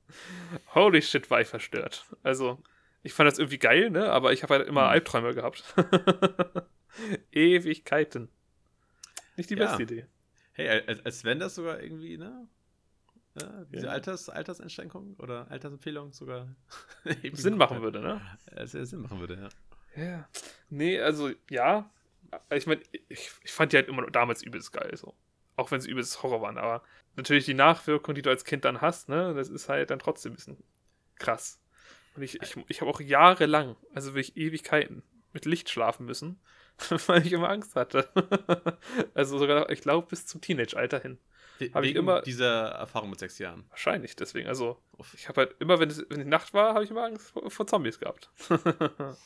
Holy 0.74 1.00
shit, 1.02 1.30
war 1.30 1.40
ich 1.40 1.48
verstört. 1.48 2.04
Also, 2.22 2.62
ich 3.02 3.14
fand 3.14 3.30
das 3.30 3.38
irgendwie 3.38 3.58
geil, 3.58 3.90
ne? 3.90 4.12
Aber 4.12 4.32
ich 4.32 4.42
habe 4.42 4.54
halt 4.54 4.68
immer 4.68 4.82
Hm. 4.82 4.88
Albträume 4.90 5.34
gehabt. 5.34 5.64
Ewigkeiten. 7.32 8.28
Nicht 9.36 9.50
die 9.50 9.54
Ja. 9.54 9.66
beste 9.66 9.82
Idee. 9.84 10.06
Hey, 10.52 10.68
als, 10.86 11.04
als 11.04 11.24
wenn 11.24 11.38
das 11.38 11.54
sogar 11.54 11.80
irgendwie, 11.80 12.16
ne? 12.18 12.48
Ja, 13.40 13.64
diese 13.72 13.86
Ja. 13.86 13.92
Alters, 13.92 14.28
Alterseinschränkung 14.28 15.14
oder 15.18 15.48
Altersempfehlung 15.50 16.12
sogar 16.12 16.54
Sinn 17.32 17.56
machen 17.56 17.82
würde, 17.82 18.00
ne? 18.00 18.20
Ja, 18.56 18.66
sehr 18.66 18.84
Sinn 18.86 19.00
machen 19.00 19.20
würde, 19.20 19.48
ja. 19.96 20.02
Ja. 20.04 20.28
Nee, 20.70 21.00
also 21.00 21.30
ja. 21.50 21.90
Ich 22.52 22.66
meine, 22.66 22.82
ich, 23.08 23.30
ich 23.42 23.52
fand 23.52 23.72
die 23.72 23.76
halt 23.76 23.88
immer 23.88 24.10
damals 24.10 24.42
übelst 24.42 24.72
geil, 24.72 24.96
so. 24.96 25.14
Auch 25.56 25.70
wenn 25.70 25.80
sie 25.80 25.90
übelst 25.90 26.22
Horror 26.22 26.42
waren, 26.42 26.58
aber 26.58 26.82
natürlich 27.16 27.44
die 27.44 27.54
Nachwirkung, 27.54 28.14
die 28.14 28.22
du 28.22 28.30
als 28.30 28.44
Kind 28.44 28.64
dann 28.64 28.80
hast, 28.80 29.08
ne, 29.08 29.34
das 29.34 29.48
ist 29.48 29.68
halt 29.68 29.90
dann 29.90 29.98
trotzdem 29.98 30.32
ein 30.32 30.36
bisschen 30.36 30.62
krass. 31.16 31.60
Und 32.14 32.22
ich, 32.22 32.40
ich, 32.42 32.56
ich 32.68 32.80
habe 32.80 32.90
auch 32.90 33.00
jahrelang, 33.00 33.76
also 33.94 34.10
wirklich 34.14 34.36
Ewigkeiten, 34.36 35.02
mit 35.32 35.46
Licht 35.46 35.68
schlafen 35.70 36.06
müssen, 36.06 36.38
weil 37.06 37.26
ich 37.26 37.32
immer 37.32 37.48
Angst 37.50 37.74
hatte. 37.76 38.08
also 39.14 39.38
sogar, 39.38 39.70
ich 39.70 39.80
glaube, 39.80 40.06
bis 40.08 40.26
zum 40.26 40.40
Teenage-Alter 40.40 41.00
hin. 41.00 41.18
We- 41.58 41.70
Hab 41.74 41.82
ich 41.84 41.94
immer- 41.96 42.22
dieser 42.22 42.68
Erfahrung 42.68 43.10
mit 43.10 43.18
sechs 43.18 43.38
Jahren. 43.38 43.64
Wahrscheinlich 43.70 44.14
deswegen. 44.14 44.46
Also, 44.48 44.80
ich 45.14 45.28
habe 45.28 45.40
halt 45.40 45.56
immer, 45.60 45.80
wenn 45.80 45.90
es, 45.90 46.04
wenn 46.08 46.20
die 46.20 46.24
Nacht 46.24 46.54
war, 46.54 46.74
habe 46.74 46.84
ich 46.84 46.90
immer 46.90 47.04
Angst 47.04 47.30
vor, 47.32 47.50
vor 47.50 47.66
Zombies 47.66 47.98
gehabt. 47.98 48.30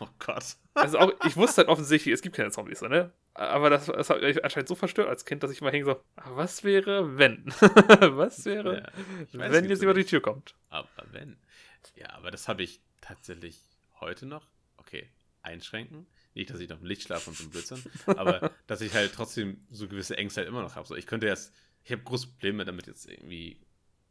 Oh 0.00 0.06
Gott. 0.20 0.44
Also 0.74 0.98
auch, 1.00 1.12
ich 1.26 1.36
wusste 1.36 1.56
halt 1.62 1.68
offensichtlich, 1.68 2.12
es 2.14 2.22
gibt 2.22 2.36
keine 2.36 2.52
Zombies, 2.52 2.82
ne? 2.82 3.12
Aber 3.34 3.68
das, 3.68 3.86
das 3.86 4.08
hat 4.10 4.20
mich 4.22 4.44
anscheinend 4.44 4.68
so 4.68 4.76
verstört 4.76 5.08
als 5.08 5.24
Kind, 5.24 5.42
dass 5.42 5.50
ich 5.50 5.60
immer 5.60 5.72
hing 5.72 5.84
so, 5.84 6.00
"Ah, 6.14 6.30
was 6.36 6.62
wäre, 6.62 7.18
wenn? 7.18 7.46
was 8.16 8.44
wäre, 8.44 8.84
Ja, 9.32 9.40
weiß, 9.40 9.52
wenn 9.52 9.64
jetzt 9.68 9.82
über 9.82 9.94
die. 9.94 10.04
Tür 10.04 10.20
kommt? 10.20 10.54
Aber 10.70 10.88
wenn. 11.10 11.36
Ja, 11.96 12.10
aber 12.10 12.30
das 12.30 12.46
habe 12.46 12.62
ich 12.62 12.80
tatsächlich 13.00 13.60
heute 14.00 14.26
noch. 14.26 14.46
Okay, 14.76 15.08
einschränken. 15.42 16.06
Nicht, 16.34 16.50
dass 16.50 16.60
ich 16.60 16.68
noch 16.68 16.80
im 16.80 16.86
Licht 16.86 17.02
schlafe 17.02 17.30
und 17.30 17.36
so 17.36 17.44
ein 17.44 17.50
Blödsinn, 17.50 17.82
aber 18.06 18.50
dass 18.66 18.80
ich 18.80 18.92
halt 18.94 19.12
trotzdem 19.12 19.64
so 19.70 19.88
gewisse 19.88 20.16
Ängste 20.16 20.40
halt 20.40 20.48
immer 20.48 20.62
noch 20.62 20.76
habe. 20.76 20.86
So, 20.86 20.94
ich 20.94 21.06
könnte 21.06 21.26
jetzt, 21.26 21.52
ich 21.84 21.92
habe 21.92 22.02
große 22.02 22.28
Probleme 22.28 22.64
damit 22.64 22.86
jetzt 22.86 23.08
irgendwie, 23.08 23.60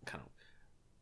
keine 0.05 0.23
Ahnung, 0.23 0.33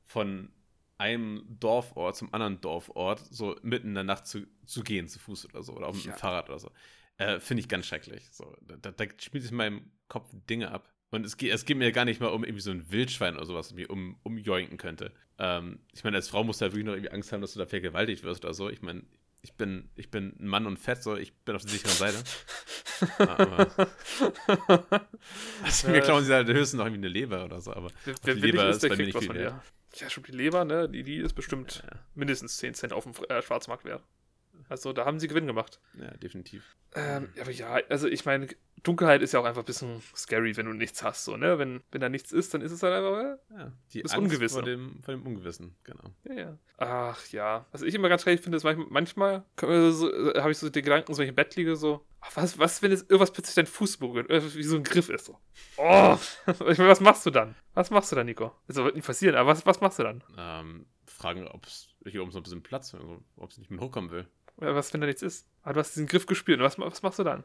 von 0.06 0.51
einem 0.97 1.45
Dorfort 1.60 2.15
zum 2.15 2.34
anderen 2.34 2.62
Dorfort 2.62 3.19
so 3.30 3.58
mitten 3.63 3.89
in 3.89 3.95
der 3.95 4.04
Nacht 4.04 4.28
zu, 4.28 4.47
zu 4.65 4.82
gehen, 4.84 5.08
zu 5.08 5.19
Fuß 5.19 5.45
oder 5.45 5.62
so, 5.63 5.73
oder 5.73 5.88
auch 5.88 5.93
mit 5.95 6.06
Ja. 6.06 6.13
dem 6.13 6.17
Fahrrad 6.17 6.49
oder 6.49 6.60
so. 6.60 6.71
Äh, 7.17 7.39
Finde 7.39 7.62
ich 7.62 7.69
ganz 7.69 7.86
schrecklich. 7.86 8.28
So, 8.32 8.56
da, 8.62 8.91
da 8.91 9.06
spielt 9.19 9.43
sich 9.43 9.51
in 9.51 9.58
meinem 9.58 9.91
Kopf 10.08 10.30
Dinge 10.49 10.71
ab. 10.71 10.91
Und 11.12 11.25
es 11.25 11.38
geht, 11.38 11.54
es 11.54 11.65
geht 11.65 11.78
mir 11.78 11.91
gar 11.91 12.06
nicht 12.06 12.19
mal 12.19 12.28
um 12.28 12.43
irgendwie 12.43 12.62
so 12.62 12.71
ein 12.71 12.91
Wildschwein 12.91 13.36
oder 13.36 13.45
sowas, 13.45 13.69
das 13.69 13.75
mir 13.75 13.89
um, 13.89 14.17
umjoinken 14.23 14.78
könnte. 14.78 15.13
Ähm, 15.38 15.80
ich 15.93 16.04
meine, 16.04 16.17
als 16.17 16.28
Frau 16.30 16.43
musst 16.43 16.62
du 16.62 16.63
halt 16.63 16.73
wirklich 16.73 16.86
noch 16.86 16.93
irgendwie 16.93 17.12
Angst 17.12 17.32
haben, 17.32 17.41
dass 17.41 17.54
du 17.54 17.60
da 17.60 17.65
vergewaltigt 17.65 18.23
wirst 18.23 18.43
oder 18.43 18.54
so. 18.54 18.69
Ich 18.69 18.82
meine, 18.82 19.04
ich 19.45 19.53
bin, 19.53 19.89
ich 19.95 20.10
bin 20.10 20.36
ein 20.39 20.47
Mann 20.47 20.65
und 20.65 20.77
fett, 20.79 21.03
so 21.03 21.15
ich 21.15 21.34
bin 21.45 21.55
auf 21.55 21.62
der 21.62 21.69
sicheren 21.71 21.93
Seite. 21.95 22.17
aber 23.19 23.67
also, 25.63 25.88
mir 25.88 25.95
Ja. 25.95 26.01
klauen 26.01 26.25
sie 26.25 26.34
halt 26.34 26.47
höchstens 26.47 26.73
noch 26.79 26.86
irgendwie 26.86 27.01
eine 27.05 27.10
Leber 27.10 27.45
oder 27.45 27.62
so, 27.62 27.71
aber 27.73 27.91
Wer, 28.23 28.34
die 28.36 28.41
Leber 28.41 28.67
ist, 28.69 28.77
ist 28.77 28.84
der 28.84 28.89
bei 28.89 28.95
mir 28.97 29.05
nicht 29.05 29.13
was 29.15 29.21
viel 29.23 29.27
von 29.27 29.36
wert. 29.38 29.53
dir. 29.93 29.99
Ja, 29.99 30.10
schon 30.10 30.23
die 30.23 30.31
Leber, 30.31 30.65
ne? 30.65 30.89
Die, 30.89 31.03
die 31.03 31.17
ist 31.17 31.34
bestimmt 31.34 31.84
ja, 31.86 31.99
mindestens 32.15 32.58
10 32.58 32.73
Cent 32.73 32.91
auf 32.93 33.03
dem 33.03 33.13
äh, 33.29 33.41
Schwarzmarkt 33.41 33.86
wert. 33.86 34.03
Also 34.69 34.93
da 34.93 35.06
haben 35.06 35.19
sie 35.19 35.28
Gewinn 35.28 35.47
gemacht. 35.47 35.80
ja, 35.99 36.12
definitiv. 36.17 36.75
Ähm, 36.95 37.30
aber 37.41 37.51
ja, 37.51 37.80
also 37.89 38.08
ich 38.08 38.25
meine, 38.25 38.47
Dunkelheit 38.84 39.21
ist 39.21 39.34
ja 39.34 39.39
auch 39.39 39.45
einfach 39.45 39.63
ein 39.63 39.65
bisschen 39.65 40.01
scary, 40.15 40.56
wenn 40.56 40.67
du 40.67 40.73
nichts 40.73 41.04
hast, 41.04 41.25
so, 41.25 41.36
ne? 41.36 41.60
Wenn, 41.60 41.82
wenn 41.91 41.99
da 42.01 42.08
nichts 42.08 42.32
ist, 42.32 42.54
dann 42.54 42.62
ist 42.62 42.71
es 42.71 42.84
halt 42.84 42.93
einfach, 42.93 43.38
Ja, 43.58 43.71
die 43.91 44.01
Das 44.04 44.13
Angst 44.13 44.23
Ungewisse. 44.23 44.54
vor 44.56 44.63
dem, 44.63 45.01
vor 45.04 45.13
dem 45.13 45.25
Ungewissen, 45.25 45.75
genau. 45.84 46.12
Ja, 46.23 46.34
ja. 46.34 46.58
Ach 46.78 47.28
ja. 47.30 47.65
Was 47.71 47.82
ich 47.82 47.93
immer 47.95 48.08
ganz 48.10 48.21
schrecklich 48.21 48.41
finde, 48.41 48.58
ist 48.58 48.63
manchmal, 48.63 48.88
manchmal 48.89 49.43
so, 49.91 50.12
äh, 50.13 50.39
habe 50.39 50.51
ich 50.51 50.58
so 50.58 50.69
den 50.69 50.84
Gedanken, 50.84 51.13
so 51.13 51.17
wenn 51.19 51.25
ich 51.25 51.30
im 51.30 51.36
Bett 51.36 51.56
liege, 51.56 51.75
so, 51.75 52.06
was, 52.34 52.58
was, 52.58 52.82
wenn 52.82 52.91
jetzt 52.91 53.10
irgendwas 53.10 53.32
plötzlich 53.32 53.56
dein 53.56 53.65
Fuß 53.65 53.97
berührt, 53.97 54.30
äh, 54.30 54.41
wie 54.56 54.63
so 54.63 54.78
ein 54.78 54.84
Griff 54.84 55.10
ist, 55.10 55.25
so. 55.25 55.38
Oh, 55.78 56.17
ich 56.47 56.78
meine, 56.78 56.89
was 56.89 57.01
machst 57.01 57.25
du 57.25 57.32
dann? 57.32 57.56
Was 57.73 57.89
machst 57.89 58.12
du 58.12 58.15
dann, 58.15 58.25
Nico? 58.28 58.51
Das 58.67 58.78
wird 58.78 58.95
nicht 58.95 59.06
passieren, 59.06 59.36
aber 59.36 59.49
was, 59.49 59.65
was 59.65 59.82
machst 59.82 59.99
du 59.99 60.04
dann? 60.04 60.23
Ähm, 60.38 60.86
fragen, 61.08 61.47
ob 61.47 61.65
es 61.65 61.89
hier 62.06 62.21
oben 62.21 62.32
so 62.32 62.39
ein 62.39 62.43
bisschen 62.43 62.63
Platz, 62.63 62.93
also, 62.93 63.21
ob 63.36 63.49
es 63.51 63.58
nicht 63.58 63.71
mehr 63.71 63.82
hochkommen 63.82 64.12
will. 64.12 64.28
Ja, 64.62 64.74
Was, 64.76 64.94
wenn 64.94 65.02
da 65.02 65.08
nichts 65.08 65.22
ist? 65.22 65.48
Aber 65.63 65.74
du 65.74 65.80
hast 65.82 65.96
diesen 65.96 66.08
Griff 66.08 66.26
gespürt, 66.26 66.60
und 66.60 66.65
was, 66.65 66.78
was 66.80 67.02
machst 67.02 67.20
du 67.20 67.24
dann? 67.24 67.44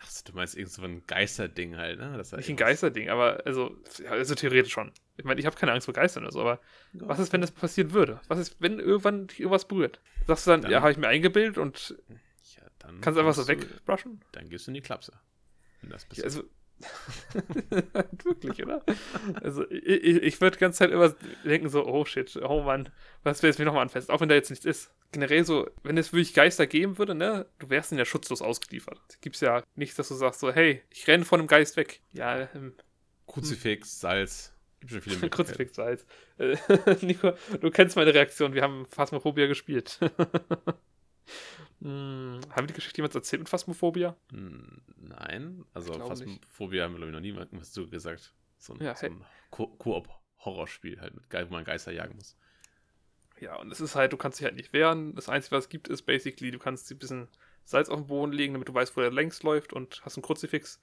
Ach, 0.00 0.10
so, 0.10 0.22
du 0.24 0.32
meinst 0.32 0.56
irgend 0.56 0.72
so 0.72 0.82
ein 0.82 1.04
Geisterding 1.06 1.76
halt, 1.76 1.98
ne? 1.98 2.14
Das 2.16 2.32
Nicht 2.32 2.48
ein 2.48 2.56
Geisterding, 2.56 3.08
aber 3.10 3.44
also, 3.44 3.76
ja, 4.02 4.10
also 4.10 4.34
theoretisch 4.34 4.72
schon. 4.72 4.92
Ich 5.16 5.24
meine, 5.24 5.40
ich 5.40 5.46
habe 5.46 5.56
keine 5.56 5.72
Angst 5.72 5.86
vor 5.86 5.94
Geistern 5.94 6.22
oder 6.24 6.32
so, 6.32 6.40
aber 6.40 6.60
was 6.92 7.18
ist, 7.18 7.32
wenn 7.32 7.40
das 7.40 7.50
passieren 7.50 7.92
würde? 7.92 8.20
Was 8.28 8.38
ist, 8.38 8.56
wenn 8.60 8.78
irgendwann 8.78 9.26
dich 9.26 9.40
irgendwas 9.40 9.66
berührt? 9.66 10.00
Sagst 10.26 10.46
du 10.46 10.50
dann, 10.52 10.62
Dann- 10.62 10.70
ja, 10.70 10.80
habe 10.80 10.92
ich 10.92 10.98
mir 10.98 11.08
eingebildet 11.08 11.58
und 11.58 11.96
Ja, 12.56 12.62
dann 12.78 13.00
kannst 13.00 13.18
einfach 13.18 13.34
so 13.34 13.48
wegbrushen? 13.48 14.22
Dann 14.32 14.48
gehst 14.48 14.66
du 14.66 14.70
in 14.70 14.74
die 14.74 14.80
Klapse. 14.82 15.12
Wenn 15.80 15.90
das 15.90 16.02
Ja, 16.04 16.08
passiert. 16.08 16.24
also, 16.26 16.44
wirklich, 18.24 18.62
oder? 18.62 18.82
Also, 19.42 19.68
ich, 19.70 20.22
ich, 20.22 20.40
würde 20.40 20.56
die 20.56 20.60
ganze 20.60 20.78
Zeit 20.78 20.90
immer 20.90 21.14
denken, 21.44 21.68
so, 21.68 21.86
oh 21.86 22.04
shit, 22.04 22.36
oh 22.36 22.62
Mann, 22.62 22.88
was 23.24 23.42
wäre 23.42 23.50
jetzt 23.50 23.58
mich 23.58 23.66
nochmal 23.66 23.82
anfasst, 23.82 24.10
auch 24.10 24.20
wenn 24.20 24.28
da 24.28 24.34
jetzt 24.34 24.50
nichts 24.50 24.64
ist. 24.64 24.90
Generell 25.10 25.44
so, 25.44 25.68
wenn 25.82 25.98
es 25.98 26.12
wirklich 26.12 26.34
Geister 26.34 26.66
geben 26.66 26.98
würde, 26.98 27.14
ne, 27.14 27.46
du 27.58 27.70
wärst 27.70 27.92
ihnen 27.92 27.98
ja 27.98 28.04
schutzlos 28.04 28.42
ausgeliefert. 28.42 29.00
Es 29.08 29.20
gibt 29.20 29.40
ja 29.40 29.62
nichts, 29.74 29.96
dass 29.96 30.08
du 30.08 30.14
sagst, 30.14 30.40
so, 30.40 30.52
hey, 30.52 30.82
ich 30.90 31.06
renne 31.08 31.24
von 31.24 31.40
einem 31.40 31.48
Geist 31.48 31.76
weg. 31.76 32.00
Ja, 32.12 32.48
ähm, 32.54 32.74
Kruzifix, 33.26 34.00
Salz. 34.00 34.54
Gibt 34.80 34.92
schon 34.92 35.00
viele. 35.00 35.30
Kruzifix 35.30 35.74
Salz. 35.74 36.06
Äh, 36.38 36.56
Nico, 37.02 37.32
du 37.60 37.70
kennst 37.70 37.96
meine 37.96 38.14
Reaktion, 38.14 38.54
wir 38.54 38.62
haben 38.62 38.86
Phasmophobia 38.86 39.46
gespielt. 39.46 39.98
Hm, 41.80 42.40
haben 42.50 42.62
wir 42.62 42.66
die 42.68 42.74
Geschichte 42.74 42.98
jemals 42.98 43.14
erzählt 43.14 43.40
mit 43.40 43.48
Phasmophobia? 43.48 44.16
Hm, 44.32 44.82
Nein, 44.96 45.64
also 45.74 45.92
Phasmophobia 45.94 46.84
haben 46.84 46.92
wir, 46.94 46.98
glaube 46.98 47.10
ich, 47.10 47.34
noch 47.34 47.42
nie 47.42 47.58
was 47.58 47.72
zu 47.72 47.88
gesagt. 47.88 48.34
So 48.58 48.74
ein, 48.74 48.82
Ja, 48.82 48.94
so 48.94 49.06
ein 49.06 49.24
Ko- 49.50 49.68
Koop-Horrorspiel 49.78 51.00
halt, 51.00 51.14
mit, 51.14 51.32
wo 51.50 51.52
man 51.54 51.64
Geister 51.64 51.92
jagen 51.92 52.16
muss. 52.16 52.36
Ja, 53.40 53.56
und 53.56 53.70
es 53.70 53.80
ist 53.80 53.94
halt, 53.94 54.12
du 54.12 54.16
kannst 54.16 54.40
dich 54.40 54.44
halt 54.44 54.56
nicht 54.56 54.72
wehren. 54.72 55.14
Das 55.14 55.28
Einzige, 55.28 55.56
was 55.56 55.64
es 55.64 55.68
gibt, 55.70 55.88
ist 55.88 56.02
basically, 56.02 56.50
du 56.50 56.58
kannst 56.58 56.90
ein 56.90 56.98
bisschen 56.98 57.28
Salz 57.64 57.88
auf 57.88 58.00
den 58.00 58.06
Boden 58.08 58.32
legen, 58.32 58.54
damit 58.54 58.68
du 58.68 58.74
weißt, 58.74 58.96
wo 58.96 59.00
der 59.00 59.12
längs 59.12 59.42
läuft 59.42 59.72
und 59.72 60.00
hast 60.04 60.16
einen 60.16 60.24
Kruzifix, 60.24 60.80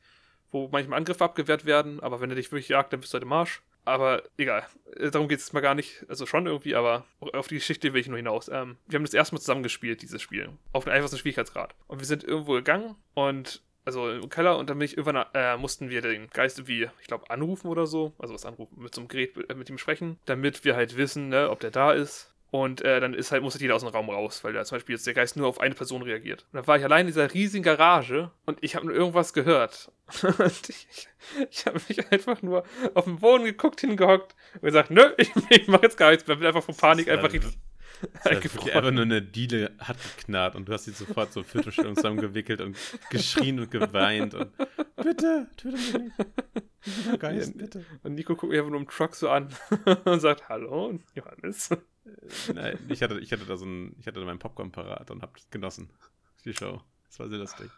wo 0.52 0.70
manchmal 0.70 1.00
Angriffe 1.00 1.24
abgewehrt 1.24 1.66
werden, 1.66 2.00
aber 2.00 2.22
wenn 2.22 2.30
er 2.30 2.36
dich 2.38 2.52
wirklich 2.52 2.70
jagt, 2.70 2.94
dann 2.94 3.02
bist 3.02 3.12
du 3.12 3.16
halt 3.16 3.24
im 3.24 3.30
Marsch. 3.30 3.62
Aber 3.86 4.24
egal, 4.38 4.66
äh, 4.98 5.12
darum 5.12 5.28
geht 5.28 5.40
es 5.40 5.54
mal 5.54 5.62
gar 5.62 5.76
nicht. 5.76 6.06
Also 6.10 6.26
schon 6.26 6.48
irgendwie, 6.48 6.76
aber 6.76 7.06
auf 7.20 7.48
die 7.48 7.56
Geschichte 7.56 7.94
will 7.94 8.02
ich 8.02 8.08
nur 8.08 8.18
hinaus. 8.18 8.50
Ähm, 8.50 8.78
wir 8.88 8.98
haben 8.98 9.06
das 9.06 9.14
erste 9.14 9.36
Mal 9.36 9.40
zusammen 9.40 9.64
gespielt, 9.64 10.02
dieses 10.02 10.22
Spiel. 10.22 10.50
Auf 10.74 10.84
den 10.86 10.94
einfachsten 10.94 11.18
Schwierigkeitsgrad. 11.18 11.76
Und 11.88 12.00
wir 12.00 12.06
sind 12.08 12.24
irgendwo 12.24 12.54
gegangen 12.54 12.96
und 13.14 13.62
also 13.86 14.10
im 14.10 14.30
Keller 14.30 14.58
und 14.58 14.70
dann 14.70 14.80
bin 14.80 14.86
ich 14.86 14.98
irgendwann, 14.98 15.26
äh, 15.36 15.58
mussten 15.58 15.92
wir 15.92 16.02
den 16.02 16.28
Geist 16.32 16.58
irgendwie, 16.58 16.90
ich 17.00 17.08
glaube, 17.08 17.30
anrufen 17.30 17.68
oder 17.68 17.86
so. 17.86 18.14
Also 18.18 18.34
was 18.34 18.46
anrufen, 18.46 18.82
mit 18.82 18.96
so 18.96 19.02
einem 19.02 19.08
Gerät 19.08 19.38
äh, 19.50 19.54
mit 19.54 19.70
ihm 19.70 19.78
sprechen, 19.78 20.18
damit 20.26 20.66
wir 20.66 20.76
halt 20.76 20.98
wissen, 20.98 21.30
ne, 21.30 21.50
ob 21.50 21.60
der 21.60 21.72
da 21.72 21.94
ist. 21.94 22.34
Und 22.56 22.82
äh, 22.84 23.02
dann 23.02 23.14
ist 23.14 23.34
halt, 23.34 23.44
muss 23.44 23.54
halt 23.54 23.62
jeder 23.62 23.76
aus 23.76 23.82
dem 23.82 23.90
Raum 23.90 24.10
raus, 24.10 24.46
weil 24.46 24.54
da 24.54 24.64
zum 24.64 24.78
Beispiel 24.78 24.96
jetzt 24.96 25.06
der 25.06 25.14
Geist 25.14 25.36
nur 25.36 25.46
auf 25.46 25.60
eine 25.60 25.76
Person 25.76 26.02
reagiert. 26.02 26.44
Und 26.44 26.54
dann 26.54 26.68
war 26.68 26.78
ich 26.78 26.86
allein 26.86 27.02
in 27.02 27.08
dieser 27.08 27.34
riesigen 27.34 27.64
Garage 27.64 28.32
und 28.46 28.60
ich 28.62 28.78
habe 28.78 28.86
nur 28.86 28.96
irgendwas 28.96 29.34
gehört. 29.34 29.92
und 30.24 30.70
ich, 30.70 30.88
ich 31.52 31.66
habe 31.66 31.82
mich 31.90 32.10
einfach 32.14 32.42
nur 32.42 32.64
auf 32.94 33.04
den 33.04 33.18
Boden 33.18 33.44
geguckt, 33.44 33.82
hingehockt 33.82 34.38
und 34.54 34.62
gesagt, 34.62 34.90
nö, 34.90 35.04
ich, 35.18 35.32
ich 35.50 35.68
mache 35.68 35.84
jetzt 35.84 35.98
gar 35.98 36.12
nichts 36.12 36.26
mehr. 36.28 36.38
Bin 36.38 36.48
einfach 36.48 36.64
von 36.64 36.78
Panik 36.78 37.10
einfach 37.10 37.34
richtig. 37.34 37.58
einfach 38.24 38.92
nur 38.92 39.04
eine 39.04 39.22
Diele 39.22 39.74
hat 39.80 39.98
geknarrt 40.16 40.56
und 40.56 40.70
du 40.70 40.72
hast 40.72 40.86
sie 40.86 40.92
sofort 40.92 41.34
so 41.34 41.44
Viertelstunden 41.44 41.98
zusammengewickelt 41.98 42.62
und 42.62 42.78
geschrien 43.10 43.60
und 43.60 43.70
geweint 43.70 44.34
und 44.34 44.52
bitte, 44.96 45.48
töte 45.58 45.76
mich 45.76 45.94
nicht. 45.94 47.20
Geist, 47.20 47.58
bitte. 47.58 47.84
Und 48.04 48.16
Nico 48.16 48.36
guckt 48.36 48.52
mich 48.52 48.60
einfach 48.60 48.72
nur 48.72 48.80
im 48.80 48.88
Truck 48.88 49.14
so 49.14 49.30
an 49.30 49.50
und 50.06 50.22
sagt, 50.22 50.48
hallo, 50.48 50.98
Johannes. 51.16 51.70
Nein, 52.54 52.78
ich 52.90 53.02
hatte, 53.02 53.20
ich 53.20 53.32
hatte 53.32 53.46
da 53.46 53.58
so 53.58 53.66
ein, 53.66 53.96
ich 54.00 54.08
hatte 54.08 54.20
da 54.20 54.26
meinen 54.26 54.40
Popcorn 54.40 54.72
parat 54.72 55.10
und 55.12 55.22
hab 55.22 55.38
genossen. 55.52 55.90
Die 56.44 56.54
Show. 56.54 56.82
Das 57.08 57.20
war 57.20 57.30
sehr 57.30 57.40
lustig. 57.40 57.72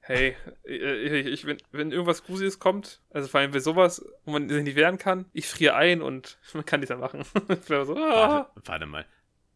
Hey, 0.00 0.36
ich, 0.64 1.26
ich, 1.26 1.44
wenn, 1.44 1.58
wenn 1.70 1.92
irgendwas 1.92 2.24
Gruseliges 2.24 2.58
kommt, 2.58 3.02
also 3.10 3.28
vor 3.28 3.40
allem 3.40 3.50
bei 3.50 3.60
sowas, 3.60 4.02
wo 4.24 4.30
man 4.30 4.48
sich 4.48 4.62
nicht 4.62 4.76
wehren 4.76 4.96
kann, 4.96 5.26
ich 5.34 5.46
friere 5.46 5.74
ein 5.74 6.00
und 6.00 6.38
man 6.54 6.64
kann 6.64 6.80
nichts 6.80 6.90
mehr 6.90 6.98
machen. 6.98 7.24
so, 7.66 7.96
ah. 7.96 8.50
warte, 8.54 8.62
warte, 8.64 8.86
mal. 8.86 9.06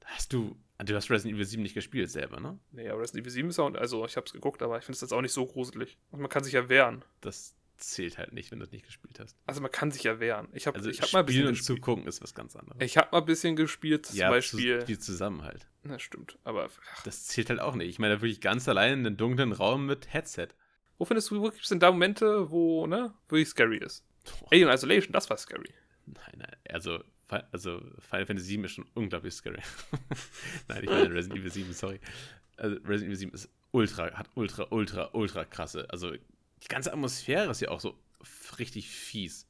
Hast 0.05 0.33
du, 0.33 0.57
du 0.79 0.94
hast 0.94 1.11
Resident 1.11 1.37
Evil 1.37 1.46
7 1.46 1.62
nicht 1.62 1.75
gespielt 1.75 2.11
selber, 2.11 2.40
ne? 2.40 2.59
Nee, 2.70 2.88
aber 2.90 3.01
Resident 3.01 3.22
Evil 3.22 3.33
7 3.33 3.48
ist 3.48 3.59
auch, 3.61 3.72
also 3.75 4.05
ich 4.05 4.16
hab's 4.16 4.33
geguckt, 4.33 4.62
aber 4.62 4.77
ich 4.77 4.85
finde 4.85 4.96
es 4.96 5.01
jetzt 5.01 5.12
auch 5.12 5.22
nicht 5.22 5.33
so 5.33 5.46
gruselig. 5.46 5.96
Und 6.11 6.20
man 6.20 6.29
kann 6.29 6.44
sich 6.44 6.53
ja 6.53 6.68
wehren. 6.68 7.03
Das 7.22 7.57
zählt 7.83 8.18
halt 8.18 8.33
nicht, 8.33 8.51
wenn 8.51 8.59
du 8.59 8.64
es 8.64 8.73
nicht 8.73 8.85
gespielt 8.85 9.18
hast. 9.21 9.37
Also 9.47 9.61
man 9.61 9.71
kann 9.71 9.90
sich 9.90 10.05
ja 10.05 10.21
wehren. 10.21 10.49
Ich 10.53 10.66
habe 10.66 10.77
also 10.77 10.90
ich 10.90 11.03
hab 11.03 11.12
mal 11.12 11.21
ein 11.21 11.27
bisschen 11.27 11.47
und 11.47 11.53
gespielt. 11.53 11.79
zugucken 11.79 12.07
ist 12.07 12.23
was 12.23 12.35
ganz 12.35 12.57
anderes. 12.57 12.81
Ich 12.81 12.97
habe 12.97 13.09
mal 13.12 13.18
ein 13.18 13.25
bisschen 13.25 13.57
gespielt, 13.57 14.07
zum 14.07 14.16
ja, 14.16 14.31
Beispiel. 14.31 14.85
Zu, 14.85 14.99
zusammen 14.99 15.42
halt. 15.42 15.68
Na 15.83 15.99
stimmt, 15.99 16.38
aber 16.45 16.71
ach. 16.95 17.03
das 17.03 17.27
zählt 17.27 17.51
halt 17.51 17.61
auch 17.61 17.75
nicht. 17.75 17.88
Ich 17.88 17.99
meine, 17.99 18.14
da 18.14 18.23
wirklich 18.23 18.40
ganz 18.40 18.68
allein 18.68 19.01
in 19.01 19.07
einem 19.07 19.16
dunklen 19.16 19.53
Raum 19.53 19.87
mit 19.87 20.12
Headset. 20.12 20.49
Wo 20.99 21.05
findest 21.05 21.31
du, 21.31 21.40
wo 21.40 21.51
gibt 21.51 21.62
es 21.62 21.68
denn 21.68 21.81
da 21.81 21.90
Momente, 21.90 22.51
wo, 22.51 22.87
ne, 22.87 23.12
wirklich 23.29 23.49
scary 23.49 23.79
ist? 23.79 24.05
Oh. 24.42 24.47
Alien 24.53 24.68
Isolation, 24.68 25.12
das 25.12 25.29
war 25.31 25.37
scary. 25.37 25.75
Nein, 26.07 26.35
nein, 26.38 26.57
also, 26.68 27.03
also 27.51 27.81
Final 27.99 28.27
Fantasy 28.27 28.49
7 28.49 28.64
ist 28.64 28.73
schon 28.73 28.87
unglaublich 28.95 29.35
scary. 29.35 29.62
nein, 30.68 30.85
ich 30.85 30.90
meine 30.90 31.12
Resident 31.12 31.40
Evil 31.40 31.53
7, 31.53 31.73
sorry. 31.73 32.01
Also 32.57 32.77
Resident 32.85 33.07
Evil 33.07 33.16
7 33.16 33.33
ist 33.33 33.49
ultra, 33.73 34.12
hat 34.12 34.29
ultra, 34.35 34.66
ultra, 34.71 35.11
ultra 35.12 35.45
krasse. 35.45 35.88
Also 35.90 36.12
die 36.62 36.68
ganze 36.68 36.92
Atmosphäre 36.92 37.51
ist 37.51 37.61
ja 37.61 37.68
auch 37.68 37.81
so 37.81 37.98
richtig 38.59 38.88
fies. 38.90 39.48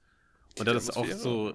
Und 0.59 0.67
dass 0.67 0.85
es 0.85 0.91
auch 0.91 1.07
so 1.07 1.55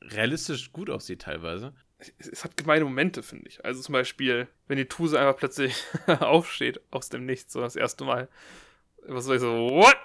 realistisch 0.00 0.72
gut 0.72 0.90
aussieht 0.90 1.22
teilweise. 1.22 1.72
Es 2.18 2.44
hat 2.44 2.56
gemeine 2.56 2.84
Momente, 2.84 3.22
finde 3.22 3.48
ich. 3.48 3.64
Also 3.64 3.80
zum 3.80 3.94
Beispiel, 3.94 4.48
wenn 4.68 4.76
die 4.76 4.86
Tuse 4.86 5.18
einfach 5.18 5.36
plötzlich 5.36 5.82
aufsteht 6.06 6.80
aus 6.90 7.08
dem 7.08 7.24
Nichts, 7.24 7.52
so 7.52 7.60
das 7.60 7.74
erste 7.74 8.04
Mal. 8.04 8.28
Was 9.06 9.24
soll 9.24 9.36
ich 9.36 9.40
so, 9.40 9.70
what? 9.70 9.96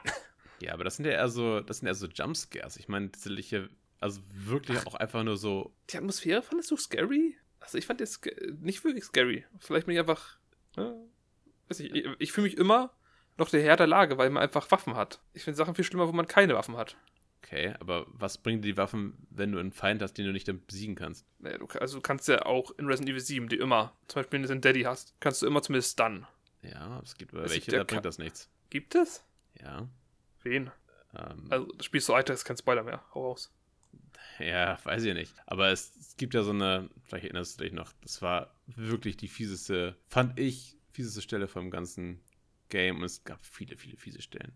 Ja, 0.61 0.73
aber 0.73 0.83
das 0.83 0.95
sind 0.95 1.05
ja 1.05 1.11
eher 1.11 1.27
so, 1.27 1.59
das 1.59 1.79
sind 1.79 1.87
eher 1.87 1.95
so 1.95 2.07
Jumpscares. 2.07 2.77
Ich 2.77 2.87
meine, 2.87 3.09
diese 3.09 3.35
hier, 3.35 3.69
also 3.99 4.21
wirklich 4.33 4.77
Ach, 4.79 4.85
auch 4.87 4.95
einfach 4.95 5.23
nur 5.23 5.37
so. 5.37 5.73
Die 5.89 5.97
Atmosphäre 5.97 6.41
fandest 6.41 6.71
du 6.71 6.77
scary? 6.77 7.35
Also 7.59 7.77
ich 7.77 7.85
fand 7.85 7.99
das 7.99 8.21
nicht 8.59 8.83
wirklich 8.83 9.03
scary. 9.03 9.45
Vielleicht 9.59 9.85
bin 9.87 9.95
ich 9.95 9.99
einfach. 9.99 10.37
Ne? 10.77 10.95
Weiß 11.67 11.79
ich, 11.81 11.93
ich, 11.93 12.07
ich 12.19 12.31
fühle 12.31 12.45
mich 12.45 12.57
immer 12.57 12.93
noch 13.37 13.49
der 13.49 13.61
Herr 13.63 13.77
der 13.77 13.87
Lage, 13.87 14.17
weil 14.17 14.29
man 14.29 14.43
einfach 14.43 14.69
Waffen 14.71 14.95
hat. 14.95 15.19
Ich 15.33 15.43
finde 15.43 15.57
Sachen 15.57 15.75
viel 15.75 15.85
schlimmer, 15.85 16.07
wo 16.07 16.11
man 16.11 16.27
keine 16.27 16.55
Waffen 16.55 16.77
hat. 16.77 16.95
Okay, 17.43 17.73
aber 17.79 18.05
was 18.07 18.37
bringen 18.37 18.61
dir 18.61 18.73
die 18.73 18.77
Waffen, 18.77 19.27
wenn 19.29 19.51
du 19.51 19.59
einen 19.59 19.71
Feind 19.71 20.01
hast, 20.01 20.13
den 20.13 20.25
du 20.25 20.31
nicht 20.31 20.49
besiegen 20.67 20.95
kannst? 20.95 21.25
Naja, 21.39 21.57
du, 21.57 21.67
also 21.79 21.97
du 21.97 22.01
kannst 22.01 22.27
ja 22.27 22.45
auch 22.45 22.71
in 22.77 22.85
Resident 22.87 23.09
Evil 23.09 23.19
7, 23.19 23.49
die 23.49 23.57
immer, 23.57 23.93
zum 24.07 24.19
Beispiel 24.19 24.39
wenn 24.39 24.47
du 24.47 24.51
einen 24.51 24.61
Daddy 24.61 24.83
hast, 24.83 25.15
kannst 25.19 25.41
du 25.41 25.47
immer 25.47 25.61
zumindest 25.61 25.93
stunnen. 25.93 26.27
Ja, 26.61 27.01
es 27.03 27.17
gibt 27.17 27.33
aber 27.33 27.45
es 27.45 27.51
welche, 27.51 27.71
da 27.71 27.83
bringt 27.83 28.05
das 28.05 28.19
nichts. 28.19 28.49
Gibt 28.69 28.95
es? 28.95 29.23
Ja. 29.59 29.87
Wen? 30.43 30.71
Ähm, 31.15 31.47
also 31.49 31.71
das 31.73 31.85
Spiel 31.85 31.97
ist 31.97 32.05
so 32.05 32.13
alter, 32.13 32.33
ist 32.33 32.45
kein 32.45 32.57
Spoiler 32.57 32.83
mehr. 32.83 33.03
Hau 33.13 33.29
raus. 33.29 33.51
Ja, 34.39 34.77
weiß 34.83 35.03
ich 35.03 35.13
nicht. 35.13 35.33
Aber 35.45 35.69
es, 35.69 35.95
es 35.99 36.15
gibt 36.17 36.33
ja 36.33 36.43
so 36.43 36.51
eine, 36.51 36.89
vielleicht 37.03 37.25
erinnerst 37.25 37.59
du 37.59 37.63
dich 37.63 37.73
noch, 37.73 37.91
das 38.01 38.21
war 38.21 38.55
wirklich 38.67 39.17
die 39.17 39.27
fieseste, 39.27 39.95
fand 40.07 40.39
ich, 40.39 40.77
fieseste 40.93 41.21
Stelle 41.21 41.47
vom 41.47 41.69
ganzen 41.69 42.21
Game 42.71 42.97
und 42.97 43.03
es 43.03 43.23
gab 43.23 43.45
viele, 43.45 43.77
viele 43.77 43.97
fiese 43.97 44.21
Stellen, 44.23 44.53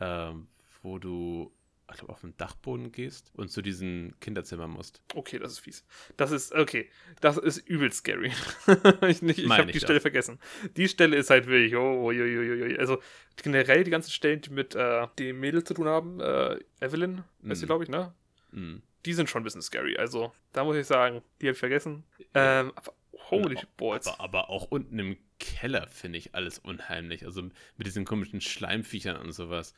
ähm, 0.00 0.48
wo 0.82 0.98
du 0.98 1.52
ich 1.90 1.98
glaube, 1.98 2.12
auf 2.12 2.20
den 2.20 2.36
Dachboden 2.36 2.92
gehst 2.92 3.32
und 3.34 3.50
zu 3.50 3.62
diesen 3.62 4.14
Kinderzimmern 4.20 4.70
musst. 4.70 5.00
Okay, 5.14 5.38
das 5.38 5.52
ist 5.52 5.60
fies. 5.60 5.84
Das 6.16 6.30
ist, 6.32 6.52
okay, 6.52 6.90
das 7.20 7.38
ist 7.38 7.58
übel 7.66 7.90
scary. 7.92 8.28
ich 9.08 9.22
ich 9.22 9.48
habe 9.48 9.66
die 9.66 9.72
das. 9.72 9.82
Stelle 9.82 10.00
vergessen. 10.00 10.38
Die 10.76 10.88
Stelle 10.88 11.16
ist 11.16 11.30
halt 11.30 11.46
wirklich, 11.46 11.74
oh, 11.76 11.80
oh, 11.80 12.10
oh, 12.10 12.12
oh, 12.12 12.74
oh. 12.74 12.78
also 12.78 13.00
generell 13.42 13.84
die 13.84 13.90
ganzen 13.90 14.10
Stellen, 14.10 14.40
die 14.42 14.50
mit 14.50 14.74
äh, 14.74 15.06
dem 15.18 15.40
Mädel 15.40 15.64
zu 15.64 15.74
tun 15.74 15.88
haben, 15.88 16.20
äh, 16.20 16.58
Evelyn, 16.80 17.24
mm. 17.40 17.50
ist 17.50 17.60
sie, 17.60 17.66
glaube 17.66 17.84
ich, 17.84 17.90
ne? 17.90 18.12
Mm. 18.50 18.76
Die 19.06 19.12
sind 19.14 19.30
schon 19.30 19.40
ein 19.40 19.44
bisschen 19.44 19.62
scary. 19.62 19.96
Also, 19.96 20.32
da 20.52 20.64
muss 20.64 20.76
ich 20.76 20.86
sagen, 20.86 21.22
die 21.40 21.46
habe 21.46 21.52
ich 21.52 21.58
vergessen. 21.58 22.04
Ähm, 22.34 22.72
aber, 22.74 22.92
holy 23.30 23.56
aber, 23.56 23.66
balls. 23.78 24.06
Aber, 24.08 24.20
aber 24.20 24.50
auch 24.50 24.64
unten 24.70 24.98
im 24.98 25.16
Keller 25.38 25.86
finde 25.88 26.18
ich 26.18 26.34
alles 26.34 26.58
unheimlich. 26.58 27.24
Also 27.24 27.42
mit 27.42 27.86
diesen 27.86 28.04
komischen 28.04 28.40
Schleimviechern 28.40 29.16
und 29.16 29.32
sowas. 29.32 29.74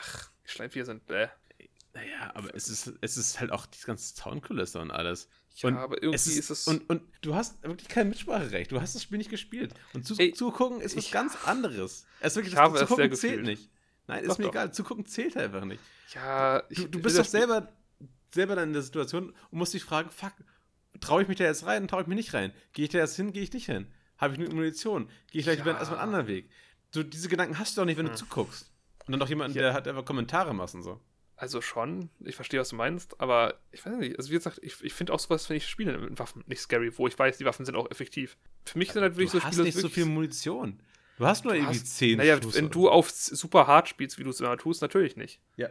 Ach, 0.00 0.30
Schleimviecher 0.44 0.86
sind 0.86 1.06
bäh. 1.06 1.28
Naja, 1.92 2.30
aber 2.34 2.54
es 2.54 2.68
ist, 2.68 2.92
es 3.00 3.16
ist 3.16 3.40
halt 3.40 3.50
auch 3.50 3.66
die 3.66 3.80
ganze 3.84 4.14
Soundkulisse 4.14 4.78
und 4.78 4.92
alles. 4.92 5.28
Ja, 5.56 5.68
und 5.68 5.76
aber 5.76 5.96
irgendwie 5.96 6.14
es 6.14 6.26
ist, 6.28 6.38
ist, 6.38 6.50
es. 6.50 6.66
Und, 6.68 6.88
und 6.88 7.02
du 7.20 7.34
hast 7.34 7.60
wirklich 7.64 7.88
kein 7.88 8.08
Mitspracherecht. 8.08 8.70
Du 8.70 8.80
hast 8.80 8.94
das 8.94 9.02
Spiel 9.02 9.18
nicht 9.18 9.30
gespielt. 9.30 9.74
Und 9.92 10.06
zu, 10.06 10.16
Ey, 10.16 10.32
zugucken 10.32 10.80
ist 10.80 10.96
was 10.96 11.04
ich, 11.04 11.10
ganz 11.10 11.36
anderes. 11.44 12.06
Es 12.20 12.32
ist 12.32 12.36
wirklich, 12.36 12.52
ich 12.52 12.58
das 12.58 12.64
habe 12.64 12.78
Zugucken 12.78 13.12
es 13.12 13.20
zählt 13.20 13.42
nicht. 13.42 13.68
Nein, 14.06 14.24
doch, 14.24 14.32
ist 14.32 14.38
mir 14.38 14.44
doch. 14.44 14.52
egal. 14.52 14.72
Zugucken 14.72 15.06
zählt 15.06 15.36
einfach 15.36 15.64
nicht. 15.64 15.82
Ja, 16.14 16.62
ich, 16.68 16.78
du, 16.78 16.88
du 16.88 17.00
bist 17.00 17.18
doch 17.18 17.24
selber, 17.24 17.72
selber 18.32 18.54
dann 18.54 18.68
in 18.68 18.72
der 18.72 18.82
Situation 18.82 19.30
und 19.30 19.58
musst 19.58 19.74
dich 19.74 19.82
fragen: 19.82 20.10
Fuck, 20.10 20.34
traue 21.00 21.22
ich 21.22 21.28
mich 21.28 21.38
da 21.38 21.44
jetzt 21.44 21.66
rein, 21.66 21.88
traue 21.88 22.02
ich 22.02 22.06
mich 22.06 22.16
nicht 22.16 22.34
rein? 22.34 22.52
Gehe 22.72 22.84
ich 22.84 22.90
da 22.90 22.98
jetzt 22.98 23.16
hin, 23.16 23.32
gehe 23.32 23.42
ich 23.42 23.52
nicht 23.52 23.66
hin? 23.66 23.88
Habe 24.20 24.34
ich 24.34 24.40
nur 24.40 24.52
Munition? 24.52 25.08
Gehe 25.30 25.40
ich 25.40 25.46
vielleicht 25.46 25.64
ja. 25.64 25.72
erstmal 25.72 25.98
einen 25.98 26.08
anderen 26.08 26.26
Weg? 26.26 26.50
So, 26.92 27.02
diese 27.02 27.28
Gedanken 27.28 27.58
hast 27.58 27.76
du 27.76 27.80
doch 27.80 27.86
nicht, 27.86 27.96
wenn 27.96 28.06
hm. 28.06 28.12
du 28.12 28.18
zuguckst. 28.18 28.70
Und 29.06 29.12
dann 29.12 29.20
noch 29.20 29.28
jemanden, 29.28 29.56
ja. 29.56 29.62
der 29.62 29.72
hat 29.72 29.88
einfach 29.88 30.04
Kommentare 30.04 30.54
machen 30.54 30.82
so. 30.82 31.00
Also 31.36 31.62
schon, 31.62 32.10
ich 32.20 32.36
verstehe, 32.36 32.60
was 32.60 32.68
du 32.68 32.76
meinst, 32.76 33.18
aber 33.18 33.54
ich 33.72 33.84
weiß 33.84 33.94
nicht, 33.94 34.18
also 34.18 34.28
wie 34.30 34.34
gesagt, 34.34 34.60
ich, 34.62 34.84
ich 34.84 34.92
finde 34.92 35.14
auch 35.14 35.18
sowas, 35.18 35.48
wenn 35.48 35.56
ich 35.56 35.66
spiele 35.66 35.96
mit 35.96 36.18
Waffen, 36.18 36.44
nicht 36.46 36.60
scary, 36.60 36.96
wo 36.98 37.08
ich 37.08 37.18
weiß, 37.18 37.38
die 37.38 37.46
Waffen 37.46 37.64
sind 37.64 37.76
auch 37.76 37.90
effektiv. 37.90 38.36
Für 38.66 38.76
mich 38.76 38.92
sind 38.92 39.00
halt 39.00 39.16
wirklich 39.16 39.30
du 39.30 39.38
so 39.38 39.40
Spiele. 39.40 39.56
Du 39.56 39.58
hast 39.60 39.74
nicht 39.74 39.78
so 39.78 39.88
viel 39.88 40.04
Munition. 40.04 40.82
Du 41.16 41.26
hast 41.26 41.44
nur 41.44 41.54
irgendwie 41.54 41.78
hast, 41.78 41.96
10 41.96 42.18
Naja, 42.18 42.42
Schuss 42.42 42.56
wenn 42.56 42.68
du 42.68 42.90
auf 42.90 43.10
super 43.10 43.66
hart 43.66 43.88
spielst, 43.88 44.18
wie 44.18 44.24
du 44.24 44.30
es 44.30 44.40
immer 44.40 44.56
tust, 44.58 44.82
natürlich 44.82 45.16
nicht. 45.16 45.40
Ja, 45.56 45.70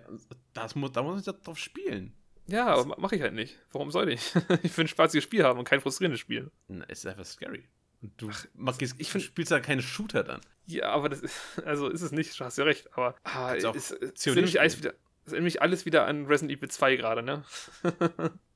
das 0.53 0.73
muss, 0.73 0.91
da 0.91 1.03
muss 1.03 1.27
ich 1.27 1.33
drauf 1.43 1.59
spielen. 1.59 2.13
Ja, 2.47 2.67
aber 2.67 2.99
mache 2.99 3.15
ich 3.15 3.21
halt 3.21 3.35
nicht. 3.35 3.59
Warum 3.71 3.91
soll 3.91 4.09
ich? 4.09 4.33
ich 4.63 4.75
will 4.75 4.85
ein 4.85 4.87
spaßiges 4.87 5.23
Spiel 5.23 5.43
haben 5.43 5.59
und 5.59 5.65
kein 5.65 5.81
frustrierendes 5.81 6.19
Spiel. 6.19 6.49
Na, 6.67 6.83
ist 6.85 7.05
einfach 7.05 7.25
scary. 7.25 7.63
Und 8.01 8.13
du 8.21 8.29
Ach, 8.31 8.45
machst, 8.53 8.81
ich 8.81 9.11
find, 9.11 9.23
spielst 9.23 9.51
ja 9.51 9.59
keine 9.59 9.81
Shooter 9.81 10.23
dann. 10.23 10.41
Ja, 10.65 10.89
aber 10.91 11.09
das 11.09 11.21
ist, 11.21 11.35
also 11.65 11.89
ist 11.89 12.01
es 12.01 12.11
nicht, 12.11 12.39
du 12.39 12.45
hast 12.45 12.57
ja 12.57 12.63
recht, 12.63 12.89
aber 12.93 13.15
ah, 13.23 13.53
ist, 13.53 13.91
ist, 13.91 13.91
ist 13.91 14.25
nämlich 14.27 14.59
alles 14.59 14.77
wieder, 14.77 14.93
ist 15.25 15.33
nämlich 15.33 15.61
alles 15.61 15.85
wieder 15.85 16.05
an 16.05 16.25
Resident 16.25 16.57
Evil 16.57 16.69
2 16.69 16.95
gerade, 16.95 17.23
ne? 17.23 17.43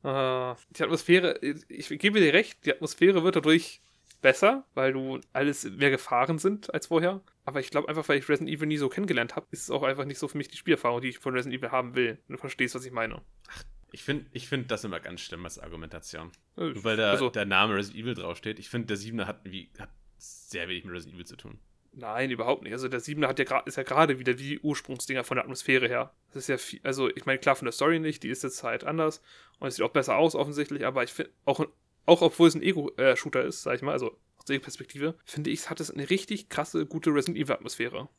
uh, 0.03 0.55
die 0.77 0.83
Atmosphäre, 0.83 1.39
ich 1.41 1.89
gebe 1.89 2.19
dir 2.19 2.33
recht, 2.33 2.65
die 2.65 2.71
Atmosphäre 2.71 3.23
wird 3.23 3.35
dadurch 3.35 3.81
besser, 4.21 4.65
weil 4.73 4.93
du 4.93 5.19
alles 5.33 5.65
mehr 5.65 5.91
Gefahren 5.91 6.39
sind 6.39 6.73
als 6.73 6.87
vorher. 6.87 7.21
Aber 7.45 7.59
ich 7.59 7.69
glaube 7.69 7.89
einfach, 7.89 8.07
weil 8.07 8.17
ich 8.17 8.29
Resident 8.29 8.49
Evil 8.49 8.67
nie 8.67 8.77
so 8.77 8.89
kennengelernt 8.89 9.35
habe, 9.35 9.45
ist 9.51 9.63
es 9.63 9.69
auch 9.69 9.83
einfach 9.83 10.05
nicht 10.05 10.17
so 10.17 10.27
für 10.27 10.37
mich 10.37 10.47
die 10.47 10.57
Spielerfahrung, 10.57 11.01
die 11.01 11.09
ich 11.09 11.19
von 11.19 11.33
Resident 11.33 11.59
Evil 11.59 11.71
haben 11.71 11.93
will. 11.93 12.17
Du 12.29 12.37
verstehst, 12.37 12.73
was 12.73 12.85
ich 12.85 12.91
meine. 12.91 13.21
Ach, 13.49 13.63
ich 13.93 14.03
finde 14.03 14.25
ich 14.31 14.47
find 14.47 14.71
das 14.71 14.83
immer 14.83 14.99
ganz 14.99 15.21
schlimm 15.21 15.45
als 15.45 15.59
Argumentation. 15.59 16.31
Nur 16.55 16.83
weil 16.83 16.97
da 16.97 17.11
also, 17.11 17.29
der 17.29 17.45
Name 17.45 17.75
Resident 17.75 18.03
Evil 18.03 18.15
draufsteht. 18.15 18.57
Ich 18.57 18.67
finde, 18.67 18.87
der 18.87 18.97
7 18.97 19.25
hat, 19.27 19.41
wie, 19.43 19.69
hat 19.77 19.91
sehr 20.17 20.67
wenig 20.67 20.83
mit 20.83 20.95
Resident 20.95 21.15
Evil 21.15 21.27
zu 21.27 21.35
tun. 21.37 21.59
Nein, 21.91 22.31
überhaupt 22.31 22.63
nicht. 22.63 22.73
Also 22.73 22.87
der 22.87 22.99
7 22.99 23.25
hat 23.27 23.37
ja 23.37 23.59
ist 23.59 23.77
ja 23.77 23.83
gerade 23.83 24.17
wieder 24.17 24.39
wie 24.39 24.57
Ursprungsdinger 24.59 25.23
von 25.23 25.35
der 25.35 25.43
Atmosphäre 25.43 25.87
her. 25.87 26.11
Das 26.29 26.43
ist 26.43 26.47
ja 26.47 26.57
viel, 26.57 26.79
also 26.81 27.07
ich 27.15 27.27
meine, 27.27 27.37
klar 27.37 27.55
von 27.55 27.67
der 27.67 27.71
Story 27.71 27.99
nicht, 27.99 28.23
die 28.23 28.29
ist 28.29 28.41
jetzt 28.41 28.63
halt 28.63 28.83
anders 28.83 29.21
und 29.59 29.67
es 29.67 29.75
sieht 29.75 29.85
auch 29.85 29.91
besser 29.91 30.17
aus 30.17 30.33
offensichtlich, 30.33 30.87
aber 30.87 31.03
ich 31.03 31.13
finde, 31.13 31.31
auch, 31.45 31.63
auch 32.07 32.21
obwohl 32.23 32.47
es 32.47 32.55
ein 32.55 32.63
Ego-Shooter 32.63 33.43
ist, 33.43 33.61
sag 33.61 33.75
ich 33.75 33.83
mal, 33.83 33.91
also 33.91 34.19
aus 34.37 34.45
der 34.45 34.57
Perspektive, 34.57 35.15
finde 35.23 35.51
ich, 35.51 35.69
hat 35.69 35.79
es 35.79 35.91
eine 35.91 36.09
richtig 36.09 36.49
krasse, 36.49 36.87
gute 36.87 37.11
Resident 37.11 37.37
Evil-Atmosphäre. 37.37 38.09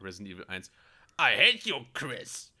Resident 0.00 0.34
Evil 0.34 0.44
1. 0.48 0.72
I 1.20 1.36
hate 1.36 1.68
you, 1.68 1.76
Chris. 1.94 2.53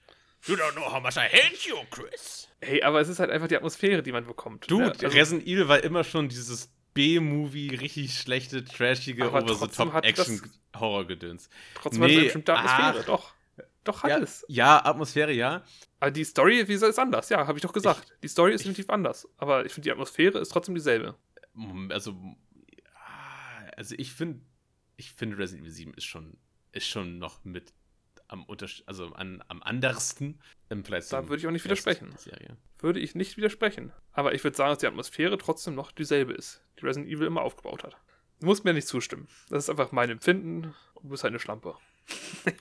You 0.46 0.54
don't 0.56 0.72
know 0.72 0.90
how 0.92 1.00
much 1.02 1.16
I 1.16 1.28
hate 1.28 1.68
you, 1.68 1.76
Chris. 1.90 2.48
Ey, 2.60 2.82
aber 2.82 3.00
es 3.00 3.08
ist 3.08 3.18
halt 3.18 3.30
einfach 3.30 3.48
die 3.48 3.56
Atmosphäre, 3.56 4.02
die 4.02 4.12
man 4.12 4.26
bekommt. 4.26 4.70
Dude, 4.70 4.84
ne? 4.86 4.90
Also, 4.92 5.06
Resident 5.08 5.46
Evil 5.46 5.68
war 5.68 5.82
immer 5.82 6.04
schon 6.04 6.28
dieses 6.28 6.70
B-Movie, 6.94 7.74
richtig 7.74 8.18
schlechte, 8.18 8.64
trashige, 8.64 9.24
Aber 9.24 9.38
over-the-top 9.42 9.58
trotzdem 9.58 9.92
hat 9.92 10.04
es 10.04 11.98
nee, 11.98 12.04
eine 12.14 12.22
bestimmte 12.24 12.54
Atmosphäre. 12.54 12.98
ach. 13.00 13.04
Doch. 13.06 13.34
Doch 13.84 14.02
hat 14.02 14.10
Ja, 14.10 14.18
es. 14.18 14.44
ja, 14.48 14.84
Atmosphäre, 14.84 15.32
ja. 15.32 15.62
Aber 16.00 16.10
die 16.10 16.24
Story, 16.24 16.66
wie 16.68 16.72
gesagt, 16.72 16.90
ist 16.90 16.98
anders. 16.98 17.28
Ja, 17.28 17.46
habe 17.46 17.58
ich 17.58 17.62
doch 17.62 17.72
gesagt. 17.72 18.06
die 18.22 18.28
Story 18.28 18.52
ist 18.54 18.62
ich- 18.62 18.66
definitiv 18.68 18.88
anders. 18.90 19.28
Aber 19.36 19.66
ich 19.66 19.72
finde, 19.72 19.86
die 19.88 19.92
Atmosphäre 19.92 20.38
ist 20.38 20.48
trotzdem 20.50 20.74
dieselbe. 20.74 21.16
Also, 21.90 22.14
also 23.76 23.94
ich 23.98 24.12
finde, 24.12 24.40
ich 24.96 25.12
finde 25.12 25.36
Resident 25.38 25.62
Evil 25.64 25.72
7 25.74 25.94
ist 25.94 26.04
schon, 26.04 26.36
ist 26.72 26.86
schon 26.86 27.18
noch 27.18 27.44
mit 27.44 27.72
am 28.34 28.46
also 28.86 29.12
an, 29.14 29.42
am 29.48 29.62
andersten 29.62 30.40
im 30.68 30.84
Vergleich 30.84 31.08
Da 31.08 31.28
würde 31.28 31.40
ich 31.40 31.46
auch 31.46 31.52
nicht 31.52 31.64
widersprechen. 31.64 32.10
der 32.10 32.18
Serie. 32.18 32.56
Würde 32.78 33.00
ich 33.00 33.14
nicht 33.14 33.36
widersprechen. 33.36 33.92
Aber 34.12 34.34
ich 34.34 34.44
würde 34.44 34.56
sagen, 34.56 34.70
dass 34.70 34.78
die 34.78 34.86
Atmosphäre 34.86 35.38
trotzdem 35.38 35.74
noch 35.74 35.92
dieselbe 35.92 36.32
ist, 36.34 36.62
die 36.78 36.86
Resident 36.86 37.10
Evil 37.10 37.26
immer 37.26 37.42
aufgebaut 37.42 37.84
hat. 37.84 37.96
Du 38.40 38.46
musst 38.46 38.64
mir 38.64 38.74
nicht 38.74 38.88
zustimmen. 38.88 39.28
Das 39.48 39.64
ist 39.64 39.70
einfach 39.70 39.92
mein 39.92 40.10
Empfinden. 40.10 40.74
Du 41.00 41.08
bist 41.08 41.22
halt 41.22 41.32
eine 41.32 41.40
Schlampe. 41.40 41.76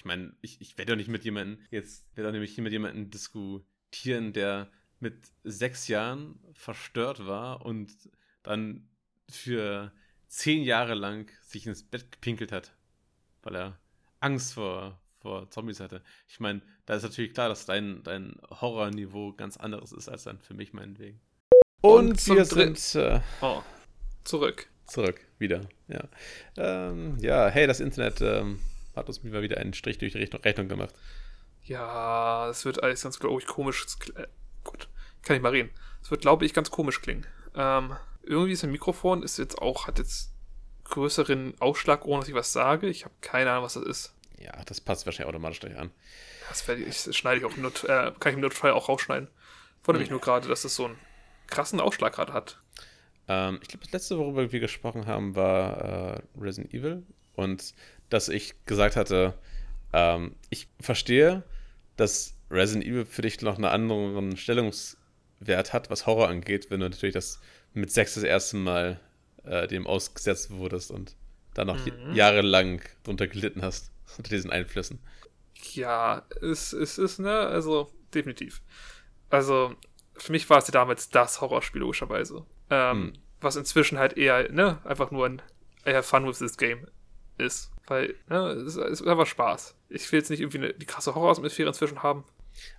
Ich 0.00 0.06
meine, 0.06 0.34
ich, 0.40 0.58
ich 0.62 0.78
werde 0.78 0.92
doch 0.92 0.96
nicht 0.96 1.10
mit 1.10 1.24
jemandem, 1.24 1.62
jetzt 1.70 2.06
werde 2.16 2.28
doch 2.28 2.32
nämlich 2.32 2.54
hier 2.54 2.64
mit 2.64 2.72
jemandem 2.72 3.10
diskutieren, 3.10 4.32
der 4.32 4.70
mit 4.98 5.30
sechs 5.44 5.88
Jahren 5.88 6.38
verstört 6.54 7.26
war 7.26 7.66
und 7.66 7.92
dann 8.42 8.88
für 9.28 9.92
zehn 10.26 10.62
Jahre 10.62 10.94
lang 10.94 11.30
sich 11.42 11.66
ins 11.66 11.82
Bett 11.82 12.12
gepinkelt 12.12 12.50
hat, 12.50 12.74
weil 13.42 13.56
er 13.56 13.80
Angst 14.20 14.54
vor, 14.54 14.98
vor 15.20 15.50
Zombies 15.50 15.80
hatte. 15.80 16.02
Ich 16.28 16.40
meine, 16.40 16.62
da 16.86 16.94
ist 16.94 17.02
natürlich 17.02 17.34
klar, 17.34 17.48
dass 17.48 17.66
dein, 17.66 18.02
dein 18.02 18.36
Horrorniveau 18.50 19.32
ganz 19.32 19.56
anderes 19.56 19.92
ist 19.92 20.08
als 20.08 20.24
dann 20.24 20.38
für 20.38 20.54
mich 20.54 20.72
meinetwegen. 20.72 21.20
Und 21.80 22.20
zum 22.20 22.36
wir 22.36 22.44
sind 22.44 22.94
äh, 22.94 23.20
Oh. 23.40 23.62
Zurück. 24.24 24.68
zurück, 24.86 25.20
wieder, 25.38 25.62
ja. 25.88 26.04
Ähm, 26.56 27.16
ja, 27.20 27.48
hey, 27.48 27.66
das 27.66 27.80
Internet 27.80 28.20
ähm, 28.20 28.60
hat 28.94 29.08
uns 29.08 29.22
mal 29.22 29.42
wieder 29.42 29.56
einen 29.56 29.72
Strich 29.72 29.98
durch 29.98 30.12
die 30.12 30.18
Rechnung, 30.18 30.42
Rechnung 30.42 30.68
gemacht. 30.68 30.94
Ja, 31.64 32.48
es 32.50 32.64
wird 32.64 32.82
alles 32.82 33.02
ganz, 33.02 33.18
glaube 33.18 33.40
ich, 33.40 33.46
komisch. 33.46 33.86
Äh, 34.14 34.26
gut, 34.62 34.88
kann 35.22 35.36
ich 35.36 35.42
mal 35.42 35.50
reden. 35.52 35.70
Es 36.02 36.10
wird, 36.10 36.20
glaube 36.22 36.44
ich, 36.44 36.52
ganz 36.52 36.70
komisch 36.70 37.00
klingen. 37.00 37.26
Ähm, 37.54 37.96
irgendwie 38.22 38.52
ist 38.52 38.64
ein 38.64 38.72
Mikrofon, 38.72 39.22
ist 39.22 39.38
jetzt 39.38 39.58
auch, 39.58 39.86
hat 39.86 39.98
jetzt 39.98 40.32
größeren 40.90 41.54
Ausschlag, 41.60 42.04
ohne 42.04 42.20
dass 42.20 42.28
ich 42.28 42.34
was 42.34 42.52
sage. 42.52 42.88
Ich 42.88 43.04
habe 43.04 43.14
keine 43.20 43.50
Ahnung, 43.50 43.64
was 43.64 43.74
das 43.74 43.84
ist. 43.84 44.14
Ja, 44.38 44.52
das 44.66 44.80
passt 44.80 45.06
wahrscheinlich 45.06 45.28
automatisch 45.28 45.60
gleich 45.60 45.76
an. 45.76 45.90
Das, 46.48 46.66
werde 46.66 46.82
ich, 46.82 47.04
das 47.04 47.16
schneide 47.16 47.38
ich 47.40 47.44
auch, 47.44 47.56
Not, 47.56 47.84
äh, 47.84 48.12
kann 48.18 48.30
ich 48.32 48.34
im 48.34 48.40
Notfall 48.40 48.72
auch 48.72 48.88
rausschneiden. 48.88 49.28
Wundere 49.84 50.00
mich 50.00 50.08
Hm. 50.08 50.14
nur 50.14 50.20
gerade, 50.20 50.48
dass 50.48 50.62
das 50.62 50.74
so 50.74 50.86
einen 50.86 50.98
krassen 51.46 51.80
Ausschlag 51.80 52.14
gerade 52.14 52.32
hat. 52.32 52.60
Ähm, 53.28 53.58
ich 53.62 53.68
glaube, 53.68 53.84
das 53.84 53.92
letzte, 53.92 54.18
worüber 54.18 54.50
wir 54.50 54.60
gesprochen 54.60 55.06
haben, 55.06 55.36
war 55.36 56.16
äh, 56.16 56.20
Resident 56.38 56.74
Evil. 56.74 57.02
Und 57.34 57.74
dass 58.08 58.28
ich 58.28 58.54
gesagt 58.66 58.96
hatte, 58.96 59.34
ähm, 59.92 60.34
ich 60.50 60.68
verstehe, 60.80 61.44
dass 61.96 62.34
Resident 62.50 62.84
Evil 62.86 63.04
für 63.06 63.22
dich 63.22 63.40
noch 63.42 63.56
einen 63.56 63.64
anderen 63.66 64.36
Stellungswert 64.36 65.72
hat, 65.72 65.90
was 65.90 66.06
Horror 66.06 66.28
angeht, 66.28 66.70
wenn 66.70 66.80
du 66.80 66.88
natürlich 66.88 67.14
das 67.14 67.40
mit 67.72 67.92
sechs 67.92 68.14
das 68.14 68.24
erste 68.24 68.56
Mal 68.56 69.00
äh, 69.44 69.66
dem 69.66 69.86
ausgesetzt 69.86 70.50
wurdest 70.50 70.90
und 70.90 71.16
dann 71.54 71.66
noch 71.66 71.84
Mhm. 71.84 72.14
jahrelang 72.14 72.82
drunter 73.02 73.26
gelitten 73.26 73.62
hast, 73.62 73.90
unter 74.18 74.30
diesen 74.30 74.50
Einflüssen. 74.50 74.98
Ja, 75.74 76.22
es, 76.40 76.72
es 76.72 76.98
ist, 76.98 77.18
ne, 77.18 77.32
also 77.32 77.92
definitiv. 78.14 78.62
Also, 79.28 79.74
für 80.16 80.32
mich 80.32 80.48
war 80.50 80.58
es 80.58 80.66
ja 80.66 80.72
damals 80.72 81.08
das 81.10 81.40
Horrorspiel, 81.40 81.80
logischerweise. 81.80 82.44
Ähm, 82.70 83.02
Hm. 83.02 83.12
Was 83.42 83.56
inzwischen 83.56 83.98
halt 83.98 84.18
eher, 84.18 84.52
ne, 84.52 84.78
einfach 84.84 85.10
nur 85.10 85.24
ein 85.26 85.40
eher 85.86 86.02
Fun 86.02 86.26
with 86.26 86.38
this 86.38 86.58
game 86.58 86.86
ist. 87.38 87.70
Weil, 87.86 88.14
ne, 88.28 88.48
es 88.50 88.74
ist, 88.74 88.76
es 88.76 89.00
ist 89.00 89.06
einfach 89.06 89.26
Spaß. 89.26 89.74
Ich 89.88 90.12
will 90.12 90.18
jetzt 90.18 90.28
nicht 90.28 90.40
irgendwie 90.40 90.58
eine, 90.58 90.74
die 90.74 90.84
krasse 90.84 91.14
Horroratmosphäre 91.14 91.68
inzwischen 91.68 92.02
haben. 92.02 92.24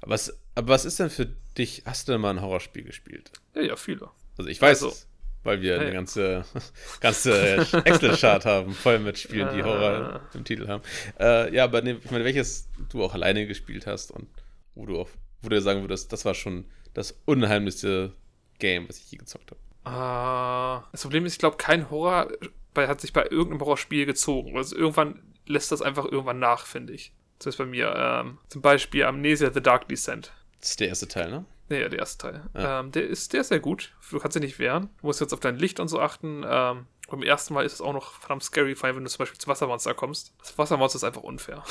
Aber 0.02 0.12
was, 0.12 0.38
aber 0.54 0.68
was 0.68 0.86
ist 0.86 1.00
denn 1.00 1.10
für 1.10 1.26
dich, 1.58 1.82
hast 1.86 2.08
du 2.08 2.12
denn 2.12 2.22
mal 2.22 2.30
ein 2.30 2.42
Horrorspiel 2.42 2.84
gespielt? 2.84 3.32
Ja, 3.56 3.62
ja, 3.64 3.76
viele. 3.76 4.12
Also 4.38 4.50
ich 4.52 4.62
weiß 4.62 4.84
Also- 4.84 4.90
es, 4.96 5.08
weil 5.44 5.62
wir 5.62 5.78
Ja, 5.78 5.82
eine 5.82 5.92
ganze, 5.92 6.46
ganze 7.00 7.58
Excel-Chart 7.86 8.46
haben, 8.46 8.74
voll 8.74 9.00
mit 9.00 9.18
Spielen, 9.18 9.50
die 9.56 9.64
Horror 9.64 10.22
im 10.34 10.44
Titel 10.44 10.68
haben. 10.68 10.84
Äh, 11.20 11.54
ja, 11.56 11.64
aber 11.64 11.82
ne, 11.82 12.00
ich 12.04 12.12
meine, 12.12 12.26
welches 12.26 12.70
du 12.90 13.04
auch 13.04 13.14
alleine 13.14 13.48
gespielt 13.48 13.88
hast 13.88 14.12
und 14.12 14.28
wo 14.76 14.86
du 14.86 15.00
auch, 15.00 15.10
wo 15.42 15.50
du 15.50 15.62
sagen 15.62 15.82
würdest, 15.82 16.14
das 16.14 16.26
war 16.26 16.34
schon 16.34 16.66
das 16.94 17.20
unheimlichste 17.26 18.14
Game, 18.60 18.88
was 18.88 19.00
ich 19.00 19.12
je 19.12 19.18
gezockt 19.18 19.52
habe. 19.52 19.62
Ah, 19.84 20.88
das 20.92 21.02
Problem 21.02 21.26
ist, 21.26 21.34
ich 21.34 21.40
glaube, 21.40 21.58
kein 21.58 21.90
Horror 21.90 22.32
bei, 22.74 22.88
hat 22.88 23.02
sich 23.02 23.14
bei 23.14 23.24
irgendeinem 23.24 23.62
Horrorspiel 23.62 24.06
gezogen. 24.06 24.56
Also 24.56 24.76
irgendwann 24.76 25.22
lässt 25.48 25.72
das 25.72 25.82
einfach 25.82 26.06
irgendwann 26.06 26.40
nach, 26.40 26.66
finde 26.66 26.94
ich. 26.94 27.14
Das 27.40 27.48
ist 27.48 27.58
bei 27.58 27.66
mir. 27.66 27.94
Ähm, 27.96 28.38
zum 28.50 28.62
Beispiel 28.62 29.04
Amnesia 29.04 29.52
The 29.52 29.62
Dark 29.62 29.88
Descent. 29.88 30.32
Das 30.60 30.72
ist 30.72 30.80
der 30.80 30.90
erste 30.90 31.08
Teil, 31.08 31.32
ne? 31.32 31.46
Nee, 31.72 31.88
der 31.88 32.00
erste 32.00 32.28
Teil. 32.28 32.42
Ja. 32.54 32.82
Ähm, 32.82 32.92
der, 32.92 33.08
ist, 33.08 33.32
der 33.32 33.42
ist 33.42 33.48
sehr 33.48 33.62
gut. 33.62 33.94
Du 34.12 34.20
kannst 34.20 34.36
dich 34.36 34.44
nicht 34.44 34.60
wehren. 34.60 34.90
Du 35.00 35.08
musst 35.08 35.22
jetzt 35.22 35.32
auf 35.34 35.40
dein 35.40 35.56
Licht 35.56 35.80
und 35.80 35.88
so 35.88 36.02
achten. 36.02 36.44
Ähm, 36.46 36.86
beim 37.10 37.24
ersten 37.24 37.54
Mal 37.54 37.66
ist 37.66 37.72
es 37.72 37.82
auch 37.82 37.94
noch 37.94 38.12
verdammt 38.20 38.44
scary, 38.44 38.76
vor 38.76 38.88
allem 38.88 38.98
wenn 38.98 39.06
du 39.06 39.10
zum 39.10 39.20
Beispiel 39.20 39.40
zu 39.40 39.48
Wassermonster 39.48 39.94
kommst. 39.94 40.34
Das 40.40 40.58
Wassermonster 40.58 40.98
ist 40.98 41.06
einfach 41.06 41.24
unfair. 41.24 41.64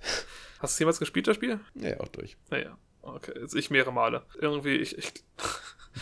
Hast 0.60 0.74
du 0.74 0.74
es 0.74 0.78
jemals 0.80 0.98
gespielt, 0.98 1.28
das 1.28 1.36
Spiel? 1.36 1.60
Ja, 1.74 1.98
auch 2.00 2.08
durch. 2.08 2.36
Naja. 2.50 2.76
Okay, 3.00 3.32
jetzt 3.40 3.54
ich 3.54 3.70
mehrere 3.70 3.92
Male. 3.92 4.22
Irgendwie, 4.38 4.76
ich, 4.76 4.98
ich, 4.98 5.12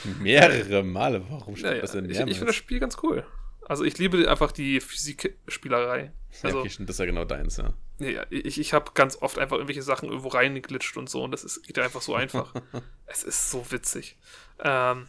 Mehrere 0.21 0.83
Male, 0.83 1.23
warum 1.31 1.55
spielt 1.55 1.71
naja, 1.71 1.83
das 1.83 1.93
denn 1.93 2.07
ich, 2.07 2.11
ich 2.11 2.17
mehrmals? 2.17 2.37
finde 2.39 2.47
das 2.49 2.57
Spiel 2.57 2.81
ganz 2.81 2.97
cool. 3.05 3.25
Also 3.69 3.85
ich 3.85 3.99
liebe 3.99 4.31
einfach 4.31 4.53
die 4.53 4.81
Physikspielerei. 4.81 6.05
ja, 6.05 6.45
Also, 6.45 6.61
okay, 6.61 6.71
stimmt, 6.71 6.89
das 6.89 6.97
ist 6.97 7.01
ja 7.01 7.07
genau 7.07 7.25
deins, 7.25 7.57
ja. 7.57 7.75
ja, 7.99 8.09
ja, 8.09 8.27
ich, 8.31 8.61
ich 8.61 8.73
habe 8.73 8.93
ganz 8.95 9.21
oft 9.21 9.39
einfach 9.39 9.57
irgendwelche 9.57 9.83
Sachen 9.83 10.09
irgendwo 10.09 10.29
reingeglitscht 10.29 10.97
und 10.97 11.11
so 11.11 11.25
und 11.25 11.33
das 11.33 11.43
ist, 11.43 11.65
geht 11.65 11.79
einfach 11.79 12.01
so 12.01 12.15
einfach. 12.15 12.55
es 13.07 13.25
ist 13.25 13.51
so 13.51 13.71
witzig. 13.71 14.17
Ähm, 14.63 15.09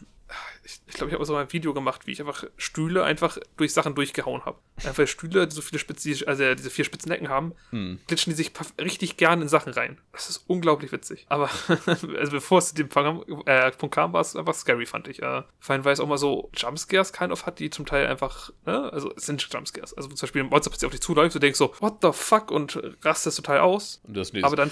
ich 0.64 0.80
ich 0.86 0.94
glaube, 0.94 1.10
ich 1.10 1.14
habe 1.14 1.24
so 1.24 1.36
ein 1.36 1.52
Video 1.52 1.72
gemacht, 1.74 2.06
wie 2.06 2.12
ich 2.12 2.20
einfach 2.20 2.44
Stühle 2.56 3.04
einfach 3.04 3.38
durch 3.56 3.72
Sachen 3.72 3.94
durchgehauen 3.94 4.44
habe. 4.44 4.58
Einfach 4.84 5.06
Stühle, 5.06 5.46
die 5.46 5.54
so 5.54 5.62
viele 5.62 5.78
spitze, 5.78 6.26
also 6.26 6.54
diese 6.54 6.70
vier 6.70 6.84
spitzen 6.84 7.10
Ecken 7.12 7.28
haben, 7.28 7.54
Hm. 7.70 8.00
glitschen 8.06 8.30
die 8.32 8.36
sich 8.36 8.52
richtig 8.80 9.16
gern 9.16 9.40
in 9.42 9.48
Sachen 9.48 9.72
rein. 9.72 9.98
Das 10.12 10.28
ist 10.28 10.44
unglaublich 10.46 10.92
witzig. 10.92 11.26
Aber 11.28 11.50
also 11.86 12.30
bevor 12.32 12.58
es 12.58 12.68
zu 12.70 12.74
dem 12.74 12.88
Punkt 12.88 13.26
kam, 13.28 13.42
äh, 13.46 13.70
Punkt 13.72 13.94
kam, 13.94 14.12
war 14.12 14.20
es 14.20 14.36
einfach 14.36 14.54
scary, 14.54 14.86
fand 14.86 15.08
ich. 15.08 15.22
Äh, 15.22 15.42
vor 15.60 15.74
allem, 15.74 15.84
weil 15.84 15.92
es 15.92 16.00
auch 16.00 16.06
mal 16.08 16.18
so 16.18 16.50
Jumpscares 16.54 17.12
kind 17.12 17.32
of 17.32 17.46
hat, 17.46 17.58
die 17.58 17.70
zum 17.70 17.86
Teil 17.86 18.06
einfach, 18.06 18.50
ne? 18.66 18.92
also 18.92 19.12
es 19.16 19.26
sind 19.26 19.46
Jumpscares. 19.50 19.94
Also 19.94 20.08
zum 20.08 20.26
Beispiel 20.26 20.42
ein 20.42 20.48
Monster 20.48 20.70
plötzlich 20.70 20.86
auf 20.86 20.92
dich 20.92 21.02
zuläuft, 21.02 21.34
du 21.34 21.38
denkst 21.38 21.58
so, 21.58 21.74
what 21.80 21.98
the 22.02 22.10
fuck 22.12 22.50
und 22.50 22.80
rastest 23.02 23.36
total 23.36 23.60
aus. 23.60 24.00
Und 24.04 24.14
du 24.14 24.20
hast 24.20 24.34
Aber 24.42 24.56
dann, 24.56 24.70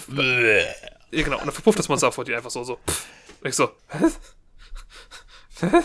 ja 1.11 1.23
genau, 1.23 1.39
und 1.39 1.47
dann 1.47 1.55
verpufft 1.55 1.79
das 1.79 1.89
Monster 1.89 2.13
vor 2.13 2.25
dir 2.25 2.37
einfach 2.37 2.51
so, 2.51 2.65
so. 2.65 2.79
Pff. 2.89 3.07
Und 3.43 3.49
ich 3.51 3.55
so, 3.57 3.71
was? 4.01 4.19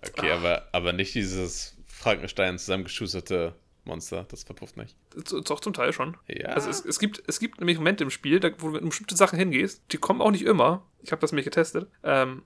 Okay, 0.00 0.30
aber, 0.30 0.68
aber 0.70 0.92
nicht 0.92 1.12
dieses 1.14 1.76
Frankenstein 1.86 2.56
zusammengeschusterte 2.56 3.56
Monster, 3.84 4.26
das 4.30 4.44
verpufft 4.44 4.76
nicht. 4.76 4.96
Doch, 5.44 5.58
zum 5.58 5.72
Teil 5.72 5.92
schon. 5.92 6.16
Ja. 6.28 6.50
Also 6.50 6.70
es, 6.70 6.84
es, 6.84 7.00
gibt, 7.00 7.20
es 7.26 7.40
gibt 7.40 7.58
nämlich 7.58 7.78
Momente 7.78 8.04
im 8.04 8.10
Spiel, 8.10 8.38
da, 8.38 8.50
wo 8.58 8.68
du 8.68 8.74
mit 8.74 8.84
bestimmte 8.84 9.16
Sachen 9.16 9.38
hingehst, 9.38 9.82
die 9.90 9.96
kommen 9.96 10.20
auch 10.20 10.30
nicht 10.30 10.44
immer. 10.44 10.86
Ich 11.02 11.10
habe 11.10 11.20
das 11.20 11.32
nämlich 11.32 11.46
getestet. 11.46 11.90
Ähm, 12.04 12.42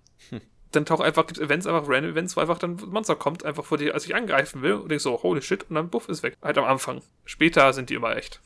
Dann 0.72 0.86
taucht 0.86 1.02
einfach, 1.02 1.26
gibt 1.26 1.38
Events, 1.38 1.66
einfach 1.66 1.86
random 1.86 2.12
Events, 2.12 2.34
wo 2.34 2.40
einfach 2.40 2.58
dann 2.58 2.78
ein 2.78 2.88
Monster 2.88 3.14
kommt, 3.14 3.44
einfach 3.44 3.64
vor 3.64 3.76
dir, 3.76 3.92
als 3.92 4.06
ich 4.06 4.14
angreifen 4.14 4.62
will 4.62 4.72
und 4.74 4.88
denkst 4.88 5.04
so, 5.04 5.22
holy 5.22 5.42
shit, 5.42 5.68
und 5.68 5.74
dann 5.74 5.90
buff 5.90 6.08
ist 6.08 6.22
weg. 6.22 6.38
Halt 6.40 6.56
am 6.56 6.64
Anfang. 6.64 7.02
Später 7.26 7.72
sind 7.74 7.90
die 7.90 7.94
immer 7.94 8.16
echt. 8.16 8.40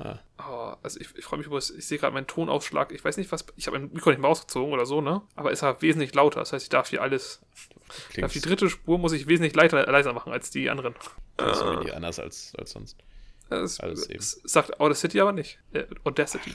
Ah. 0.00 0.18
Oh, 0.38 0.74
also 0.82 0.98
ich, 0.98 1.14
ich 1.16 1.24
freue 1.24 1.38
mich 1.38 1.46
übrigens, 1.46 1.70
ich 1.70 1.86
sehe 1.86 1.98
gerade 1.98 2.14
meinen 2.14 2.26
Tonausschlag. 2.26 2.90
Ich 2.92 3.04
weiß 3.04 3.16
nicht, 3.18 3.30
was. 3.32 3.44
Ich 3.56 3.66
habe 3.66 3.78
mein 3.78 3.92
Mikro 3.92 4.10
nicht 4.10 4.18
mal 4.20 4.28
ausgezogen 4.28 4.72
oder 4.72 4.86
so, 4.86 5.00
ne? 5.00 5.20
Aber 5.36 5.50
ist 5.52 5.62
halt 5.62 5.82
wesentlich 5.82 6.14
lauter. 6.14 6.40
Das 6.40 6.52
heißt, 6.52 6.62
ich 6.64 6.68
darf 6.70 6.88
hier 6.88 7.02
alles. 7.02 7.40
Klingt 8.08 8.24
Darf 8.24 8.32
die 8.32 8.40
dritte 8.40 8.70
Spur 8.70 8.98
muss 8.98 9.12
ich 9.12 9.26
wesentlich 9.26 9.54
leiser, 9.54 9.84
leiser 9.86 10.12
machen 10.12 10.32
als 10.32 10.50
die 10.50 10.70
anderen. 10.70 10.94
so 11.38 11.70
wenig 11.72 11.94
anders 11.94 12.18
als, 12.18 12.52
als 12.56 12.70
sonst. 12.70 12.96
Das, 13.50 13.80
Alles 13.80 14.08
eben. 14.08 14.18
das 14.18 14.40
sagt 14.44 14.78
Audacity 14.80 15.20
aber 15.20 15.32
nicht. 15.32 15.58
Äh, 15.72 15.84
Audacity. 16.04 16.54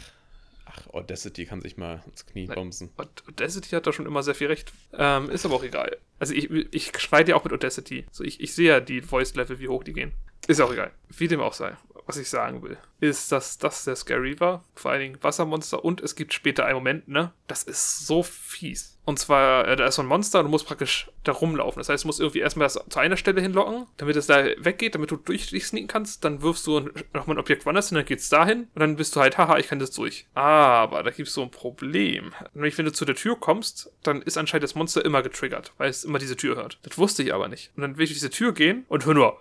Ach, 0.65 0.87
Audacity 0.93 1.45
kann 1.45 1.59
sich 1.61 1.75
mal 1.77 2.01
ins 2.09 2.25
Knie 2.25 2.47
bumsen. 2.47 2.89
Aud- 2.97 3.23
Audacity 3.27 3.69
hat 3.71 3.85
da 3.85 3.91
schon 3.91 4.05
immer 4.05 4.23
sehr 4.23 4.33
viel 4.33 4.47
recht. 4.47 4.71
Ähm, 4.93 5.29
ist 5.29 5.45
aber 5.45 5.55
auch 5.55 5.63
egal. 5.63 5.97
Also 6.19 6.33
ich, 6.33 6.49
ich 6.49 6.97
schneide 6.97 7.31
ja 7.31 7.35
auch 7.35 7.43
mit 7.43 7.51
Audacity. 7.53 8.05
So 8.11 8.23
ich, 8.23 8.39
ich 8.39 8.55
sehe 8.55 8.69
ja 8.69 8.79
die 8.79 9.01
Voice-Level, 9.01 9.59
wie 9.59 9.67
hoch 9.67 9.83
die 9.83 9.91
gehen. 9.93 10.13
Ist 10.47 10.61
auch 10.61 10.71
egal. 10.71 10.91
Wie 11.09 11.27
dem 11.27 11.41
auch 11.41 11.53
sei. 11.53 11.75
Was 12.05 12.17
ich 12.17 12.29
sagen 12.29 12.61
will, 12.61 12.77
ist, 12.99 13.31
dass 13.31 13.57
das 13.57 13.83
sehr 13.83 13.95
scary 13.95 14.39
war. 14.39 14.63
Vor 14.75 14.91
allen 14.91 15.01
Dingen 15.01 15.23
Wassermonster 15.23 15.83
und 15.83 16.01
es 16.01 16.15
gibt 16.15 16.33
später 16.33 16.65
einen 16.65 16.75
Moment, 16.75 17.07
ne? 17.07 17.31
Das 17.47 17.63
ist 17.63 18.05
so 18.05 18.21
fies. 18.21 18.94
Und 19.05 19.19
zwar, 19.19 19.67
äh, 19.67 19.75
da 19.75 19.85
ist 19.85 19.95
so 19.95 20.01
ein 20.01 20.07
Monster 20.07 20.39
und 20.39 20.45
du 20.45 20.51
musst 20.51 20.67
praktisch 20.67 21.07
da 21.23 21.31
rumlaufen. 21.31 21.79
Das 21.79 21.89
heißt, 21.89 22.03
du 22.03 22.07
musst 22.07 22.19
irgendwie 22.19 22.39
erstmal 22.39 22.65
das 22.65 22.79
zu 22.89 22.99
einer 22.99 23.17
Stelle 23.17 23.39
hinlocken, 23.39 23.85
damit 23.97 24.15
es 24.15 24.27
da 24.27 24.45
weggeht, 24.57 24.95
damit 24.95 25.11
du 25.11 25.17
durch 25.17 25.47
dich 25.47 25.65
sneaken 25.65 25.87
kannst. 25.87 26.23
Dann 26.23 26.41
wirfst 26.41 26.65
du 26.65 26.89
nochmal 27.13 27.35
ein 27.35 27.39
Objekt 27.39 27.65
woanders 27.65 27.89
hin, 27.89 27.97
dann 27.97 28.05
geht's 28.05 28.29
dahin. 28.29 28.67
Und 28.73 28.79
dann 28.79 28.95
bist 28.95 29.15
du 29.15 29.21
halt, 29.21 29.37
haha, 29.37 29.57
ich 29.57 29.67
kann 29.67 29.79
das 29.79 29.91
durch. 29.91 30.25
Aber 30.33 31.03
da 31.03 31.11
gibt's 31.11 31.33
so 31.33 31.43
ein 31.43 31.51
Problem. 31.51 32.33
Nämlich, 32.53 32.77
wenn 32.77 32.85
du 32.85 32.91
zu 32.91 33.05
der 33.05 33.15
Tür 33.15 33.35
kommst, 33.39 33.91
dann 34.03 34.21
ist 34.23 34.37
anscheinend 34.37 34.63
das 34.63 34.75
Monster 34.75 35.05
immer 35.05 35.21
getriggert, 35.21 35.73
weil 35.77 35.89
es 35.89 36.03
immer 36.03 36.19
diese 36.19 36.35
Tür 36.35 36.55
hört. 36.55 36.79
Das 36.83 36.97
wusste 36.97 37.21
ich 37.21 37.33
aber 37.33 37.47
nicht. 37.47 37.71
Und 37.75 37.83
dann 37.83 37.97
will 37.97 38.03
ich 38.03 38.09
durch 38.09 38.19
diese 38.19 38.29
Tür 38.31 38.53
gehen 38.53 38.85
und 38.87 39.05
höre 39.05 39.13
nur 39.13 39.37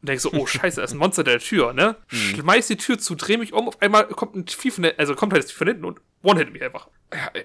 und 0.00 0.08
denke 0.08 0.20
so, 0.20 0.32
oh 0.32 0.46
scheiße, 0.48 0.76
da 0.76 0.84
ist 0.84 0.92
ein 0.92 0.98
Monster 0.98 1.24
der 1.24 1.38
Tür, 1.38 1.72
ne? 1.72 1.96
Mhm. 2.10 2.40
Schmeiß 2.40 2.66
die 2.68 2.76
Tür 2.76 2.98
zu, 2.98 3.14
dreh 3.14 3.36
mich 3.36 3.52
um, 3.52 3.68
auf 3.68 3.80
einmal 3.80 4.06
kommt 4.06 4.36
ein 4.36 4.46
Vieh 4.46 4.70
von 4.70 4.82
der, 4.82 4.98
also 4.98 5.14
kommt 5.14 5.32
halt 5.32 5.50
von 5.50 5.66
hinten 5.66 5.84
und 5.84 6.00
one-hit 6.22 6.52
mich 6.52 6.62
einfach. 6.62 6.88
Äh, 7.10 7.38
äh, 7.38 7.44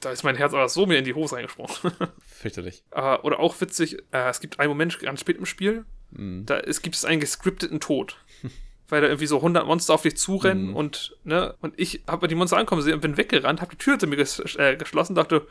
da 0.00 0.10
ist 0.10 0.24
mein 0.24 0.36
Herz 0.36 0.52
aber 0.52 0.68
so 0.68 0.86
mir 0.86 0.98
in 0.98 1.04
die 1.04 1.14
Hose 1.14 1.36
eingesprungen. 1.36 1.72
Fürchterlich. 2.26 2.82
Uh, 2.94 3.18
oder 3.22 3.40
auch 3.40 3.60
witzig, 3.60 3.98
es 4.10 4.40
gibt 4.40 4.60
einen 4.60 4.70
Moment 4.70 4.98
ganz 5.00 5.20
spät 5.20 5.38
im 5.38 5.46
Spiel, 5.46 5.84
mm. 6.10 6.44
da 6.46 6.60
gibt 6.60 6.94
es 6.94 7.04
einen 7.04 7.20
gescripteten 7.20 7.80
Tod. 7.80 8.18
weil 8.88 9.00
da 9.00 9.06
irgendwie 9.06 9.26
so 9.26 9.38
100 9.38 9.66
Monster 9.66 9.94
auf 9.94 10.02
dich 10.02 10.16
zurennen 10.16 10.72
mm. 10.72 10.76
und, 10.76 11.16
ne, 11.24 11.56
und 11.60 11.72
ich 11.78 12.02
habe 12.06 12.28
die 12.28 12.34
Monster 12.34 12.58
ankommen 12.58 12.82
sehen 12.82 12.94
und 12.94 13.00
bin 13.00 13.16
weggerannt, 13.16 13.62
habe 13.62 13.70
die 13.70 13.78
Tür 13.78 13.94
hinter 13.94 14.06
mir 14.06 14.16
ges 14.16 14.38
äh, 14.56 14.76
geschlossen, 14.76 15.14
dachte, 15.14 15.46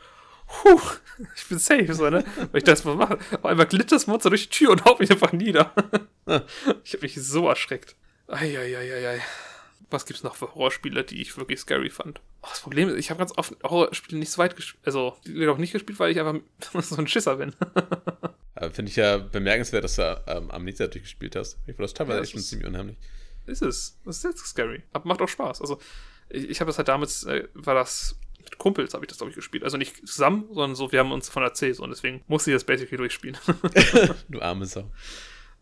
Puh, 0.46 0.80
ich 1.36 1.48
bin 1.48 1.58
safe, 1.58 1.94
so, 1.94 2.08
ne? 2.10 2.22
Weil 2.36 2.58
ich 2.58 2.64
das 2.64 2.84
mal 2.84 2.94
mache. 2.94 3.18
Auf 3.32 3.44
einmal 3.46 3.66
glitt 3.66 3.90
das 3.90 4.06
Monster 4.06 4.28
durch 4.28 4.48
die 4.50 4.56
Tür 4.56 4.70
und 4.72 4.84
haut 4.84 5.00
mich 5.00 5.10
einfach 5.10 5.32
nieder. 5.32 5.72
ich 6.84 6.92
habe 6.92 7.02
mich 7.02 7.14
so 7.14 7.48
erschreckt. 7.48 7.96
Eieieiei 8.28 9.22
was 9.94 10.04
gibt 10.04 10.18
es 10.18 10.24
noch 10.24 10.34
für 10.34 10.54
Horrorspiele, 10.54 11.04
die 11.04 11.22
ich 11.22 11.36
wirklich 11.38 11.60
scary 11.60 11.88
fand? 11.88 12.20
Das 12.48 12.60
Problem 12.60 12.88
ist, 12.88 12.96
ich 12.96 13.10
habe 13.10 13.18
ganz 13.18 13.32
oft 13.36 13.54
Horrorspiele 13.62 14.18
nicht 14.18 14.30
so 14.30 14.38
weit 14.38 14.56
gespielt, 14.56 14.86
also 14.86 15.16
die 15.24 15.46
auch 15.48 15.58
nicht 15.58 15.72
gespielt, 15.72 15.98
weil 15.98 16.12
ich 16.12 16.20
einfach 16.20 16.40
so 16.82 16.96
ein 16.96 17.06
Schisser 17.06 17.36
bin. 17.36 17.54
Finde 18.72 18.90
ich 18.90 18.96
ja 18.96 19.18
bemerkenswert, 19.18 19.84
dass 19.84 19.96
du 19.96 20.22
ähm, 20.26 20.50
Amnesia 20.50 20.86
durchgespielt 20.86 21.36
hast. 21.36 21.58
Ich 21.66 21.74
fand 21.74 21.80
das 21.80 21.94
teilweise 21.94 22.18
ja, 22.18 22.22
echt 22.22 22.32
schon 22.32 22.40
ziemlich 22.40 22.68
unheimlich. 22.68 22.96
Ist 23.46 23.62
es. 23.62 23.98
Das 24.04 24.18
ist 24.18 24.24
jetzt 24.24 24.46
scary. 24.46 24.82
Aber 24.92 25.08
macht 25.08 25.20
auch 25.20 25.28
Spaß. 25.28 25.60
Also, 25.60 25.80
ich, 26.28 26.48
ich 26.48 26.60
habe 26.60 26.68
das 26.68 26.78
halt 26.78 26.88
damals, 26.88 27.24
äh, 27.24 27.48
war 27.54 27.74
das 27.74 28.18
mit 28.42 28.58
Kumpels, 28.58 28.94
habe 28.94 29.04
ich 29.04 29.08
das, 29.08 29.18
glaube 29.18 29.30
ich, 29.30 29.36
gespielt. 29.36 29.64
Also 29.64 29.76
nicht 29.76 30.06
zusammen, 30.06 30.46
sondern 30.48 30.74
so, 30.76 30.92
wir 30.92 31.00
haben 31.00 31.12
uns 31.12 31.28
von 31.28 31.42
erzählt 31.42 31.80
und 31.80 31.90
deswegen 31.90 32.22
musste 32.26 32.50
ich 32.50 32.54
das 32.54 32.64
basically 32.64 32.96
durchspielen. 32.96 33.36
du 34.28 34.40
arme 34.40 34.66
Sau. 34.66 34.90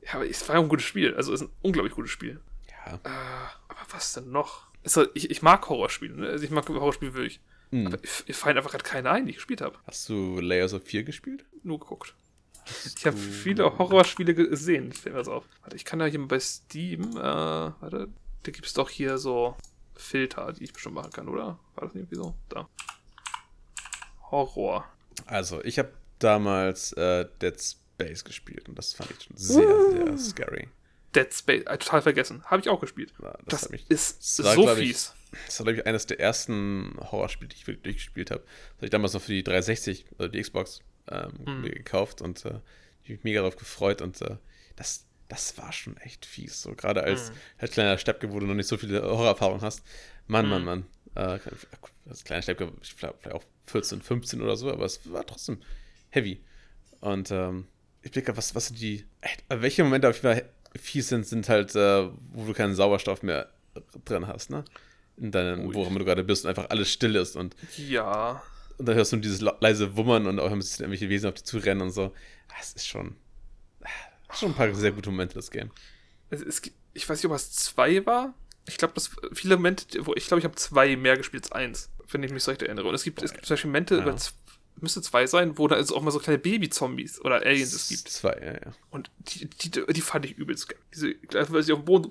Ja, 0.04 0.14
aber 0.14 0.28
es 0.28 0.46
war 0.48 0.56
ja 0.56 0.62
ein 0.62 0.68
gutes 0.68 0.86
Spiel. 0.86 1.14
Also, 1.14 1.32
es 1.32 1.40
ist 1.40 1.48
ein 1.48 1.52
unglaublich 1.62 1.94
gutes 1.94 2.10
Spiel. 2.10 2.40
Ja. 2.68 2.94
Äh, 2.94 3.08
aber 3.68 3.80
was 3.90 4.12
denn 4.12 4.30
noch? 4.30 4.71
Also, 4.84 5.06
ich, 5.14 5.30
ich 5.30 5.42
mag 5.42 5.68
Horrorspiele, 5.68 6.14
ne? 6.14 6.28
Also 6.28 6.44
ich 6.44 6.50
mag 6.50 6.68
Horrorspiele 6.68 7.14
wirklich. 7.14 7.40
Mhm. 7.70 7.86
Aber 7.86 7.98
ich, 8.02 8.24
ich 8.26 8.36
fallen 8.36 8.56
einfach 8.56 8.70
gerade 8.70 8.84
keine 8.84 9.10
ein, 9.10 9.24
die 9.24 9.30
ich 9.30 9.36
gespielt 9.36 9.60
habe. 9.60 9.78
Hast 9.86 10.08
du 10.08 10.40
Layers 10.40 10.74
of 10.74 10.84
4 10.84 11.04
gespielt? 11.04 11.44
Nur 11.62 11.80
geguckt. 11.80 12.14
Hast 12.66 12.98
ich 12.98 13.06
habe 13.06 13.16
viele 13.16 13.76
Horrorspiele 13.78 14.34
gesehen, 14.34 14.92
fällt 14.92 15.14
mir 15.14 15.20
das 15.20 15.28
auf. 15.28 15.44
Warte, 15.62 15.76
ich 15.76 15.84
kann 15.84 15.98
da 15.98 16.06
hier 16.06 16.24
bei 16.26 16.38
Steam, 16.38 17.16
äh, 17.16 17.22
warte, 17.22 18.08
da 18.42 18.50
gibt 18.50 18.66
es 18.66 18.72
doch 18.72 18.88
hier 18.88 19.18
so 19.18 19.56
Filter, 19.94 20.52
die 20.52 20.64
ich 20.64 20.72
bestimmt 20.72 20.94
machen 20.94 21.12
kann, 21.12 21.28
oder? 21.28 21.58
War 21.74 21.86
das 21.86 21.94
irgendwie 21.94 22.16
so? 22.16 22.34
Da. 22.48 22.68
Horror. 24.30 24.84
Also, 25.26 25.62
ich 25.64 25.78
habe 25.78 25.92
damals 26.18 26.92
äh, 26.92 27.26
Dead 27.40 27.60
Space 27.60 28.24
gespielt 28.24 28.68
und 28.68 28.76
das 28.78 28.94
fand 28.94 29.10
ich 29.10 29.24
schon 29.24 29.36
sehr, 29.36 29.90
sehr 29.90 30.18
scary. 30.18 30.68
Dead 31.14 31.32
Space, 31.32 31.62
äh, 31.66 31.78
total 31.78 32.02
vergessen. 32.02 32.44
Habe 32.44 32.62
ich 32.62 32.68
auch 32.68 32.80
gespielt. 32.80 33.12
Ja, 33.22 33.36
das, 33.46 33.62
das 33.62 33.70
mich, 33.70 33.84
ist 33.90 34.38
das 34.38 34.46
war, 34.46 34.54
so 34.54 34.66
fies. 34.68 35.14
Ich, 35.32 35.38
das 35.46 35.60
war, 35.60 35.64
glaube 35.64 35.80
ich, 35.80 35.86
eines 35.86 36.06
der 36.06 36.20
ersten 36.20 36.96
Horrorspiele, 36.98 37.48
die 37.48 37.56
ich 37.56 37.66
wirklich 37.66 37.82
durchgespielt 37.82 38.30
habe. 38.30 38.42
Das 38.42 38.76
habe 38.76 38.86
ich 38.86 38.90
damals 38.90 39.12
noch 39.14 39.22
für 39.22 39.32
die 39.32 39.42
360, 39.42 40.06
also 40.18 40.28
die 40.28 40.40
Xbox, 40.40 40.80
ähm, 41.10 41.32
mhm. 41.44 41.62
gekauft 41.62 42.22
und 42.22 42.44
äh, 42.44 42.60
ich 43.02 43.10
mich 43.10 43.24
mega 43.24 43.40
darauf 43.40 43.56
gefreut 43.56 44.00
und 44.02 44.20
äh, 44.22 44.36
das, 44.76 45.06
das 45.28 45.58
war 45.58 45.72
schon 45.72 45.96
echt 45.98 46.26
fies. 46.26 46.62
So 46.62 46.74
gerade 46.74 47.02
als 47.02 47.30
mhm. 47.30 47.34
halt 47.60 47.72
kleiner 47.72 47.98
Steppke, 47.98 48.32
wo 48.32 48.40
du 48.40 48.46
noch 48.46 48.54
nicht 48.54 48.68
so 48.68 48.76
viele 48.76 49.02
Horrorerfahrungen 49.02 49.62
hast. 49.62 49.82
Mann, 50.26 50.46
mhm. 50.46 50.50
Mann, 50.50 50.64
Mann. 50.64 50.86
Äh, 51.14 51.38
als 52.08 52.24
kleiner 52.24 52.42
Steppke, 52.42 52.72
vielleicht 52.82 53.32
auch 53.32 53.44
14, 53.66 54.02
15 54.02 54.40
oder 54.40 54.56
so, 54.56 54.70
aber 54.70 54.84
es 54.84 55.12
war 55.12 55.26
trotzdem 55.26 55.60
heavy. 56.10 56.42
Und 57.00 57.30
ähm, 57.30 57.66
ich 58.02 58.10
blicke, 58.10 58.36
was, 58.36 58.54
was 58.54 58.68
sind 58.68 58.80
die. 58.80 59.04
Welche 59.48 59.84
Momente 59.84 60.08
auf 60.08 60.16
jeden 60.16 60.34
Fall 60.34 60.48
fies 60.76 61.08
sind, 61.08 61.26
sind 61.26 61.48
halt, 61.48 61.74
äh, 61.74 62.08
wo 62.32 62.46
du 62.46 62.52
keinen 62.52 62.74
Sauerstoff 62.74 63.22
mehr 63.22 63.48
drin 64.04 64.26
hast, 64.26 64.50
ne? 64.50 64.64
In 65.16 65.30
deinem, 65.30 65.74
wo 65.74 65.84
du 65.84 66.04
gerade 66.04 66.24
bist 66.24 66.44
und 66.44 66.48
einfach 66.48 66.70
alles 66.70 66.90
still 66.90 67.16
ist 67.16 67.36
und. 67.36 67.54
Ja. 67.76 68.42
Und 68.78 68.86
dann 68.86 68.96
hörst 68.96 69.12
du 69.12 69.16
dieses 69.18 69.40
leise 69.60 69.96
Wummern 69.96 70.26
und 70.26 70.40
auch 70.40 70.50
irgendwelche 70.50 71.08
Wesen 71.08 71.28
auf 71.28 71.34
dich 71.34 71.44
zurennen 71.44 71.82
und 71.82 71.90
so. 71.90 72.12
Das 72.58 72.72
ist 72.72 72.86
schon. 72.86 73.16
Schon 74.34 74.50
ein 74.50 74.54
paar 74.54 74.74
sehr 74.74 74.92
gute 74.92 75.10
Momente, 75.10 75.34
das 75.34 75.50
Game. 75.50 75.70
Es, 76.30 76.40
es, 76.40 76.62
ich 76.94 77.08
weiß 77.08 77.18
nicht, 77.18 77.30
ob 77.30 77.36
es 77.36 77.52
zwei 77.52 78.04
war. 78.06 78.34
Ich 78.66 78.78
glaube, 78.78 78.94
dass 78.94 79.10
viele 79.32 79.56
Momente, 79.56 80.06
wo 80.06 80.14
ich 80.14 80.26
glaube, 80.26 80.38
ich 80.38 80.44
habe 80.44 80.54
zwei 80.54 80.96
mehr 80.96 81.16
gespielt 81.18 81.44
als 81.44 81.52
eins, 81.52 81.90
wenn 82.10 82.22
ich 82.22 82.32
mich 82.32 82.42
so 82.42 82.50
recht 82.50 82.62
erinnere. 82.62 82.88
Und 82.88 82.94
es 82.94 83.04
gibt, 83.04 83.22
es 83.22 83.32
gibt 83.32 83.44
zum 83.44 83.54
Beispiel 83.54 83.70
Momente 83.70 83.96
ja. 83.96 84.02
über 84.02 84.16
müsste 84.82 85.02
zwei 85.02 85.26
sein, 85.26 85.58
wo 85.58 85.68
da 85.68 85.76
ist 85.76 85.92
auch 85.92 86.02
mal 86.02 86.10
so 86.10 86.18
kleine 86.18 86.38
Baby-Zombies 86.38 87.20
oder 87.20 87.36
Aliens 87.36 87.72
es 87.72 87.88
gibt. 87.88 88.08
Zwei, 88.08 88.36
ja, 88.40 88.52
ja. 88.52 88.72
Und 88.90 89.10
die, 89.18 89.46
die, 89.46 89.70
die 89.70 90.00
fand 90.00 90.24
ich 90.24 90.36
übelst 90.36 90.64
scary. 90.64 90.80
Diese, 90.94 91.14
weil 91.52 91.62
sie 91.62 91.72
auf 91.72 91.80
dem 91.80 91.84
Boden 91.84 92.10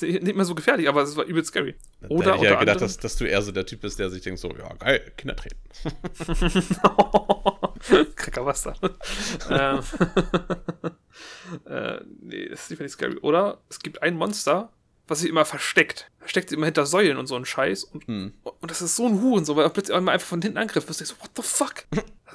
nicht 0.00 0.36
mehr 0.36 0.44
so 0.44 0.54
gefährlich, 0.54 0.88
aber 0.88 1.02
es 1.02 1.16
war 1.16 1.24
übelst 1.24 1.50
scary. 1.50 1.74
Oder, 2.08 2.24
da 2.24 2.34
hätte 2.34 2.44
ich 2.44 2.50
ja 2.50 2.58
gedacht, 2.58 2.80
dass, 2.80 2.98
dass 2.98 3.16
du 3.16 3.24
eher 3.24 3.42
so 3.42 3.52
der 3.52 3.66
Typ 3.66 3.80
bist, 3.80 3.98
der 3.98 4.10
sich 4.10 4.22
denkt 4.22 4.40
so, 4.40 4.54
ja, 4.56 4.72
geil, 4.74 5.12
Kinder 5.16 5.36
treten. 5.36 5.58
Cracker 8.16 8.46
Wasser. 8.46 8.74
ähm, 9.50 9.80
äh, 11.66 12.00
nee, 12.20 12.48
das 12.48 12.70
ist 12.70 12.80
nicht 12.80 12.90
scary. 12.90 13.18
Oder 13.18 13.60
es 13.68 13.80
gibt 13.80 14.02
ein 14.02 14.16
Monster, 14.16 14.72
was 15.08 15.20
sich 15.20 15.28
immer 15.28 15.44
versteckt. 15.44 16.10
Versteckt 16.18 16.50
sich 16.50 16.56
immer 16.56 16.66
hinter 16.66 16.86
Säulen 16.86 17.16
und 17.16 17.26
so 17.26 17.36
ein 17.36 17.44
Scheiß. 17.44 17.84
Und, 17.84 18.06
hm. 18.06 18.34
und 18.42 18.70
das 18.70 18.82
ist 18.82 18.96
so 18.96 19.06
ein 19.06 19.20
Huren, 19.20 19.44
so, 19.44 19.56
weil 19.56 19.64
er 19.64 19.70
plötzlich 19.70 19.96
einmal 19.96 20.14
einfach 20.14 20.28
von 20.28 20.42
hinten 20.42 20.58
angriff. 20.58 20.88
Wirst 20.88 21.00
du 21.00 21.04
so, 21.04 21.14
what 21.20 21.30
the 21.36 21.42
fuck? 21.42 21.86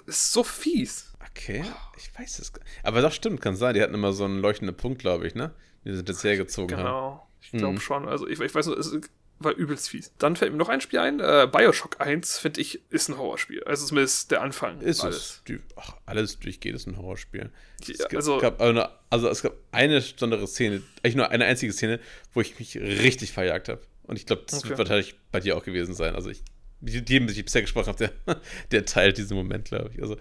Das 0.05 0.15
ist 0.17 0.33
so 0.33 0.43
fies. 0.43 1.13
Okay, 1.29 1.63
ich 1.97 2.11
weiß 2.17 2.39
es 2.39 2.51
gar 2.51 2.63
nicht. 2.63 2.73
Aber 2.83 3.01
das 3.01 3.15
stimmt, 3.15 3.41
kann 3.41 3.55
sein. 3.55 3.73
Die 3.73 3.81
hatten 3.81 3.93
immer 3.93 4.11
so 4.11 4.25
einen 4.25 4.39
leuchtenden 4.39 4.75
Punkt, 4.75 4.99
glaube 4.99 5.27
ich, 5.27 5.35
ne? 5.35 5.53
Die 5.85 5.93
sind 5.93 6.09
jetzt 6.09 6.23
hergezogen 6.23 6.75
genau. 6.75 6.83
haben. 6.83 6.93
Genau, 6.93 7.27
ich 7.41 7.51
glaube 7.51 7.75
hm. 7.75 7.79
schon. 7.81 8.07
Also 8.07 8.27
ich, 8.27 8.39
ich 8.39 8.53
weiß 8.53 8.65
nur, 8.67 8.77
es 8.77 8.87
ist 8.87 9.09
war 9.43 9.53
übelst 9.53 9.89
fies. 9.89 10.11
Dann 10.17 10.35
fällt 10.35 10.51
mir 10.51 10.57
noch 10.57 10.69
ein 10.69 10.81
Spiel 10.81 10.99
ein. 10.99 11.19
Äh, 11.19 11.47
Bioshock 11.51 11.99
1, 11.99 12.37
finde 12.37 12.61
ich, 12.61 12.81
ist 12.89 13.09
ein 13.09 13.17
Horrorspiel. 13.17 13.63
Also 13.63 13.85
zumindest 13.85 14.31
der 14.31 14.41
Anfang. 14.41 14.81
Ist 14.81 15.01
alles. 15.01 15.15
es. 15.15 15.41
Die, 15.47 15.59
ach, 15.75 15.95
alles 16.05 16.39
durchgeht 16.39 16.75
ist 16.75 16.87
ein 16.87 16.97
Horrorspiel. 16.97 17.51
Ja, 17.85 17.93
es, 17.93 18.15
also, 18.15 18.37
gab 18.39 18.61
eine, 18.61 18.89
also 19.09 19.27
es 19.29 19.41
gab 19.41 19.53
eine 19.71 19.99
besondere 19.99 20.47
Szene, 20.47 20.81
eigentlich 21.01 21.15
nur 21.15 21.29
eine 21.29 21.45
einzige 21.45 21.73
Szene, 21.73 21.99
wo 22.33 22.41
ich 22.41 22.57
mich 22.59 22.77
richtig 22.77 23.31
verjagt 23.31 23.69
habe. 23.69 23.81
Und 24.03 24.17
ich 24.17 24.25
glaube, 24.25 24.43
das 24.47 24.59
okay. 24.59 24.69
wird 24.69 24.79
wahrscheinlich 24.79 25.15
bei 25.31 25.39
dir 25.39 25.57
auch 25.57 25.63
gewesen 25.63 25.93
sein. 25.93 26.15
Also 26.15 26.29
ich, 26.29 26.43
jedem, 26.81 27.25
mit 27.25 27.35
dem 27.35 27.39
ich 27.39 27.45
bisher 27.45 27.61
gesprochen 27.61 27.87
habe, 27.87 28.11
der, 28.25 28.35
der 28.71 28.85
teilt 28.85 29.17
diesen 29.17 29.37
Moment, 29.37 29.65
glaube 29.65 29.91
ich. 29.93 30.01
Also 30.01 30.17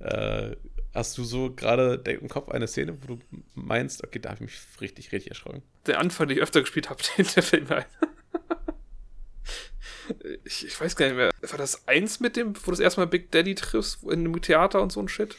äh, 0.00 0.56
Hast 0.92 1.16
du 1.18 1.24
so 1.24 1.54
gerade 1.54 2.02
im 2.04 2.28
Kopf 2.28 2.48
eine 2.48 2.66
Szene, 2.66 3.00
wo 3.00 3.14
du 3.14 3.20
meinst, 3.54 4.02
okay, 4.02 4.18
da 4.18 4.30
habe 4.30 4.44
ich 4.44 4.50
mich 4.50 4.80
richtig, 4.80 5.12
richtig 5.12 5.30
erschrocken? 5.30 5.62
Der 5.86 6.00
Anfang, 6.00 6.26
den 6.26 6.36
ich 6.36 6.42
öfter 6.42 6.60
gespielt 6.60 6.90
habe, 6.90 7.00
der 7.16 7.42
fällt 7.42 7.68
mir 7.68 7.76
ein 7.76 7.84
ich, 10.44 10.66
ich, 10.66 10.80
weiß 10.80 10.96
gar 10.96 11.06
nicht 11.06 11.16
mehr. 11.16 11.30
War 11.40 11.58
das 11.58 11.86
eins 11.88 12.20
mit 12.20 12.36
dem, 12.36 12.56
wo 12.56 12.66
du 12.66 12.70
das 12.72 12.80
erstmal 12.80 13.06
Big 13.06 13.30
Daddy 13.30 13.54
triffst, 13.54 14.02
in 14.04 14.20
einem 14.20 14.40
Theater 14.40 14.82
und 14.82 14.92
so 14.92 15.00
ein 15.00 15.08
Shit? 15.08 15.36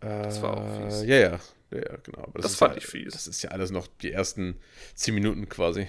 das 0.00 0.42
war 0.42 0.56
auch 0.56 0.90
fies. 0.90 1.04
Ja, 1.04 1.16
ja. 1.16 1.40
Ja, 1.70 1.78
ja 1.78 1.96
genau. 2.02 2.28
das, 2.34 2.42
das 2.42 2.54
fand 2.56 2.74
ja, 2.74 2.78
ich 2.78 2.86
fies. 2.86 3.12
Das 3.12 3.26
ist 3.26 3.42
ja 3.42 3.50
alles 3.50 3.70
noch 3.70 3.86
die 3.86 4.12
ersten 4.12 4.58
zehn 4.94 5.14
Minuten 5.14 5.48
quasi. 5.48 5.88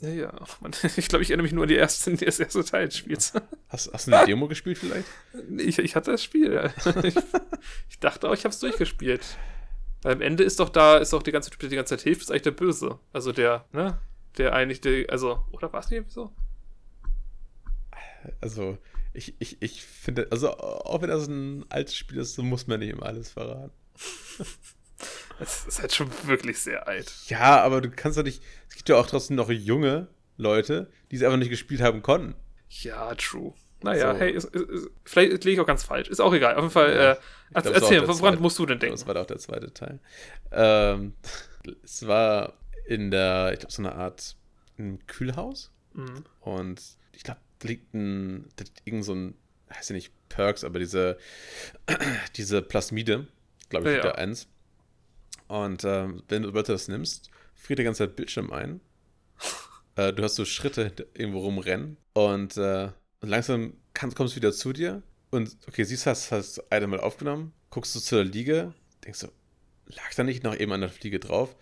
Ja, 0.00 0.08
ja. 0.08 0.32
Man, 0.60 0.72
ich 0.96 1.08
glaube, 1.08 1.22
ich 1.22 1.30
erinnere 1.30 1.44
mich 1.44 1.52
nur 1.52 1.62
an 1.62 1.68
die 1.68 1.76
erste, 1.76 2.14
das 2.16 2.40
erste 2.40 2.64
Teil 2.64 2.86
des 2.86 2.98
Spiels. 2.98 3.32
Hast, 3.68 3.92
hast 3.92 4.08
du 4.08 4.12
eine 4.12 4.26
Demo 4.26 4.48
gespielt 4.48 4.78
vielleicht? 4.78 5.06
Ich, 5.58 5.78
ich 5.78 5.96
hatte 5.96 6.10
das 6.10 6.22
Spiel. 6.22 6.70
Ich, 7.04 7.14
ich 7.88 7.98
dachte 8.00 8.28
auch, 8.28 8.34
ich 8.34 8.44
habe 8.44 8.52
es 8.52 8.58
durchgespielt. 8.58 9.22
Weil 10.02 10.14
am 10.14 10.20
Ende 10.20 10.42
ist 10.42 10.58
doch 10.58 10.68
da, 10.68 10.98
ist 10.98 11.12
doch 11.12 11.22
die 11.22 11.30
ganze 11.30 11.50
die 11.50 11.76
ganze 11.76 11.96
Zeit 11.96 12.02
hilft, 12.02 12.22
ist 12.22 12.30
eigentlich 12.30 12.42
der 12.42 12.50
Böse. 12.50 12.98
Also 13.12 13.30
der, 13.30 13.64
ne? 13.72 13.98
Der 14.38 14.52
eigentlich, 14.54 14.80
der, 14.80 15.10
also, 15.10 15.44
oder 15.52 15.72
war 15.72 15.80
es 15.80 15.90
nicht 15.90 16.10
so? 16.10 16.32
Also, 18.40 18.78
ich, 19.12 19.34
ich, 19.40 19.60
ich 19.60 19.82
finde, 19.84 20.28
also, 20.30 20.56
auch 20.56 21.02
wenn 21.02 21.08
das 21.10 21.26
ein 21.26 21.64
altes 21.68 21.96
Spiel 21.96 22.18
ist, 22.18 22.34
so 22.34 22.42
muss 22.42 22.66
man 22.66 22.80
nicht 22.80 22.90
immer 22.90 23.06
alles 23.06 23.30
verraten. 23.30 23.72
Es 25.40 25.66
ist 25.66 25.80
halt 25.80 25.92
schon 25.92 26.08
wirklich 26.26 26.60
sehr 26.60 26.86
alt. 26.86 27.12
Ja, 27.26 27.60
aber 27.62 27.80
du 27.80 27.90
kannst 27.90 28.16
doch 28.16 28.22
nicht. 28.22 28.40
Es 28.68 28.76
gibt 28.76 28.88
ja 28.88 28.94
auch 28.96 29.06
trotzdem 29.06 29.34
noch 29.34 29.50
junge 29.50 30.06
Leute, 30.36 30.88
die 31.10 31.16
es 31.16 31.22
einfach 31.24 31.38
nicht 31.38 31.48
gespielt 31.48 31.80
haben 31.80 32.02
konnten. 32.02 32.36
Ja, 32.68 33.12
true. 33.16 33.52
Naja, 33.82 34.12
So. 34.12 34.20
hey, 34.20 34.30
ist, 34.30 34.44
ist, 34.54 34.68
ist, 34.70 34.90
vielleicht 35.04 35.42
liege 35.42 35.54
ich 35.54 35.60
auch 35.60 35.66
ganz 35.66 35.82
falsch. 35.82 36.08
Ist 36.08 36.20
auch 36.20 36.32
egal. 36.32 36.54
Auf 36.54 36.60
jeden 36.62 36.70
Fall, 36.70 36.94
Ja. 36.94 37.12
äh, 37.12 37.16
glaub, 37.62 37.74
erzähl, 37.74 38.02
woran 38.02 38.14
zweite. 38.16 38.36
musst 38.42 38.58
du 38.60 38.66
denn 38.66 38.78
denken? 38.78 38.94
Das 38.96 39.06
war 39.08 39.16
auch 39.16 39.26
der 39.26 39.38
zweite 39.38 39.74
Teil. 39.74 39.98
Ähm, 40.52 41.14
es 41.82 42.06
war 42.06 42.52
in 42.86 43.10
der, 43.10 43.52
ich 43.52 43.60
glaube, 43.60 43.72
so 43.72 43.82
eine 43.82 43.94
Art 43.94 44.36
ein 44.78 45.06
Kühlhaus. 45.06 45.70
Mhm. 45.94 46.24
Und 46.40 46.82
ich 47.12 47.22
glaube, 47.22 47.40
da 47.58 47.68
liegt 47.68 47.94
ein, 47.94 48.48
da 48.56 48.64
liegt 48.64 48.82
irgend 48.84 49.04
so 49.04 49.14
ein, 49.14 49.34
heißt 49.72 49.90
ja 49.90 49.94
nicht 49.94 50.12
Perks, 50.28 50.64
aber 50.64 50.78
diese, 50.78 51.18
diese 52.36 52.62
Plasmide, 52.62 53.26
glaube 53.68 53.90
ich, 53.90 53.98
Ja, 53.98 54.06
ja. 54.06 54.14
eins. 54.14 54.48
Und 55.48 55.84
ähm, 55.84 56.22
wenn 56.28 56.42
du 56.42 56.50
du 56.50 56.62
das 56.62 56.88
nimmst, 56.88 57.30
friert 57.54 57.78
der 57.78 57.84
ganze 57.84 57.98
Zeit 57.98 58.16
Bildschirm 58.16 58.52
ein. 58.52 58.80
äh, 59.96 60.12
du 60.12 60.22
hast 60.22 60.36
so 60.36 60.44
Schritte 60.44 60.92
irgendwo 61.14 61.40
rumrennen 61.40 61.98
und 62.14 62.56
äh, 62.56 62.90
langsam 63.20 63.74
kann, 63.94 64.14
kommst 64.14 64.34
du 64.34 64.36
wieder 64.36 64.52
zu 64.52 64.72
dir 64.72 65.02
und 65.30 65.56
okay, 65.66 65.84
siehst, 65.84 66.06
hast 66.06 66.32
hast 66.32 66.58
das 66.58 66.64
Item 66.70 66.90
mal 66.90 67.00
aufgenommen, 67.00 67.52
guckst 67.70 67.94
du 67.94 68.00
zu 68.00 68.16
der 68.16 68.24
Liege, 68.24 68.74
denkst 69.04 69.20
du, 69.20 69.28
lag 69.86 70.14
da 70.16 70.24
nicht 70.24 70.42
noch 70.42 70.56
eben 70.58 70.72
an 70.72 70.80
der 70.80 70.90
Fliege 70.90 71.20
drauf, 71.20 71.56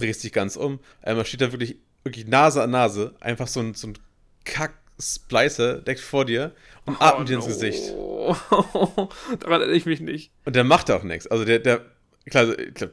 drehst 0.00 0.24
dich 0.24 0.32
ganz 0.32 0.56
um, 0.56 0.80
einmal 1.02 1.24
steht 1.24 1.40
da 1.40 1.52
wirklich, 1.52 1.76
wirklich 2.04 2.26
Nase 2.26 2.62
an 2.62 2.70
Nase, 2.70 3.14
einfach 3.20 3.46
so 3.46 3.60
ein, 3.60 3.74
so 3.74 3.88
ein 3.88 3.98
Kack-Splicer 4.44 5.78
direkt 5.82 6.00
vor 6.00 6.24
dir 6.24 6.52
und 6.86 7.00
atmet 7.00 7.28
dir 7.28 7.36
ins 7.36 7.46
Gesicht. 7.46 7.92
Oh, 7.94 8.34
Daran 9.40 9.60
erinnere 9.60 9.76
ich 9.76 9.86
mich 9.86 10.00
nicht. 10.00 10.32
Und 10.44 10.56
der 10.56 10.64
macht 10.64 10.90
auch 10.90 11.02
nichts. 11.02 11.26
Also 11.26 11.44
der, 11.44 11.58
der, 11.58 11.82
klar, 12.28 12.58
ich 12.58 12.74
glaub, 12.74 12.90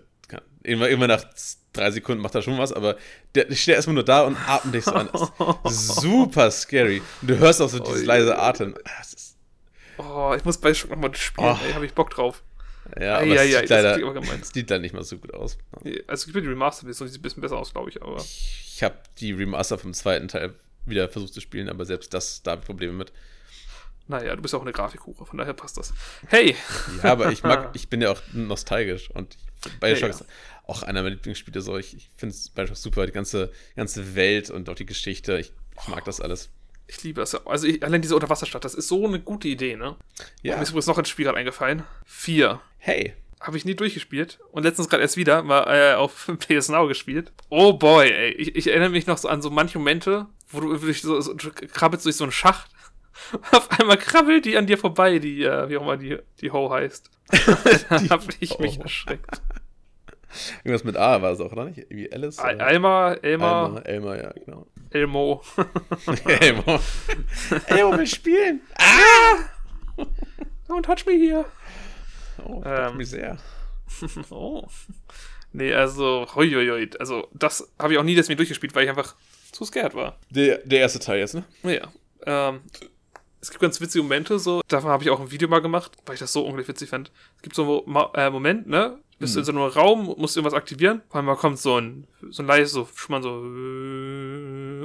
irgendwann, 0.64 0.90
irgendwann 0.90 1.10
nach 1.10 1.26
drei 1.74 1.92
Sekunden 1.92 2.22
macht 2.22 2.36
er 2.36 2.42
schon 2.42 2.58
was, 2.58 2.74
aber 2.74 2.98
der, 3.36 3.52
steht 3.56 3.76
erstmal 3.76 3.96
nur 3.96 4.04
da 4.04 4.24
und 4.24 4.38
atmet 4.48 4.76
dich 4.76 4.84
so 4.86 4.92
an. 4.94 5.10
Super 5.66 6.52
scary. 6.52 7.02
Und 7.22 7.30
du 7.30 7.38
hörst 7.38 7.62
auch 7.62 7.70
so 7.70 7.80
dieses 7.80 8.04
leise 8.06 8.38
Atmen. 8.38 8.76
Ah, 8.84 9.02
ist, 9.02 9.38
Oh, 10.00 10.34
ich 10.38 10.46
muss 10.46 10.60
Bioshock 10.60 10.92
nochmal 10.92 11.16
spielen, 11.16 11.48
Oh. 11.48 11.58
ey, 11.66 11.74
habe 11.74 11.86
ich 11.86 11.94
Bock 11.94 12.12
drauf. 12.12 12.44
Ja, 13.00 13.18
aber 13.18 13.28
es 13.28 13.40
ei, 13.40 13.42
ei, 13.42 13.48
sieht, 13.48 13.70
das 13.70 13.84
leider, 13.84 14.44
sieht 14.44 14.70
leider 14.70 14.82
nicht 14.82 14.94
mal 14.94 15.04
so 15.04 15.18
gut 15.18 15.34
aus. 15.34 15.58
Also 16.08 16.28
ich 16.28 16.34
bin 16.34 16.44
die 16.44 16.50
Remastered-Version, 16.50 17.08
die 17.08 17.12
sieht 17.12 17.20
ein 17.20 17.24
bisschen 17.24 17.42
besser 17.42 17.58
aus, 17.58 17.74
glaube 17.74 17.90
ich, 17.90 18.02
aber. 18.02 18.18
Ich 18.18 18.84
habe 18.84 18.96
die 19.20 19.32
Remaster 19.32 19.78
vom 19.78 19.94
zweiten 19.94 20.28
Teil 20.28 20.54
wieder 20.86 21.10
versucht 21.10 21.34
zu 21.34 21.42
spielen, 21.42 21.70
aber 21.70 21.86
selbst 21.86 22.14
das, 22.14 22.44
da 22.44 22.52
habe 22.52 22.62
ich 22.62 22.66
Probleme 22.66 22.94
mit. 22.94 23.12
Naja, 24.08 24.36
du 24.36 24.42
bist 24.42 24.56
auch 24.56 24.62
eine 24.62 24.72
Grafikhure, 24.72 25.26
von 25.26 25.38
daher 25.38 25.54
passt 25.54 25.78
das. 25.78 25.94
Hey! 26.28 26.56
Ja, 27.04 27.12
aber 27.12 27.32
ich 27.32 27.44
mag, 27.44 27.72
ich 27.74 27.90
bin 27.90 28.02
ja 28.02 28.12
auch 28.12 28.22
nostalgisch 28.34 29.10
und 29.12 29.38
Bioshock 29.82 30.02
Ja, 30.02 30.08
ja. 30.08 30.14
ist 30.14 30.26
auch 30.66 30.84
einer 30.84 31.02
meiner 31.02 31.16
Lieblingsspiele. 31.16 31.62
So, 31.62 31.78
ich, 31.78 31.96
ich 31.96 32.10
finde 32.16 32.36
Bioshock 32.56 32.78
super, 32.78 33.06
die 33.06 33.12
ganze, 33.12 33.52
ganze 33.76 34.16
Welt 34.16 34.50
und 34.50 34.70
auch 34.70 34.76
die 34.76 34.86
Geschichte. 34.86 35.38
Ich, 35.40 35.52
ich 35.82 35.88
mag 35.90 36.06
das 36.06 36.22
alles. 36.22 36.50
Ich 36.88 37.04
liebe 37.04 37.20
das. 37.22 37.36
Also 37.46 37.68
ich, 37.68 37.84
allein 37.84 38.02
diese 38.02 38.16
Unterwasserstadt, 38.16 38.64
das 38.64 38.74
ist 38.74 38.88
so 38.88 39.06
eine 39.06 39.20
gute 39.20 39.48
Idee, 39.48 39.76
ne? 39.76 39.96
Ja. 40.42 40.56
Mir 40.56 40.64
ist 40.64 40.70
übrigens 40.70 40.88
noch 40.88 40.98
ein 40.98 41.06
Spiel 41.06 41.26
gerade 41.26 41.38
eingefallen. 41.38 41.84
Vier. 42.06 42.62
Hey, 42.78 43.14
Habe 43.42 43.58
ich 43.58 43.66
nie 43.66 43.76
durchgespielt. 43.76 44.40
Und 44.52 44.64
letztens 44.64 44.88
gerade 44.90 45.04
erst 45.04 45.18
wieder 45.18 45.44
mal 45.44 45.64
äh, 45.68 45.96
auf 45.96 46.32
PS 46.48 46.70
Now 46.70 46.88
gespielt. 46.88 47.32
Oh 47.50 47.74
boy, 47.74 48.10
ey. 48.10 48.32
Ich, 48.32 48.56
ich 48.56 48.68
erinnere 48.68 48.90
mich 48.90 49.06
noch 49.06 49.18
so 49.18 49.28
an 49.28 49.42
so 49.42 49.50
manche 49.50 49.78
Momente, 49.80 50.28
wo 50.50 50.62
du 50.62 50.70
wirklich 50.72 51.02
so, 51.02 51.20
so 51.20 51.34
du 51.34 51.52
krabbelst 51.52 52.06
durch 52.06 52.16
so 52.16 52.24
einen 52.24 52.32
Schacht. 52.32 52.72
Auf 53.52 53.70
einmal 53.80 53.98
krabbelt 53.98 54.46
die 54.46 54.58
an 54.58 54.68
dir 54.68 54.78
vorbei, 54.78 55.20
die, 55.20 55.44
äh, 55.44 55.68
wie 55.70 55.78
auch 55.78 55.82
immer 55.82 55.98
die, 55.98 56.18
die 56.40 56.52
Ho 56.52 56.70
heißt. 56.72 57.10
Dann 57.90 58.10
hab 58.10 58.24
ich 58.40 58.58
mich 58.60 58.78
Ho. 58.78 58.84
erschreckt. 58.84 59.42
irgendwas 60.64 60.84
mit 60.84 60.96
A 60.96 61.22
war 61.22 61.32
es 61.32 61.40
auch, 61.42 61.52
oder 61.52 61.66
nicht? 61.66 61.86
Wie 61.90 62.12
Alice? 62.12 62.38
Al- 62.40 62.56
oder? 62.56 62.68
Elmar, 62.68 63.24
Elmar, 63.24 63.66
Elmar, 63.68 63.86
Elmar, 63.86 64.18
ja, 64.18 64.32
genau. 64.46 64.68
Elmo. 64.92 65.42
Elmar. 66.26 66.80
Elmar 67.68 67.98
will 67.98 68.08
spielen. 68.08 68.62
Don't 70.68 70.84
touch 70.84 71.06
me 71.06 71.14
here. 71.14 71.46
Oh, 72.46 72.62
Ähm. 72.66 72.92
ähm, 72.92 72.98
mich 72.98 73.10
sehr. 73.10 73.38
Oh. 74.30 74.68
Nee, 75.54 75.74
also, 75.74 76.28
hoi, 76.36 76.50
hoi, 76.52 76.68
hoi. 76.68 76.90
Also, 77.00 77.30
das 77.34 77.72
habe 77.80 77.94
ich 77.94 78.00
auch 78.00 78.04
nie 78.04 78.16
deswegen 78.16 78.38
durchgespielt, 78.38 78.76
weil 78.76 78.84
ich 78.84 78.90
einfach 78.90 79.16
zu 79.52 79.64
scared 79.66 79.96
war. 79.96 80.18
Der, 80.30 80.58
der 80.60 80.80
erste 80.82 81.00
Teil 81.00 81.20
jetzt, 81.20 81.36
ne? 81.36 81.46
Ja. 81.64 81.88
Ähm, 82.26 82.62
es 83.42 83.50
gibt 83.50 83.62
ganz 83.62 83.80
witzige 83.80 84.04
Momente, 84.04 84.40
so. 84.40 84.62
Davon 84.68 84.90
habe 84.92 85.04
ich 85.04 85.10
auch 85.10 85.20
ein 85.22 85.32
Video 85.32 85.48
mal 85.48 85.62
gemacht, 85.62 85.94
weil 86.06 86.16
ich 86.16 86.20
das 86.20 86.34
so 86.34 86.42
unglaublich 86.42 86.68
witzig 86.68 86.90
fand. 86.90 87.12
Es 87.38 87.44
gibt 87.44 87.56
so 87.56 87.84
einen 87.86 87.94
Mo 87.94 88.12
äh, 88.14 88.30
Moment, 88.30 88.68
ne? 88.68 89.00
Du 89.14 89.20
bist 89.20 89.34
Mhm. 89.36 89.40
in 89.40 89.46
so 89.46 89.52
einem 89.54 89.62
Raum, 89.62 90.14
musst 90.18 90.36
irgendwas 90.38 90.54
aktivieren. 90.54 91.02
Auf 91.10 91.16
einmal 91.16 91.38
kommt 91.38 91.58
so 91.58 91.80
ein, 91.80 92.06
so 92.30 92.44
ein 92.44 92.46
leises, 92.48 92.74
so, 92.74 92.88
schon 92.94 93.14
mal 93.14 93.24
so, 93.24 93.42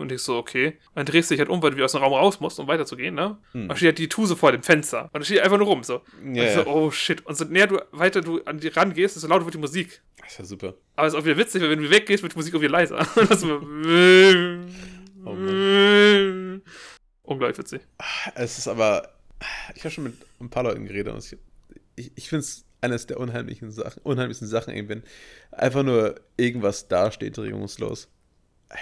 und 0.02 0.12
ich 0.12 0.20
so, 0.20 0.36
okay. 0.36 0.78
Und 0.88 0.96
dann 0.96 1.06
drehst 1.06 1.30
du 1.30 1.34
dich 1.34 1.40
halt 1.40 1.48
um, 1.48 1.62
weil 1.62 1.70
du 1.70 1.76
wieder 1.76 1.86
aus 1.86 1.92
dem 1.92 2.02
Raum 2.02 2.12
raus 2.12 2.40
musst, 2.40 2.58
um 2.58 2.66
weiterzugehen, 2.66 3.14
ne? 3.14 3.38
Und 3.54 3.68
dann 3.68 3.76
steht 3.76 3.88
halt 3.88 3.98
die 3.98 4.08
Tuse 4.08 4.36
vor 4.36 4.52
dem 4.52 4.62
Fenster. 4.62 5.04
Und 5.04 5.14
dann 5.14 5.24
steht 5.24 5.40
einfach 5.40 5.58
nur 5.58 5.66
rum, 5.66 5.82
so. 5.82 6.02
Und 6.22 6.34
Ja, 6.34 6.44
ich 6.44 6.52
so, 6.52 6.66
oh 6.66 6.90
shit. 6.90 7.24
Und 7.26 7.36
so 7.36 7.44
näher 7.44 7.66
du, 7.66 7.80
weiter 7.92 8.20
du 8.20 8.42
an 8.44 8.58
die 8.58 8.68
rangehst, 8.68 9.16
desto 9.16 9.28
lauter 9.28 9.44
wird 9.44 9.54
die 9.54 9.58
Musik. 9.58 10.02
Das 10.18 10.32
ist 10.32 10.38
ja 10.38 10.44
super. 10.44 10.74
Aber 10.96 11.06
es 11.06 11.14
ist 11.14 11.20
auch 11.20 11.24
wieder 11.24 11.38
witzig, 11.38 11.62
weil 11.62 11.70
wenn 11.70 11.82
du 11.82 11.90
weggehst, 11.90 12.22
wird 12.22 12.34
die 12.34 12.38
Musik 12.38 12.54
auch 12.54 12.60
wieder 12.60 12.72
leiser. 12.72 12.98
Und 13.16 13.30
das 13.30 13.42
Oh 15.24 15.30
Unglaublich 17.22 17.58
witzig. 17.58 17.82
Es 18.34 18.58
ist 18.58 18.68
aber, 18.68 19.14
ich 19.74 19.84
habe 19.84 19.94
schon 19.94 20.04
mit 20.04 20.14
ein 20.40 20.50
paar 20.50 20.64
Leuten 20.64 20.84
geredet 20.84 21.14
und 21.14 21.24
ich, 21.24 21.38
ich, 21.94 22.12
ich 22.16 22.28
finde 22.28 22.40
es 22.40 22.64
eines 22.80 23.06
der 23.06 23.20
unheimlichen 23.20 23.70
Sachen, 23.70 24.02
unheimlichsten 24.02 24.48
Sachen, 24.48 24.88
wenn 24.88 25.04
einfach 25.52 25.84
nur 25.84 26.20
irgendwas 26.36 26.88
dasteht, 26.88 27.38
regungslos. 27.38 28.08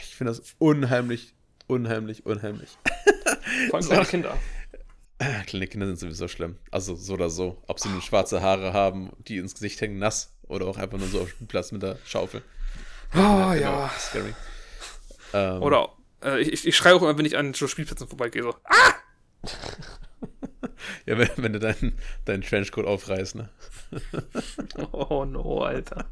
Ich 0.02 0.16
finde 0.16 0.32
das 0.32 0.54
unheimlich, 0.58 1.34
unheimlich, 1.66 2.26
unheimlich. 2.26 2.76
Vor 3.70 3.78
allem 3.78 3.86
kleine 3.88 4.06
Kinder. 4.06 4.36
Kleine 5.46 5.66
Kinder 5.66 5.86
sind 5.86 5.98
sowieso 5.98 6.28
schlimm. 6.28 6.56
Also 6.70 6.94
so 6.94 7.14
oder 7.14 7.28
so. 7.28 7.62
Ob 7.66 7.78
sie 7.80 7.88
nun 7.88 8.00
schwarze 8.02 8.40
Haare 8.40 8.72
haben, 8.72 9.10
die 9.18 9.36
ins 9.38 9.54
Gesicht 9.54 9.80
hängen, 9.80 9.98
nass, 9.98 10.32
oder 10.48 10.66
auch 10.66 10.78
einfach 10.78 10.98
nur 10.98 11.08
so 11.08 11.20
auf 11.20 11.28
dem 11.28 11.34
Spielplatz 11.34 11.72
mit 11.72 11.82
der 11.82 11.98
Schaufel. 12.04 12.42
Oh 13.12 13.16
Genau, 13.18 13.52
ja. 13.52 13.90
Scary. 13.98 14.34
Ähm, 15.32 15.62
Oder 15.62 15.90
äh, 16.24 16.40
ich, 16.40 16.66
ich 16.66 16.76
schreie 16.76 16.94
auch 16.94 17.02
immer, 17.02 17.16
wenn 17.18 17.24
ich 17.24 17.36
an 17.36 17.54
so 17.54 17.66
Spielplätzen 17.66 18.08
vorbeigehe. 18.08 18.42
So. 18.42 18.54
Ah! 18.64 18.94
Ja, 21.06 21.18
wenn, 21.18 21.28
wenn 21.36 21.52
du 21.52 21.58
deinen 21.58 21.98
deinen 22.24 22.42
Trenchcoat 22.42 22.86
aufreißt, 22.86 23.34
ne? 23.34 23.48
Oh 24.92 25.24
no, 25.24 25.60
Alter. 25.62 26.06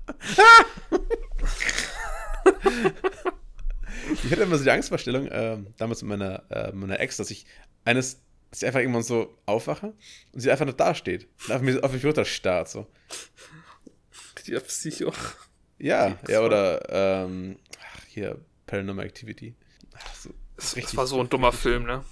Ich 4.25 4.31
hatte 4.31 4.43
immer 4.43 4.57
so 4.59 4.65
die 4.65 4.71
Angstvorstellung, 4.71 5.29
ähm, 5.31 5.67
damals 5.77 6.03
mit 6.03 6.09
meiner, 6.19 6.43
äh, 6.51 6.73
meiner 6.73 6.99
Ex, 7.01 7.17
dass 7.19 7.31
ich 7.31 7.47
eines, 7.85 8.21
dass 8.51 8.63
ich 8.63 8.67
einfach 8.67 8.81
irgendwann 8.81 9.03
so 9.03 9.39
aufwache 9.47 9.95
und 10.33 10.41
sie 10.41 10.51
einfach 10.51 10.67
noch 10.67 10.73
da 10.75 10.95
steht 10.95 11.29
und 11.47 11.55
auf 11.55 11.63
mich, 11.63 11.83
auf 11.83 11.93
mich 11.93 12.05
runterstarrt, 12.05 12.69
so. 12.69 12.87
Die 14.47 14.53
Psycho. 14.61 15.13
Ja, 15.79 16.11
Das 16.23 16.31
ja, 16.31 16.39
war- 16.41 16.47
oder, 16.47 17.25
ähm, 17.27 17.59
ach, 17.81 18.03
hier, 18.09 18.39
Paranormal 18.67 19.05
Activity. 19.07 19.55
Ach, 19.95 20.15
so, 20.15 20.31
Das, 20.57 20.75
das 20.75 20.97
war 20.97 21.07
so 21.07 21.21
ein 21.21 21.29
dummer 21.29 21.53
Film, 21.53 21.85
ne? 21.85 22.05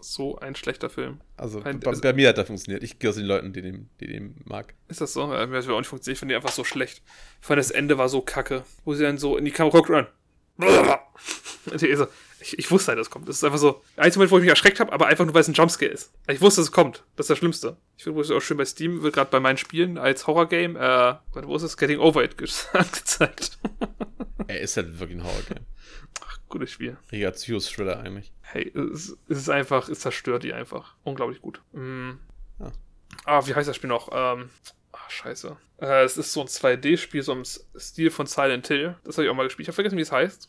So 0.00 0.38
ein 0.38 0.54
schlechter 0.54 0.90
Film. 0.90 1.20
Also, 1.36 1.60
Ein- 1.62 1.80
bei, 1.80 1.92
bei 1.92 2.12
mir 2.12 2.28
hat 2.28 2.38
das 2.38 2.46
funktioniert. 2.46 2.82
Ich 2.84 2.98
gehe 2.98 3.10
aus 3.10 3.16
den 3.16 3.24
Leuten, 3.26 3.52
die 3.52 3.62
den, 3.62 3.88
die 4.00 4.06
den 4.06 4.36
mag. 4.44 4.74
Ist 4.88 5.00
das 5.00 5.12
so? 5.12 5.22
Ja, 5.32 5.44
mir 5.46 5.56
hat 5.56 5.64
das 5.64 5.68
auch 5.68 5.78
nicht 5.78 5.88
funktioniert. 5.88 6.16
Ich 6.16 6.20
finde 6.20 6.32
die 6.34 6.36
einfach 6.36 6.52
so 6.52 6.62
schlecht. 6.62 7.02
Vor 7.40 7.54
allem 7.54 7.58
das 7.60 7.70
Ende 7.72 7.98
war 7.98 8.08
so 8.08 8.20
kacke. 8.20 8.64
Wo 8.84 8.94
sie 8.94 9.02
dann 9.02 9.18
so 9.18 9.36
in 9.36 9.44
die 9.44 9.50
Kamera 9.50 9.76
guckt 9.78 9.90
Ich, 12.40 12.56
ich 12.58 12.70
wusste 12.70 12.88
halt, 12.92 12.98
das 13.00 13.10
kommt. 13.10 13.28
Das 13.28 13.36
ist 13.36 13.44
einfach 13.44 13.58
so. 13.58 13.82
Der 13.96 14.04
einzige 14.04 14.20
Moment, 14.20 14.30
wo 14.30 14.36
ich 14.38 14.42
mich 14.42 14.50
erschreckt 14.50 14.78
habe, 14.80 14.92
aber 14.92 15.06
einfach 15.06 15.24
nur, 15.24 15.34
weil 15.34 15.40
es 15.40 15.48
ein 15.48 15.54
Jumpscare 15.54 15.90
ist. 15.90 16.12
Ich 16.28 16.40
wusste, 16.40 16.60
es 16.60 16.70
kommt. 16.70 17.04
Das 17.16 17.24
ist 17.24 17.30
das 17.30 17.38
Schlimmste. 17.38 17.76
Ich 17.96 18.04
finde, 18.04 18.16
wo 18.16 18.20
es 18.22 18.30
auch 18.30 18.40
schön 18.40 18.56
bei 18.56 18.64
Steam 18.64 19.02
wird 19.02 19.14
gerade 19.14 19.30
bei 19.30 19.40
meinen 19.40 19.58
Spielen 19.58 19.98
als 19.98 20.26
Horrorgame, 20.26 20.78
äh, 20.78 21.42
wo 21.46 21.56
ist 21.56 21.62
es? 21.64 21.76
Getting 21.76 21.98
Over 21.98 22.22
It 22.24 22.38
ge- 22.38 22.48
angezeigt. 22.72 23.58
Er 24.46 24.60
ist 24.60 24.76
halt 24.76 24.98
wirklich 25.00 25.18
ein 25.18 25.24
Horror-Game. 25.24 25.66
Gutes 26.48 26.70
Spiel. 26.70 26.96
Richtiger 27.12 27.32
Psychos-Thriller 27.32 27.98
eigentlich. 28.00 28.32
Hey, 28.42 28.72
es, 28.74 29.16
es 29.28 29.38
ist 29.38 29.50
einfach, 29.50 29.88
es 29.88 30.00
zerstört 30.00 30.44
die 30.44 30.54
einfach. 30.54 30.94
Unglaublich 31.02 31.42
gut. 31.42 31.60
Mm. 31.72 32.12
Ja. 32.60 32.72
Ah, 33.24 33.46
wie 33.46 33.54
heißt 33.54 33.68
das 33.68 33.76
Spiel 33.76 33.88
noch? 33.90 34.08
Ähm, 34.12 34.48
ah, 35.06 35.10
scheiße. 35.10 35.56
Äh, 35.80 36.04
es 36.04 36.16
ist 36.16 36.32
so 36.32 36.40
ein 36.42 36.46
2D-Spiel, 36.48 37.22
so 37.22 37.32
im 37.32 37.44
Stil 37.44 38.10
von 38.10 38.26
Silent 38.26 38.66
Hill. 38.68 38.96
Das 39.04 39.16
habe 39.16 39.24
ich 39.26 39.30
auch 39.30 39.34
mal 39.36 39.44
gespielt. 39.44 39.64
Ich 39.64 39.68
habe 39.68 39.74
vergessen, 39.76 39.96
wie 39.98 40.02
es 40.02 40.12
heißt. 40.12 40.48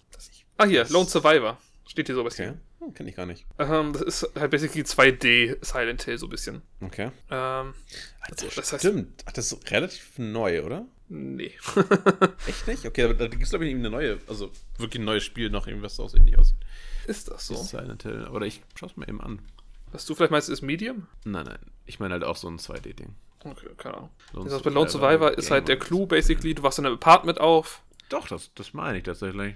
Ah, 0.58 0.66
hier, 0.66 0.82
Das- 0.82 0.90
Lone 0.92 1.08
Survivor. 1.08 1.58
Steht 1.88 2.06
hier 2.08 2.16
so 2.16 2.24
bei 2.24 2.30
Steam. 2.30 2.50
Okay. 2.50 2.60
Hm, 2.86 2.94
kenn 2.94 3.08
ich 3.08 3.16
gar 3.16 3.26
nicht. 3.26 3.46
Ähm, 3.58 3.94
das 3.94 4.02
ist 4.04 4.30
halt 4.36 4.52
basically 4.52 4.84
2D 4.84 5.58
Silent 5.66 6.04
Hill, 6.04 6.18
so 6.20 6.28
ein 6.28 6.30
bisschen. 6.30 6.62
Okay. 6.82 7.10
Ähm, 7.32 7.74
also, 8.22 8.48
das 8.56 8.72
heißt, 8.74 8.80
Stimmt. 8.80 9.24
Ach, 9.26 9.32
das 9.32 9.52
ist 9.52 9.72
relativ 9.72 10.18
neu, 10.18 10.64
oder? 10.64 10.86
nee. 11.12 11.52
Echt 12.48 12.68
nicht? 12.68 12.86
Okay, 12.86 13.04
aber 13.06 13.16
da 13.16 13.28
gibt 13.28 13.42
es, 13.42 13.50
glaube 13.50 13.66
ich, 13.68 13.74
eine 13.74 13.90
neue, 13.90 14.20
also 14.28 14.52
wirklich 14.78 15.02
ein 15.02 15.06
neues 15.06 15.24
Spiel 15.24 15.50
noch, 15.50 15.66
irgendwas 15.66 15.96
so 15.96 16.08
ähnlich 16.16 16.38
aussieht. 16.38 16.58
ist 17.08 17.30
das 17.32 17.48
so? 17.48 17.56
So. 17.56 17.64
Silent 17.64 18.04
Hill. 18.04 18.28
Oder 18.28 18.46
ich 18.46 18.62
schau's 18.76 18.96
mir 18.96 19.08
eben 19.08 19.20
an. 19.20 19.42
Was 19.92 20.06
du 20.06 20.14
vielleicht 20.14 20.30
meinst, 20.32 20.50
ist 20.50 20.62
Medium? 20.62 21.08
Nein, 21.26 21.46
nein. 21.46 21.60
Ich 21.88 22.00
meine 22.00 22.14
halt 22.14 22.24
auch 22.24 22.36
so 22.36 22.48
ein 22.48 22.60
2D-Ding. 22.60 23.16
Okay, 23.44 23.68
keine 23.78 23.98
Ahnung. 23.98 24.10
Lone 24.34 24.50
Das 24.50 24.62
bei 24.62 24.70
Lone 24.70 24.90
Survivor 24.90 25.38
ist 25.38 25.50
halt 25.52 25.68
der 25.68 25.80
Clou, 25.80 26.06
basically. 26.06 26.54
Du 26.54 26.64
wachst 26.64 26.80
in 26.80 26.86
einem 26.86 26.96
Apartment 26.96 27.40
auf. 27.40 27.82
Doch, 28.10 28.28
das, 28.28 28.52
das 28.56 28.74
meine 28.74 28.98
ich 28.98 29.04
tatsächlich. 29.04 29.56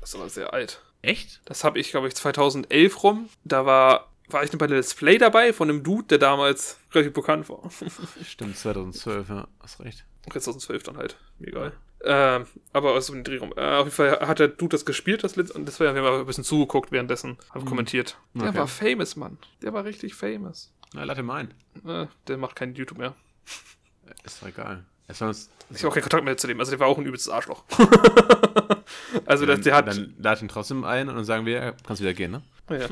Das 0.00 0.10
ist 0.10 0.14
aber 0.16 0.28
sehr 0.28 0.52
alt. 0.52 0.82
Echt? 1.02 1.40
Das 1.44 1.64
habe 1.64 1.78
ich, 1.78 1.90
glaube 1.90 2.08
ich, 2.08 2.14
2011 2.14 3.02
rum. 3.02 3.28
Da 3.44 3.66
war 3.66 4.10
war 4.32 4.44
ich 4.44 4.52
noch 4.52 4.58
bei 4.60 4.66
der 4.68 4.76
Let's 4.76 4.94
Play 4.94 5.18
dabei 5.18 5.52
von 5.52 5.68
einem 5.68 5.82
Dude, 5.82 6.06
der 6.06 6.18
damals 6.18 6.78
relativ 6.92 7.12
bekannt 7.14 7.48
war. 7.48 7.68
Stimmt, 8.24 8.56
2012, 8.56 9.28
ja, 9.28 9.48
hast 9.60 9.80
recht. 9.80 10.04
2012 10.30 10.82
dann 10.84 10.96
halt. 10.98 11.16
Mir 11.38 11.48
egal. 11.48 11.72
Ähm, 12.02 12.46
aber 12.72 12.92
aus 12.92 13.06
dem 13.08 13.24
Dreh 13.24 13.38
rum. 13.38 13.52
Äh, 13.56 13.60
auf 13.60 13.84
jeden 13.86 13.90
Fall 13.90 14.20
hat 14.26 14.38
der 14.38 14.48
Dude 14.48 14.68
das 14.76 14.84
gespielt, 14.86 15.24
das 15.24 15.36
Let's 15.36 15.50
und 15.50 15.66
das 15.66 15.80
war, 15.80 15.94
wir 15.94 16.02
haben 16.02 16.20
ein 16.20 16.26
bisschen 16.26 16.44
zugeguckt 16.44 16.92
währenddessen, 16.92 17.38
haben 17.52 17.64
kommentiert. 17.64 18.18
Der 18.34 18.50
Okay. 18.50 18.58
war 18.58 18.68
famous, 18.68 19.16
Mann. 19.16 19.36
Der 19.62 19.72
war 19.72 19.84
richtig 19.84 20.14
famous. 20.14 20.72
Na, 20.94 21.04
lade 21.04 21.22
mal 21.22 21.36
ein. 21.36 21.54
Der 22.26 22.36
macht 22.36 22.56
keinen 22.56 22.74
YouTube 22.74 22.98
mehr. 22.98 23.14
Ist 24.24 24.42
doch 24.42 24.48
egal. 24.48 24.84
War 25.18 25.28
uns, 25.28 25.50
Ich 25.70 25.78
habe 25.78 25.88
auch 25.88 25.94
keinen 25.94 26.02
Kontakt 26.02 26.24
mehr 26.24 26.36
zu 26.36 26.46
dem. 26.46 26.60
Also 26.60 26.70
der 26.70 26.80
war 26.80 26.86
auch 26.86 26.98
ein 26.98 27.04
übelstes 27.04 27.32
Arschloch. 27.32 27.64
also 29.26 29.46
der, 29.46 29.58
der 29.58 29.74
hat. 29.74 29.88
Dann 29.88 30.14
lade 30.18 30.42
ihn 30.42 30.48
trotzdem 30.48 30.84
ein 30.84 31.08
und 31.08 31.16
dann 31.16 31.24
sagen 31.24 31.46
wir, 31.46 31.74
kannst 31.84 32.00
wieder 32.00 32.14
gehen, 32.14 32.30
ne? 32.30 32.42
Ja. 32.70 32.86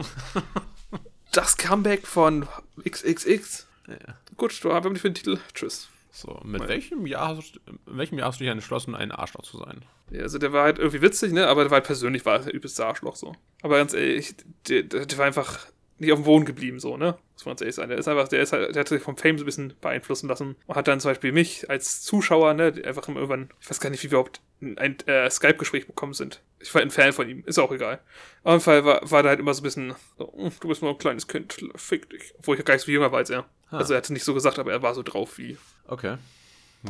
Das 1.33 1.57
Comeback 1.57 2.07
von 2.07 2.49
XXX. 2.89 3.69
Ja. 3.87 3.97
Gut, 4.37 4.63
du 4.65 4.73
haben 4.73 4.93
nicht 4.93 5.03
für 5.03 5.11
den 5.11 5.15
Titel. 5.15 5.39
Tschüss. 5.55 5.89
So, 6.11 6.41
mit 6.43 6.67
welchem 6.67 7.07
Jahr 7.07 7.37
hast 7.37 7.61
welchem 7.87 8.19
Jahr 8.19 8.29
hast 8.29 8.41
du 8.41 8.45
dich 8.45 8.51
entschlossen, 8.51 8.97
ein 8.97 9.13
Arschloch 9.13 9.45
zu 9.45 9.59
sein? 9.59 9.85
Ja, 10.11 10.23
also 10.23 10.39
der 10.39 10.53
war 10.53 10.65
halt 10.65 10.79
irgendwie 10.79 11.03
witzig, 11.03 11.33
ne? 11.33 11.47
Aber 11.47 11.63
der 11.63 11.71
war 11.71 11.77
halt 11.77 11.87
persönlich 11.87 12.25
war 12.27 12.39
er 12.39 12.45
der 12.45 12.55
übelste 12.55 12.85
Arschloch 12.85 13.15
so. 13.15 13.37
Aber 13.63 13.77
ganz 13.77 13.95
ehrlich, 13.95 14.35
der, 14.69 14.83
der, 14.83 15.07
der 15.07 15.19
war 15.19 15.27
einfach 15.27 15.67
nicht 15.99 16.13
auf 16.13 16.19
dem 16.19 16.25
Boden 16.25 16.45
geblieben, 16.45 16.79
so, 16.79 16.97
ne? 16.97 17.19
Muss 17.35 17.45
man 17.45 17.53
ganz 17.53 17.61
ehrlich 17.61 17.75
sein. 17.75 17.89
Der 17.89 17.99
ist 17.99 18.09
einfach, 18.09 18.29
der 18.29 18.43
ist 18.43 18.53
halt, 18.53 18.75
der 18.75 18.81
hat 18.81 18.89
sich 18.89 19.03
vom 19.03 19.17
Fame 19.17 19.39
so 19.39 19.45
ein 19.45 19.47
bisschen 19.47 19.75
beeinflussen 19.81 20.29
lassen 20.29 20.57
und 20.67 20.77
hat 20.77 20.89
dann 20.89 21.01
zum 21.01 21.11
Beispiel 21.11 21.33
mich 21.33 21.69
als 21.71 22.03
Zuschauer, 22.03 22.55
ne, 22.55 22.73
die 22.73 22.85
einfach 22.85 23.07
immer 23.09 23.21
irgendwann, 23.21 23.51
ich 23.61 23.69
weiß 23.71 23.81
gar 23.81 23.91
nicht, 23.91 24.03
wie 24.03 24.11
wir 24.11 24.19
überhaupt 24.19 24.41
ein 24.61 24.99
äh, 25.07 25.31
Skype-Gespräch 25.31 25.87
bekommen 25.87 26.15
sind. 26.15 26.41
Ich 26.61 26.75
war 26.75 26.83
ein 26.83 26.91
Fan 26.91 27.13
von 27.13 27.29
ihm, 27.29 27.43
ist 27.47 27.59
auch 27.59 27.73
egal. 27.73 28.01
Auf 28.43 28.53
jeden 28.53 28.61
Fall 28.63 28.85
war, 28.85 29.11
war 29.11 29.23
da 29.23 29.29
halt 29.31 29.41
immer 29.41 29.55
so 29.55 29.61
ein 29.61 29.65
bisschen, 29.65 29.95
so, 30.17 30.33
"Hm, 30.37 30.53
du 30.61 30.69
bist 30.69 30.83
nur 30.83 30.91
ein 30.91 30.99
kleines 30.99 31.29
Kind, 31.29 31.57
fick 31.77 32.11
dich. 32.11 32.35
Obwohl 32.39 32.59
ich 32.59 32.65
gar 32.65 32.75
nicht 32.75 32.83
so 32.83 32.87
viel 32.87 32.95
jünger 32.95 33.13
war 33.13 33.19
als 33.19 33.31
er. 33.31 33.45
Ah. 33.71 33.79
Also 33.79 33.95
er 33.95 33.99
hat 33.99 34.11
nicht 34.11 34.25
so 34.25 34.35
gesagt, 34.35 34.59
aber 34.59 34.73
er 34.73 34.83
war 34.83 34.95
so 34.95 35.03
drauf 35.03 35.39
wie. 35.39 35.57
Okay. 35.87 36.17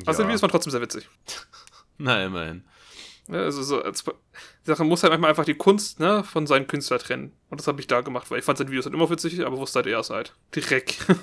Also 0.07 0.23
ja. 0.23 0.29
wie 0.29 0.35
ist 0.35 0.43
man 0.43 0.51
trotzdem 0.51 0.71
sehr 0.71 0.81
witzig. 0.81 1.09
Na, 1.99 2.25
immerhin. 2.25 2.65
Ne, 3.27 3.43
also 3.43 3.63
so, 3.63 3.83
als, 3.83 4.05
Sache 4.69 4.85
muss 4.85 5.03
halt 5.03 5.12
manchmal 5.12 5.31
einfach 5.31 5.45
die 5.45 5.55
Kunst 5.55 6.01
ne, 6.01 6.25
von 6.25 6.47
seinem 6.47 6.66
Künstler 6.66 6.99
trennen. 6.99 7.33
Und 7.51 7.61
das 7.61 7.66
habe 7.66 7.81
ich 7.81 7.87
da 7.87 8.01
gemacht, 8.01 8.31
weil 8.31 8.39
ich 8.39 8.45
fand 8.45 8.59
seine 8.59 8.71
Videos 8.71 8.87
halt 8.87 8.95
immer 8.95 9.11
witzig, 9.11 9.45
aber 9.45 9.59
wusste 9.59 9.79
halt, 9.79 9.87
er 9.87 10.01
ist 10.01 10.11
halt 10.11 10.35
direkt. 10.55 10.99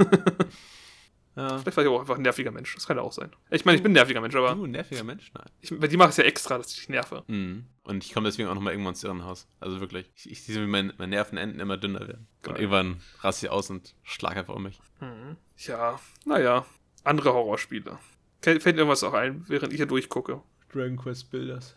Ja. 1.35 1.57
Vielleicht 1.57 1.75
war 1.75 1.83
ich 1.83 1.89
auch 1.89 1.99
einfach 1.99 2.15
ein 2.15 2.21
nerviger 2.21 2.51
Mensch. 2.51 2.73
Das 2.75 2.87
kann 2.87 2.95
ja 2.95 3.03
auch 3.03 3.11
sein. 3.11 3.29
Ich 3.49 3.65
meine, 3.65 3.75
ich 3.75 3.83
bin 3.83 3.91
ein 3.91 3.95
nerviger 3.95 4.21
Mensch, 4.21 4.35
aber 4.35 4.55
Du, 4.55 4.63
ein 4.63 4.71
nerviger 4.71 5.03
Mensch? 5.03 5.31
Nein. 5.33 5.45
ich, 5.59 5.77
bei 5.77 5.87
dir 5.87 5.97
mache 5.97 6.09
ich 6.09 6.13
es 6.13 6.17
ja 6.17 6.23
extra, 6.23 6.57
dass 6.57 6.69
ich 6.71 6.77
dich 6.77 6.89
nerve. 6.89 7.23
Mhm. 7.27 7.65
Und 7.83 8.05
ich 8.05 8.13
komme 8.13 8.29
deswegen 8.29 8.47
auch 8.47 8.55
nochmal 8.55 8.71
irgendwann 8.71 8.93
ins 8.93 9.03
Irrenhaus. 9.03 9.47
Also 9.59 9.81
wirklich. 9.81 10.09
Ich, 10.15 10.31
ich 10.31 10.43
sehe, 10.43 10.61
wie 10.61 10.67
mein, 10.67 10.93
meine 10.97 11.09
Nervenenden 11.09 11.59
immer 11.59 11.77
dünner 11.77 11.99
werden. 12.07 12.27
Und 12.45 12.53
Geil. 12.53 12.61
irgendwann 12.61 13.01
raste 13.19 13.47
ich 13.47 13.51
aus 13.51 13.69
und 13.69 13.95
schlag 14.03 14.37
einfach 14.37 14.55
um 14.55 14.63
mich. 14.63 14.79
Ja, 15.57 15.99
naja. 16.25 16.65
Andere 17.03 17.33
Horrorspiele. 17.33 17.99
Fällt 18.41 18.65
irgendwas 18.65 19.03
auch 19.03 19.13
ein, 19.13 19.43
während 19.47 19.73
ich 19.73 19.77
hier 19.77 19.87
durchgucke? 19.87 20.41
Dragon 20.71 20.97
Quest 20.97 21.31
Builders. 21.31 21.75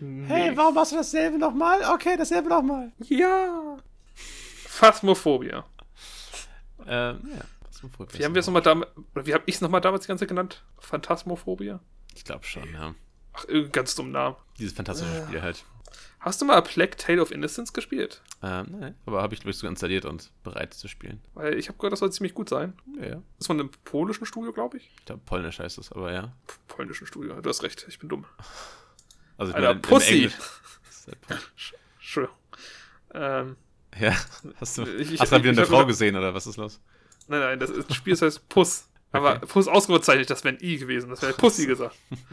Nee. 0.00 0.52
warum 0.54 0.74
machst 0.74 0.92
du 0.92 0.96
dasselbe 0.96 1.38
nochmal? 1.38 1.80
Okay, 1.94 2.16
dasselbe 2.16 2.48
nochmal. 2.48 2.92
Ja. 3.00 3.78
Phasmophobia. 4.14 5.64
Ähm, 6.86 7.20
ja. 7.34 7.44
Wie 8.12 8.24
haben 8.24 8.34
wir 8.34 8.40
es 8.40 8.46
nochmal 8.46 8.62
damals, 8.62 8.90
oder 9.14 9.26
wie 9.26 9.34
habe 9.34 9.44
ich 9.46 9.56
es 9.56 9.60
nochmal 9.60 9.80
damals 9.80 10.04
die 10.04 10.08
ganze 10.08 10.26
genannt? 10.26 10.64
Phantasmophobia? 10.78 11.80
Ich 12.14 12.24
glaube 12.24 12.44
schon, 12.44 12.72
ja. 12.72 12.94
Ach, 13.32 13.44
irgendein 13.44 13.72
ganz 13.72 13.94
dummen 13.94 14.12
Namen. 14.12 14.36
Dieses 14.58 14.72
fantastische 14.72 15.24
Spiel 15.26 15.42
halt. 15.42 15.64
Hast 16.20 16.40
du 16.40 16.44
mal 16.44 16.56
A 16.56 16.60
Plague 16.60 16.96
Tale 16.96 17.22
of 17.22 17.30
Innocence 17.30 17.72
gespielt? 17.72 18.22
Ähm, 18.42 18.66
nein. 18.70 18.94
Aber 19.06 19.22
habe 19.22 19.34
ich, 19.34 19.40
glaube 19.40 19.52
ich, 19.52 19.58
sogar 19.58 19.70
installiert 19.70 20.04
und 20.04 20.32
bereit 20.42 20.74
zu 20.74 20.88
spielen. 20.88 21.20
Weil 21.34 21.56
ich 21.56 21.68
habe 21.68 21.78
gehört, 21.78 21.92
das 21.92 22.00
soll 22.00 22.12
ziemlich 22.12 22.34
gut 22.34 22.48
sein. 22.48 22.76
Ja, 22.96 23.06
ja. 23.06 23.14
Das 23.14 23.22
ist 23.40 23.46
von 23.46 23.60
einem 23.60 23.70
polnischen 23.84 24.26
Studio, 24.26 24.52
glaube 24.52 24.78
ich. 24.78 24.90
Ich 24.98 25.06
glaube, 25.06 25.22
polnisch 25.24 25.60
heißt 25.60 25.78
es, 25.78 25.92
aber 25.92 26.12
ja. 26.12 26.32
Polnischen 26.66 27.06
Studio, 27.06 27.40
du 27.40 27.48
hast 27.48 27.62
recht, 27.62 27.86
ich 27.88 28.00
bin 28.00 28.08
dumm. 28.08 28.26
Also, 29.38 29.50
ich 29.50 29.56
Alter, 29.56 29.68
meine, 29.68 29.80
Pussy. 29.80 30.30
Das. 30.30 31.16
Entschuldigung. 31.98 32.36
Ähm, 33.14 33.56
Ja, 33.98 34.14
hast 34.60 34.76
du, 34.78 34.82
Ich- 34.84 35.12
ich- 35.12 35.20
hast 35.20 35.32
du 35.32 35.36
dann 35.36 35.42
wieder 35.44 35.52
ich 35.54 35.58
eine 35.58 35.66
Frau 35.66 35.86
gesehen 35.86 36.14
oder 36.16 36.34
was 36.34 36.46
ist 36.46 36.56
los? 36.58 36.80
nein, 37.26 37.40
nein, 37.40 37.58
das, 37.58 37.70
ist- 37.70 37.88
das 37.88 37.96
Spiel 37.96 38.12
das 38.12 38.22
heißt 38.22 38.48
Puss. 38.50 38.88
Aber 39.12 39.36
Okay. 39.36 39.46
Puss 39.46 39.66
ausgezeichnet, 39.68 40.28
das 40.28 40.44
wäre 40.44 40.54
ein 40.56 40.62
I 40.62 40.76
gewesen. 40.76 41.08
Das 41.08 41.22
wäre 41.22 41.32
Pussy 41.32 41.66
gesagt. 41.66 41.96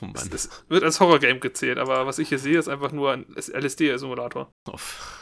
Oh 0.00 0.04
Mann. 0.06 0.14
Es 0.32 0.48
wird 0.68 0.84
als 0.84 1.00
Horrorgame 1.00 1.40
gezählt, 1.40 1.78
aber 1.78 2.06
was 2.06 2.20
ich 2.20 2.28
hier 2.28 2.38
sehe, 2.38 2.56
ist 2.56 2.68
einfach 2.68 2.92
nur 2.92 3.10
ein 3.12 3.26
LSD-Simulator. 3.34 4.52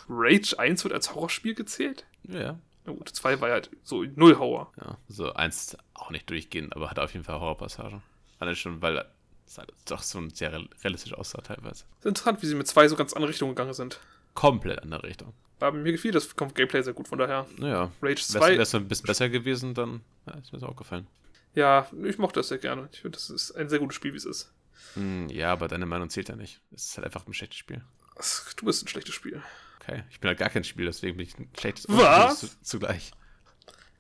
Rage 0.07 0.59
1 0.59 0.84
wird 0.84 0.92
als 0.92 1.14
Horrorspiel 1.14 1.55
gezählt? 1.55 2.05
Ja, 2.24 2.59
Na 2.84 2.92
gut, 2.92 3.09
2 3.09 3.40
war 3.40 3.48
ja 3.48 3.55
halt 3.55 3.70
so 3.84 4.02
null 4.16 4.36
Horror. 4.38 4.70
ja. 4.78 4.98
So 5.09 5.32
eins 5.32 5.78
auch 5.94 6.11
nicht 6.11 6.28
durchgehend, 6.28 6.76
aber 6.76 6.90
hat 6.90 6.98
auf 6.98 7.12
jeden 7.14 7.24
Fall 7.24 7.40
Horrorpassagen. 7.40 8.02
Alle 8.38 8.55
schon, 8.55 8.82
weil 8.82 9.07
es 9.47 9.59
halt 9.59 9.72
doch 9.86 10.03
so 10.03 10.18
ein 10.18 10.30
sehr 10.30 10.53
real- 10.53 10.68
realistisch 10.82 11.12
aussah 11.14 11.40
teilweise. 11.42 11.84
Ist 12.01 12.07
interessant, 12.07 12.42
wie 12.42 12.47
sie 12.47 12.55
mit 12.55 12.66
2 12.66 12.88
so 12.88 12.97
ganz 12.97 13.12
andere 13.12 13.30
Richtungen 13.30 13.53
gegangen 13.55 13.74
sind. 13.74 14.01
Komplett 14.34 14.82
andere 14.82 15.03
Richtung. 15.05 15.32
Aber 15.61 15.76
mir 15.78 15.92
gefiel 15.92 16.12
das 16.12 16.34
Gameplay 16.36 16.82
sehr 16.82 16.92
gut, 16.92 17.09
von 17.09 17.18
daher. 17.18 17.47
Naja. 17.57 17.84
Rage 18.03 18.16
Wär's, 18.16 18.28
2, 18.28 18.59
wär's 18.59 18.74
ein 18.74 18.88
bisschen 18.88 19.07
besser 19.07 19.28
gewesen, 19.28 19.72
dann 19.74 20.01
ja, 20.26 20.34
ist 20.34 20.53
mir 20.53 20.59
das 20.59 20.68
auch 20.68 20.76
gefallen. 20.76 21.07
ja, 21.55 21.88
ich 22.05 22.18
mochte 22.18 22.40
das 22.40 22.49
sehr 22.49 22.59
gerne. 22.59 22.88
Ich 22.92 23.01
finde, 23.01 23.16
das 23.16 23.30
ist 23.30 23.53
ein 23.53 23.68
sehr 23.68 23.78
gutes 23.78 23.95
Spiel, 23.97 24.12
wie 24.12 24.16
es 24.18 24.24
ist. 24.26 24.53
Hm, 24.95 25.28
ja, 25.28 25.53
aber 25.53 25.68
deine 25.68 25.86
Meinung 25.86 26.11
zählt 26.11 26.28
ja 26.28 26.36
nicht. 26.36 26.61
Es 26.74 26.86
ist 26.86 26.97
halt 26.97 27.07
einfach 27.07 27.26
ein 27.26 27.32
schlechtes 27.34 27.59
Spiel. 27.59 27.82
Das- 28.16 28.55
Du 28.57 28.66
bist 28.66 28.84
ein 28.84 28.88
schlechtes 28.88 29.14
Spiel. 29.14 29.42
Okay, 29.80 30.03
ich 30.11 30.18
bin 30.20 30.28
halt 30.28 30.38
gar 30.38 30.51
kein 30.51 30.64
Spiel, 30.64 30.86
deswegen 30.86 31.16
bin 31.16 31.26
ich 31.26 31.38
ein 31.38 31.49
schlechtes 31.59 31.86
Was? 31.88 32.40
Zu, 32.40 32.49
zugleich. 32.62 33.12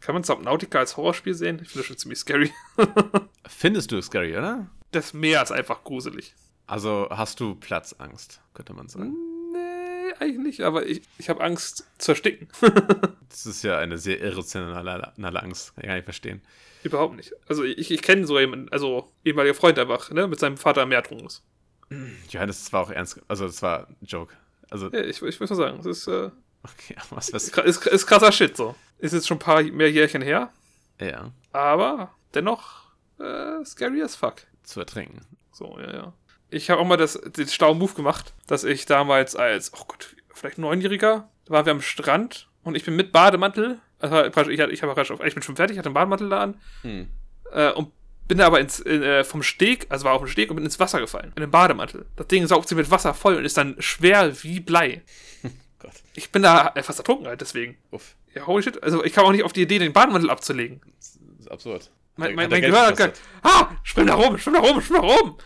Kann 0.00 0.14
man 0.14 0.24
Subnautica 0.24 0.80
als 0.80 0.96
Horrorspiel 0.98 1.34
sehen? 1.34 1.60
Ich 1.62 1.68
finde 1.68 1.78
das 1.80 1.86
schon 1.86 1.96
ziemlich 1.96 2.18
scary. 2.18 2.52
Findest 3.46 3.90
du 3.92 3.96
es 3.98 4.06
scary, 4.06 4.36
oder? 4.36 4.68
Das 4.94 5.12
Meer 5.12 5.42
ist 5.42 5.50
einfach 5.50 5.82
gruselig. 5.84 6.34
Also 6.66 7.08
hast 7.10 7.40
du 7.40 7.54
Platzangst, 7.56 8.40
könnte 8.54 8.72
man 8.72 8.88
sagen. 8.88 9.14
Nee, 9.52 10.12
eigentlich 10.20 10.38
nicht, 10.38 10.60
aber 10.62 10.86
ich, 10.86 11.02
ich 11.18 11.28
habe 11.28 11.42
Angst 11.42 11.86
zu 11.98 12.12
ersticken. 12.12 12.48
Das 13.28 13.46
ist 13.46 13.64
ja 13.64 13.78
eine 13.78 13.98
sehr 13.98 14.20
irrationale 14.20 15.42
Angst. 15.42 15.74
Kann 15.74 15.82
ich 15.82 15.88
gar 15.88 15.94
nicht 15.96 16.04
verstehen. 16.04 16.40
Überhaupt 16.84 17.16
nicht. 17.16 17.32
Also 17.48 17.64
ich, 17.64 17.90
ich 17.90 18.00
kenne 18.00 18.28
so 18.28 18.38
jemanden, 18.38 18.68
also 18.68 19.10
ehemaliger 19.24 19.54
Freund 19.54 19.76
einfach, 19.76 20.12
ne, 20.12 20.28
mit 20.28 20.38
seinem 20.38 20.56
Vater 20.56 20.82
am 20.82 20.90
Meer 20.90 20.98
ertrunken 20.98 21.26
ist. 21.26 21.42
Johannes, 22.30 22.60
das 22.62 22.72
war 22.72 22.82
auch 22.82 22.90
ernst. 22.90 23.20
Also, 23.26 23.46
das 23.46 23.60
war 23.60 23.88
ein 23.88 23.96
Joke. 24.02 24.32
Also, 24.70 24.88
Ja, 24.90 25.00
ich, 25.00 25.20
ich 25.20 25.40
muss 25.40 25.50
mal 25.50 25.56
sagen, 25.56 25.78
das 25.78 25.86
ist, 25.86 26.06
äh, 26.06 26.30
okay, 26.62 26.94
was, 27.10 27.32
was? 27.32 27.48
ist, 27.48 27.58
ist, 27.58 27.86
ist 27.88 28.06
krasser 28.06 28.30
Shit 28.30 28.56
so. 28.56 28.76
Ist 28.98 29.14
jetzt 29.14 29.26
schon 29.26 29.38
ein 29.38 29.40
paar 29.40 29.60
mehr 29.64 29.90
Jährchen 29.90 30.22
her, 30.22 30.52
Ja, 31.00 31.32
aber 31.52 32.14
dennoch 32.34 32.84
äh, 33.18 33.64
scary 33.64 34.00
as 34.00 34.14
fuck. 34.14 34.36
Zu 34.64 34.80
ertrinken. 34.80 35.20
So, 35.52 35.78
ja, 35.80 35.92
ja. 35.92 36.12
Ich 36.50 36.70
habe 36.70 36.80
auch 36.80 36.86
mal 36.86 36.96
das, 36.96 37.14
den 37.14 37.48
schlauen 37.48 37.78
Move 37.78 37.94
gemacht, 37.94 38.34
dass 38.46 38.64
ich 38.64 38.86
damals 38.86 39.34
als, 39.36 39.72
oh 39.74 39.84
Gott, 39.86 40.14
vielleicht 40.32 40.58
Neunjähriger, 40.58 41.28
da 41.46 41.52
waren 41.52 41.66
wir 41.66 41.72
am 41.72 41.80
Strand 41.80 42.48
und 42.62 42.76
ich 42.76 42.84
bin 42.84 42.96
mit 42.96 43.12
Bademantel, 43.12 43.78
also 43.98 44.24
ich, 44.50 44.58
ich, 44.58 44.80
praktisch, 44.80 45.10
ich 45.24 45.34
bin 45.34 45.42
schon 45.42 45.56
fertig, 45.56 45.78
hatte 45.78 45.88
einen 45.88 45.94
Bademantel 45.94 46.28
da 46.28 46.42
an 46.42 46.60
Hm. 46.82 47.08
äh, 47.52 47.72
und 47.72 47.92
bin 48.26 48.38
da 48.38 48.46
aber 48.46 48.60
ins, 48.60 48.80
in, 48.80 49.02
äh, 49.02 49.24
vom 49.24 49.42
Steg, 49.42 49.86
also 49.90 50.04
war 50.04 50.14
auf 50.14 50.22
dem 50.22 50.28
Steg 50.28 50.50
und 50.50 50.56
bin 50.56 50.64
ins 50.64 50.80
Wasser 50.80 51.00
gefallen, 51.00 51.32
in 51.36 51.40
den 51.40 51.50
Bademantel. 51.50 52.06
Das 52.16 52.26
Ding 52.28 52.46
saugt 52.46 52.68
sich 52.68 52.76
mit 52.76 52.90
Wasser 52.90 53.14
voll 53.14 53.36
und 53.36 53.44
ist 53.44 53.56
dann 53.56 53.76
schwer 53.80 54.42
wie 54.42 54.60
Blei. 54.60 55.02
Gott. 55.78 55.92
Ich 56.14 56.30
bin 56.30 56.42
da 56.42 56.72
äh, 56.74 56.82
fast 56.82 56.98
ertrunken 56.98 57.26
halt 57.26 57.40
deswegen. 57.40 57.76
Uff. 57.90 58.14
Ja, 58.34 58.46
holy 58.46 58.62
shit. 58.62 58.82
Also 58.82 59.04
ich 59.04 59.12
kam 59.12 59.26
auch 59.26 59.32
nicht 59.32 59.44
auf 59.44 59.52
die 59.52 59.62
Idee, 59.62 59.78
den 59.78 59.92
Bademantel 59.92 60.30
abzulegen. 60.30 60.80
Das 60.96 61.18
ist 61.38 61.50
absurd. 61.50 61.90
Mein, 62.16 62.34
mein, 62.34 62.48
mein 62.50 62.62
Gehör 62.62 62.86
hat 62.86 62.96
gesagt, 62.96 63.20
ah, 63.42 63.68
schwimm 63.82 64.06
da 64.06 64.14
rum, 64.14 64.38
schwimm 64.38 64.54
da 64.54 64.60
rum, 64.60 64.80
schwimm 64.80 65.00
da 65.00 65.06
rum. 65.06 65.36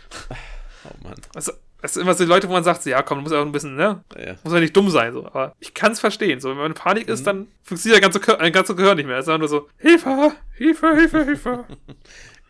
Oh 0.84 0.90
Mann. 1.02 1.14
Also, 1.34 1.52
das 1.80 1.94
sind 1.94 2.02
immer 2.02 2.14
so 2.14 2.24
die 2.24 2.28
Leute, 2.28 2.48
wo 2.48 2.52
man 2.52 2.64
sagt, 2.64 2.82
so, 2.82 2.90
ja, 2.90 3.02
komm, 3.02 3.18
du 3.18 3.22
musst 3.22 3.32
ja 3.34 3.40
auch 3.40 3.46
ein 3.46 3.52
bisschen, 3.52 3.76
ne? 3.76 4.04
Ja. 4.16 4.36
Muss 4.44 4.52
ja 4.52 4.60
nicht 4.60 4.76
dumm 4.76 4.90
sein, 4.90 5.12
so. 5.12 5.24
Aber 5.26 5.54
ich 5.60 5.72
kann 5.74 5.92
es 5.92 6.00
verstehen. 6.00 6.40
So, 6.40 6.50
wenn 6.50 6.56
man 6.56 6.66
in 6.66 6.74
Panik 6.74 7.08
ist, 7.08 7.26
dann 7.26 7.46
funktioniert 7.62 8.02
der 8.02 8.10
ganze, 8.10 8.18
Gehör- 8.18 8.38
ein 8.40 8.52
ganzer 8.52 8.74
Gehör 8.74 8.94
nicht 8.94 9.06
mehr. 9.06 9.16
Es 9.18 9.26
ist 9.26 9.28
einfach 9.28 9.38
nur 9.38 9.48
so, 9.48 9.68
Hilfe, 9.78 10.32
Hilfe, 10.54 10.94
Hilfe, 10.94 11.24
Hilfe. 11.24 11.64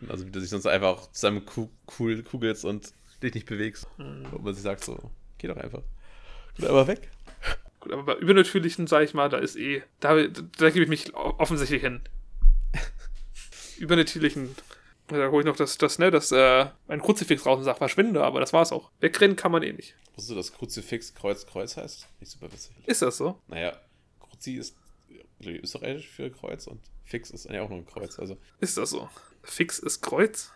Also, 0.07 0.25
wie 0.25 0.31
du 0.31 0.39
dich 0.39 0.49
sonst 0.49 0.65
einfach 0.65 0.87
auch 0.87 1.11
zusammen 1.11 1.41
cool 1.97 2.23
kugelst 2.23 2.63
und 2.63 2.93
dich 3.21 3.33
nicht 3.33 3.45
bewegst. 3.47 3.85
Und 3.97 4.43
man 4.43 4.53
sich 4.53 4.63
sagt 4.63 4.81
so, 4.83 4.97
geh 5.37 5.47
doch 5.49 5.57
einfach. 5.57 5.81
Geh 6.57 6.67
aber 6.67 6.87
weg. 6.87 7.09
Gut, 7.81 7.91
aber 7.91 8.03
bei 8.03 8.15
Übernatürlichen, 8.15 8.87
sag 8.87 9.03
ich 9.03 9.13
mal, 9.13 9.27
da 9.27 9.37
ist 9.39 9.57
eh, 9.57 9.83
da, 9.99 10.15
da 10.15 10.69
gebe 10.69 10.83
ich 10.83 10.89
mich 10.89 11.13
offensichtlich 11.15 11.81
hin. 11.81 11.99
Übernatürlichen, 13.79 14.55
da 15.07 15.29
hole 15.29 15.41
ich 15.41 15.45
noch 15.45 15.55
das, 15.55 15.77
das, 15.77 15.97
ne, 15.99 16.11
das, 16.11 16.31
äh, 16.31 16.67
ein 16.87 17.01
Kruzifix 17.01 17.45
raus 17.45 17.57
und 17.59 17.63
sag, 17.63 17.77
verschwinde, 17.77 18.23
aber 18.23 18.39
das 18.39 18.53
war's 18.53 18.71
auch. 18.71 18.91
Wegrennen 18.99 19.35
kann 19.35 19.51
man 19.51 19.63
eh 19.63 19.73
nicht. 19.73 19.95
Wusstest 20.15 20.31
du, 20.31 20.35
dass 20.35 20.53
Kruzifix 20.53 21.13
Kreuz 21.15 21.45
Kreuz 21.45 21.77
heißt? 21.77 22.07
Nicht 22.19 22.31
super 22.31 22.51
witzig. 22.51 22.75
Ist 22.85 23.01
das 23.01 23.17
so? 23.17 23.39
Naja, 23.47 23.75
Kruzi 24.19 24.53
ist 24.55 24.75
österreichisch 25.43 26.07
für 26.07 26.29
Kreuz 26.29 26.67
und 26.67 26.81
Fix 27.05 27.31
ist 27.31 27.47
eigentlich 27.47 27.61
auch 27.61 27.69
nur 27.69 27.79
ein 27.79 27.85
Kreuz. 27.87 28.19
Also, 28.19 28.37
Ist 28.59 28.77
das 28.77 28.91
so? 28.91 29.09
Fix 29.43 29.79
ist 29.79 30.01
Kreuz? 30.01 30.51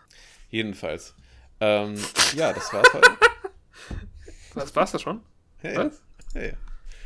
jedenfalls. 0.49 1.15
Ähm, 1.59 1.95
ja, 2.35 2.53
das 2.53 2.71
war's 2.73 2.93
heute. 2.93 3.09
Was 4.53 4.75
war's 4.75 4.91
das 4.91 5.01
schon? 5.01 5.21
Hey. 5.57 5.77
Was? 5.77 6.03
Hey. 6.33 6.53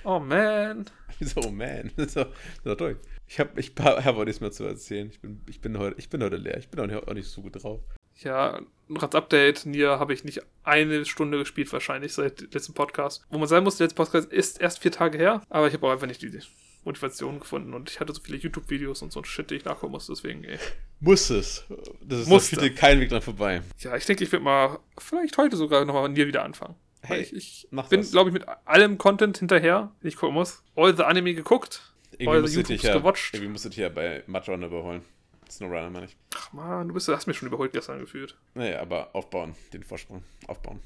Oh 0.03 0.19
man. 0.19 0.89
Wieso, 1.19 1.41
oh 1.41 1.51
man? 1.51 1.91
Ist 1.97 2.15
doch 2.15 2.27
durch. 2.63 2.97
Ich 3.27 3.39
habe 3.39 3.59
ich 3.59 3.73
hab 3.77 4.15
auch 4.17 4.25
nichts 4.25 4.41
mehr 4.41 4.51
zu 4.51 4.63
erzählen. 4.65 5.09
Ich 5.09 5.19
bin, 5.19 5.41
ich 5.47 5.59
bin, 5.59 5.77
heute, 5.77 5.97
ich 5.97 6.09
bin 6.09 6.23
heute 6.23 6.37
leer. 6.37 6.57
Ich 6.57 6.69
bin 6.69 6.79
auch 6.79 6.87
nicht, 6.87 7.07
auch 7.07 7.13
nicht 7.13 7.27
so 7.27 7.41
gut 7.41 7.61
drauf. 7.61 7.81
Ja, 8.19 8.61
noch 8.87 9.03
als 9.03 9.15
Update, 9.15 9.65
Nier 9.65 9.99
habe 9.99 10.13
ich 10.13 10.23
nicht 10.23 10.41
eine 10.63 11.05
Stunde 11.05 11.37
gespielt, 11.37 11.71
wahrscheinlich 11.71 12.13
seit 12.13 12.53
letztem 12.53 12.73
Podcast. 12.73 13.23
Wo 13.29 13.37
man 13.37 13.47
sagen 13.47 13.63
muss, 13.63 13.77
der 13.77 13.85
letzte 13.85 13.97
Podcast 13.97 14.31
ist 14.31 14.59
erst 14.59 14.79
vier 14.79 14.91
Tage 14.91 15.17
her, 15.17 15.41
aber 15.49 15.67
ich 15.67 15.73
habe 15.73 15.85
auch 15.87 15.91
einfach 15.91 16.07
nicht 16.07 16.21
die 16.21 16.39
Motivation 16.83 17.39
gefunden 17.39 17.73
und 17.73 17.91
ich 17.91 17.99
hatte 17.99 18.13
so 18.13 18.21
viele 18.21 18.37
YouTube-Videos 18.37 19.01
und 19.01 19.11
so 19.11 19.19
ein 19.19 19.25
Shit, 19.25 19.51
die 19.51 19.55
ich 19.55 19.65
nachgucken 19.65 19.91
musste, 19.91 20.13
deswegen, 20.13 20.43
ey. 20.45 20.57
Muss 20.99 21.29
es. 21.29 21.65
Das 22.01 22.21
ist 22.21 22.27
Musste. 22.27 22.73
kein 22.73 22.99
Weg 22.99 23.09
dran 23.09 23.21
vorbei. 23.21 23.61
Ja, 23.79 23.95
ich 23.95 24.05
denke, 24.05 24.23
ich 24.23 24.31
werde 24.31 24.45
mal 24.45 24.79
vielleicht 24.97 25.37
heute 25.37 25.57
sogar 25.57 25.85
nochmal 25.85 26.09
Nier 26.09 26.25
wieder 26.27 26.43
anfangen. 26.43 26.75
Hey, 27.01 27.21
ich, 27.21 27.33
ich 27.35 27.67
mach 27.71 27.89
bin, 27.89 28.01
glaube 28.01 28.29
ich, 28.29 28.33
mit 28.33 28.45
allem 28.65 28.97
Content 28.97 29.37
hinterher, 29.37 29.91
den 30.01 30.07
ich 30.07 30.15
gucken 30.15 30.33
muss. 30.33 30.63
All 30.75 30.95
the 30.95 31.03
Anime 31.03 31.33
geguckt. 31.33 31.93
Irgendwie 32.11 32.29
All 32.29 32.47
the 32.47 32.55
YouTubes 32.55 32.83
ja, 32.83 32.97
gewatcht. 32.97 33.33
irgendwie 33.33 33.51
musst 33.51 33.65
du 33.65 33.69
dich 33.69 33.77
ja 33.77 33.89
bei 33.89 34.23
Mudrunner 34.27 34.67
überholen. 34.67 35.03
Snowrunner 35.49 35.89
meine 35.89 36.05
ich. 36.05 36.17
Ach 36.35 36.51
man, 36.53 36.87
du 36.87 36.93
bist, 36.93 37.07
hast 37.07 37.27
mich 37.27 37.37
schon 37.37 37.47
überholt 37.47 37.71
gestern 37.71 37.99
gefühlt. 37.99 38.35
Naja, 38.53 38.81
aber 38.81 39.15
aufbauen. 39.15 39.55
Den 39.73 39.83
Vorsprung. 39.83 40.23
Aufbauen. 40.47 40.81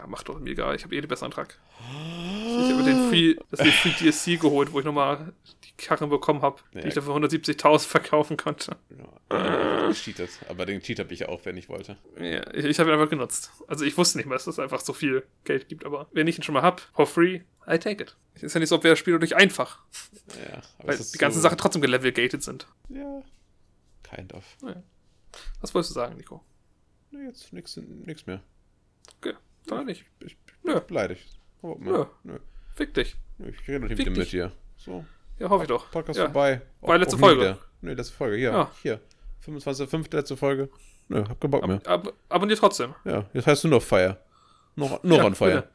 Ja, 0.00 0.06
macht 0.06 0.28
doch 0.28 0.38
mir 0.40 0.50
egal, 0.50 0.74
ich 0.74 0.84
habe 0.84 0.94
eh 0.96 1.00
den 1.00 1.08
besseren 1.08 1.26
Antrag. 1.26 1.58
Ich 1.78 2.72
habe 2.72 2.82
den 2.84 3.08
Free, 3.10 3.36
das 3.50 3.60
den 3.60 3.70
Free 3.72 3.90
DSC 4.10 4.36
geholt, 4.38 4.72
wo 4.72 4.78
ich 4.78 4.84
nochmal 4.86 5.32
die 5.64 5.72
Karren 5.76 6.08
bekommen 6.08 6.40
habe, 6.42 6.60
Ja. 6.72 6.80
die 6.80 6.88
ich 6.88 6.94
dafür 6.94 7.14
170.000 7.14 7.86
verkaufen 7.86 8.36
konnte. 8.38 8.76
Ja, 9.30 9.88
gecheatet. 9.88 10.30
Aber 10.48 10.64
den 10.64 10.80
Cheat 10.80 10.98
habe 11.00 11.12
ich 11.12 11.20
ja 11.20 11.28
auch, 11.28 11.44
wenn 11.44 11.56
ich 11.58 11.68
wollte. 11.68 11.98
Ja, 12.18 12.50
ich, 12.54 12.64
ich 12.64 12.78
habe 12.80 12.88
ihn 12.90 12.94
einfach 12.94 13.10
genutzt. 13.10 13.50
Also 13.66 13.84
ich 13.84 13.96
wusste 13.98 14.16
nicht 14.18 14.26
mehr, 14.26 14.36
dass 14.38 14.46
es 14.46 14.58
einfach 14.58 14.80
so 14.80 14.92
viel 14.94 15.22
Geld 15.44 15.68
gibt, 15.68 15.84
aber 15.84 16.08
wenn 16.12 16.26
ich 16.26 16.38
ihn 16.38 16.42
schon 16.42 16.54
mal 16.54 16.62
hab, 16.62 16.80
for 16.94 17.06
free, 17.06 17.40
I 17.68 17.78
take 17.78 18.02
it. 18.02 18.16
Es 18.34 18.42
ist 18.42 18.54
ja 18.54 18.60
nicht 18.60 18.70
so, 18.70 18.76
ob 18.76 18.84
wir 18.84 18.90
das 18.92 18.98
Spiel 18.98 19.18
durch 19.18 19.36
einfach, 19.36 19.80
Ja, 20.50 20.62
aber 20.78 20.88
weil 20.88 20.96
die 20.98 21.18
ganzen 21.18 21.36
so, 21.38 21.42
Sachen 21.42 21.58
trotzdem 21.58 21.82
gelevel-gated 21.82 22.42
sind. 22.42 22.66
Ja. 22.88 23.22
Kind 24.02 24.32
of. 24.32 24.44
Was 25.60 25.74
wolltest 25.74 25.90
du 25.90 25.94
sagen, 25.94 26.16
Nico? 26.16 26.42
Nee, 27.10 27.26
jetzt 27.26 27.52
nichts 27.52 27.76
mehr. 28.26 28.40
Okay, 29.18 29.34
dann 29.66 29.86
nicht. 29.86 30.04
Ich 30.20 30.36
Nö. 30.62 30.74
bin 30.74 30.86
beleidigt. 30.86 31.38
Oh, 31.62 31.76
Nö. 31.78 32.04
Nö. 32.24 32.38
Fick 32.74 32.94
dich. 32.94 33.16
Ich 33.38 33.68
rede 33.68 33.86
nicht 33.86 33.96
Fick 33.96 34.14
mit 34.16 34.32
dir. 34.32 34.52
So, 34.76 35.04
Ja, 35.38 35.48
hoffe 35.48 35.64
ich 35.64 35.68
doch. 35.68 35.90
Podcast 35.90 36.18
ja. 36.18 36.24
vorbei. 36.26 36.62
War 36.80 36.98
letzte 36.98 37.18
Folge. 37.18 37.40
wieder. 37.40 37.58
Nee, 37.80 37.94
letzte 37.94 38.14
Folge. 38.14 38.36
Hier. 38.36 38.50
Ja. 38.50 38.70
Hier. 38.82 39.00
25.05. 39.46 40.14
letzte 40.14 40.36
Folge. 40.36 40.68
Nö, 41.08 41.24
hab 41.28 41.40
keinen 41.40 41.50
Bock 41.50 41.66
mehr. 41.66 41.80
Ab, 41.86 42.12
abonniert 42.28 42.58
trotzdem. 42.58 42.94
Ja, 43.04 43.24
jetzt 43.32 43.46
heißt 43.46 43.64
du 43.64 43.68
noch 43.68 43.82
Fire. 43.82 44.18
Noch, 44.76 45.02
noch 45.02 45.16
Ja, 45.18 45.24
on 45.24 45.34
Fire. 45.34 45.68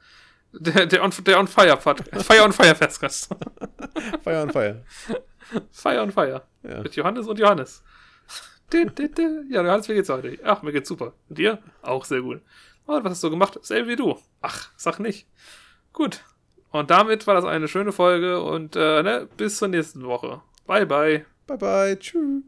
Der, 0.53 0.85
der, 0.85 1.03
on, 1.03 1.11
der 1.25 1.39
on 1.39 1.47
Fire 1.47 1.75
Podcast. 1.75 2.25
Fire 2.31 2.43
on 2.43 2.53
Fire 2.53 2.75
Festgast. 2.75 3.29
Fire 4.23 4.41
on 4.43 4.49
Fire. 4.51 4.83
Fire 5.71 6.01
on 6.01 6.11
Fire. 6.11 6.43
Ja. 6.63 6.81
Mit 6.81 6.95
Johannes 6.95 7.27
und 7.27 7.37
Johannes. 7.37 7.83
Ja, 8.73 9.63
Johannes, 9.63 9.89
wie 9.89 9.93
geht's 9.93 10.09
heute? 10.09 10.39
Ach, 10.43 10.61
mir 10.63 10.71
geht's 10.71 10.89
super. 10.89 11.13
Und 11.29 11.37
dir? 11.37 11.59
Auch 11.81 12.03
sehr 12.05 12.21
gut. 12.21 12.41
Und 12.85 13.03
was 13.03 13.11
hast 13.11 13.23
du 13.23 13.29
gemacht? 13.29 13.57
Selbe 13.61 13.89
wie 13.89 13.95
du. 13.95 14.19
Ach, 14.41 14.69
sag 14.77 14.99
nicht. 14.99 15.27
Gut. 15.93 16.23
Und 16.71 16.91
damit 16.91 17.25
war 17.25 17.35
das 17.35 17.45
eine 17.45 17.67
schöne 17.67 17.91
Folge 17.91 18.41
und 18.41 18.75
äh, 18.75 19.01
ne, 19.01 19.29
bis 19.37 19.57
zur 19.57 19.69
nächsten 19.69 20.03
Woche. 20.05 20.41
Bye, 20.67 20.85
bye. 20.85 21.25
Bye 21.47 21.57
bye. 21.57 21.99
Tschüss. 21.99 22.43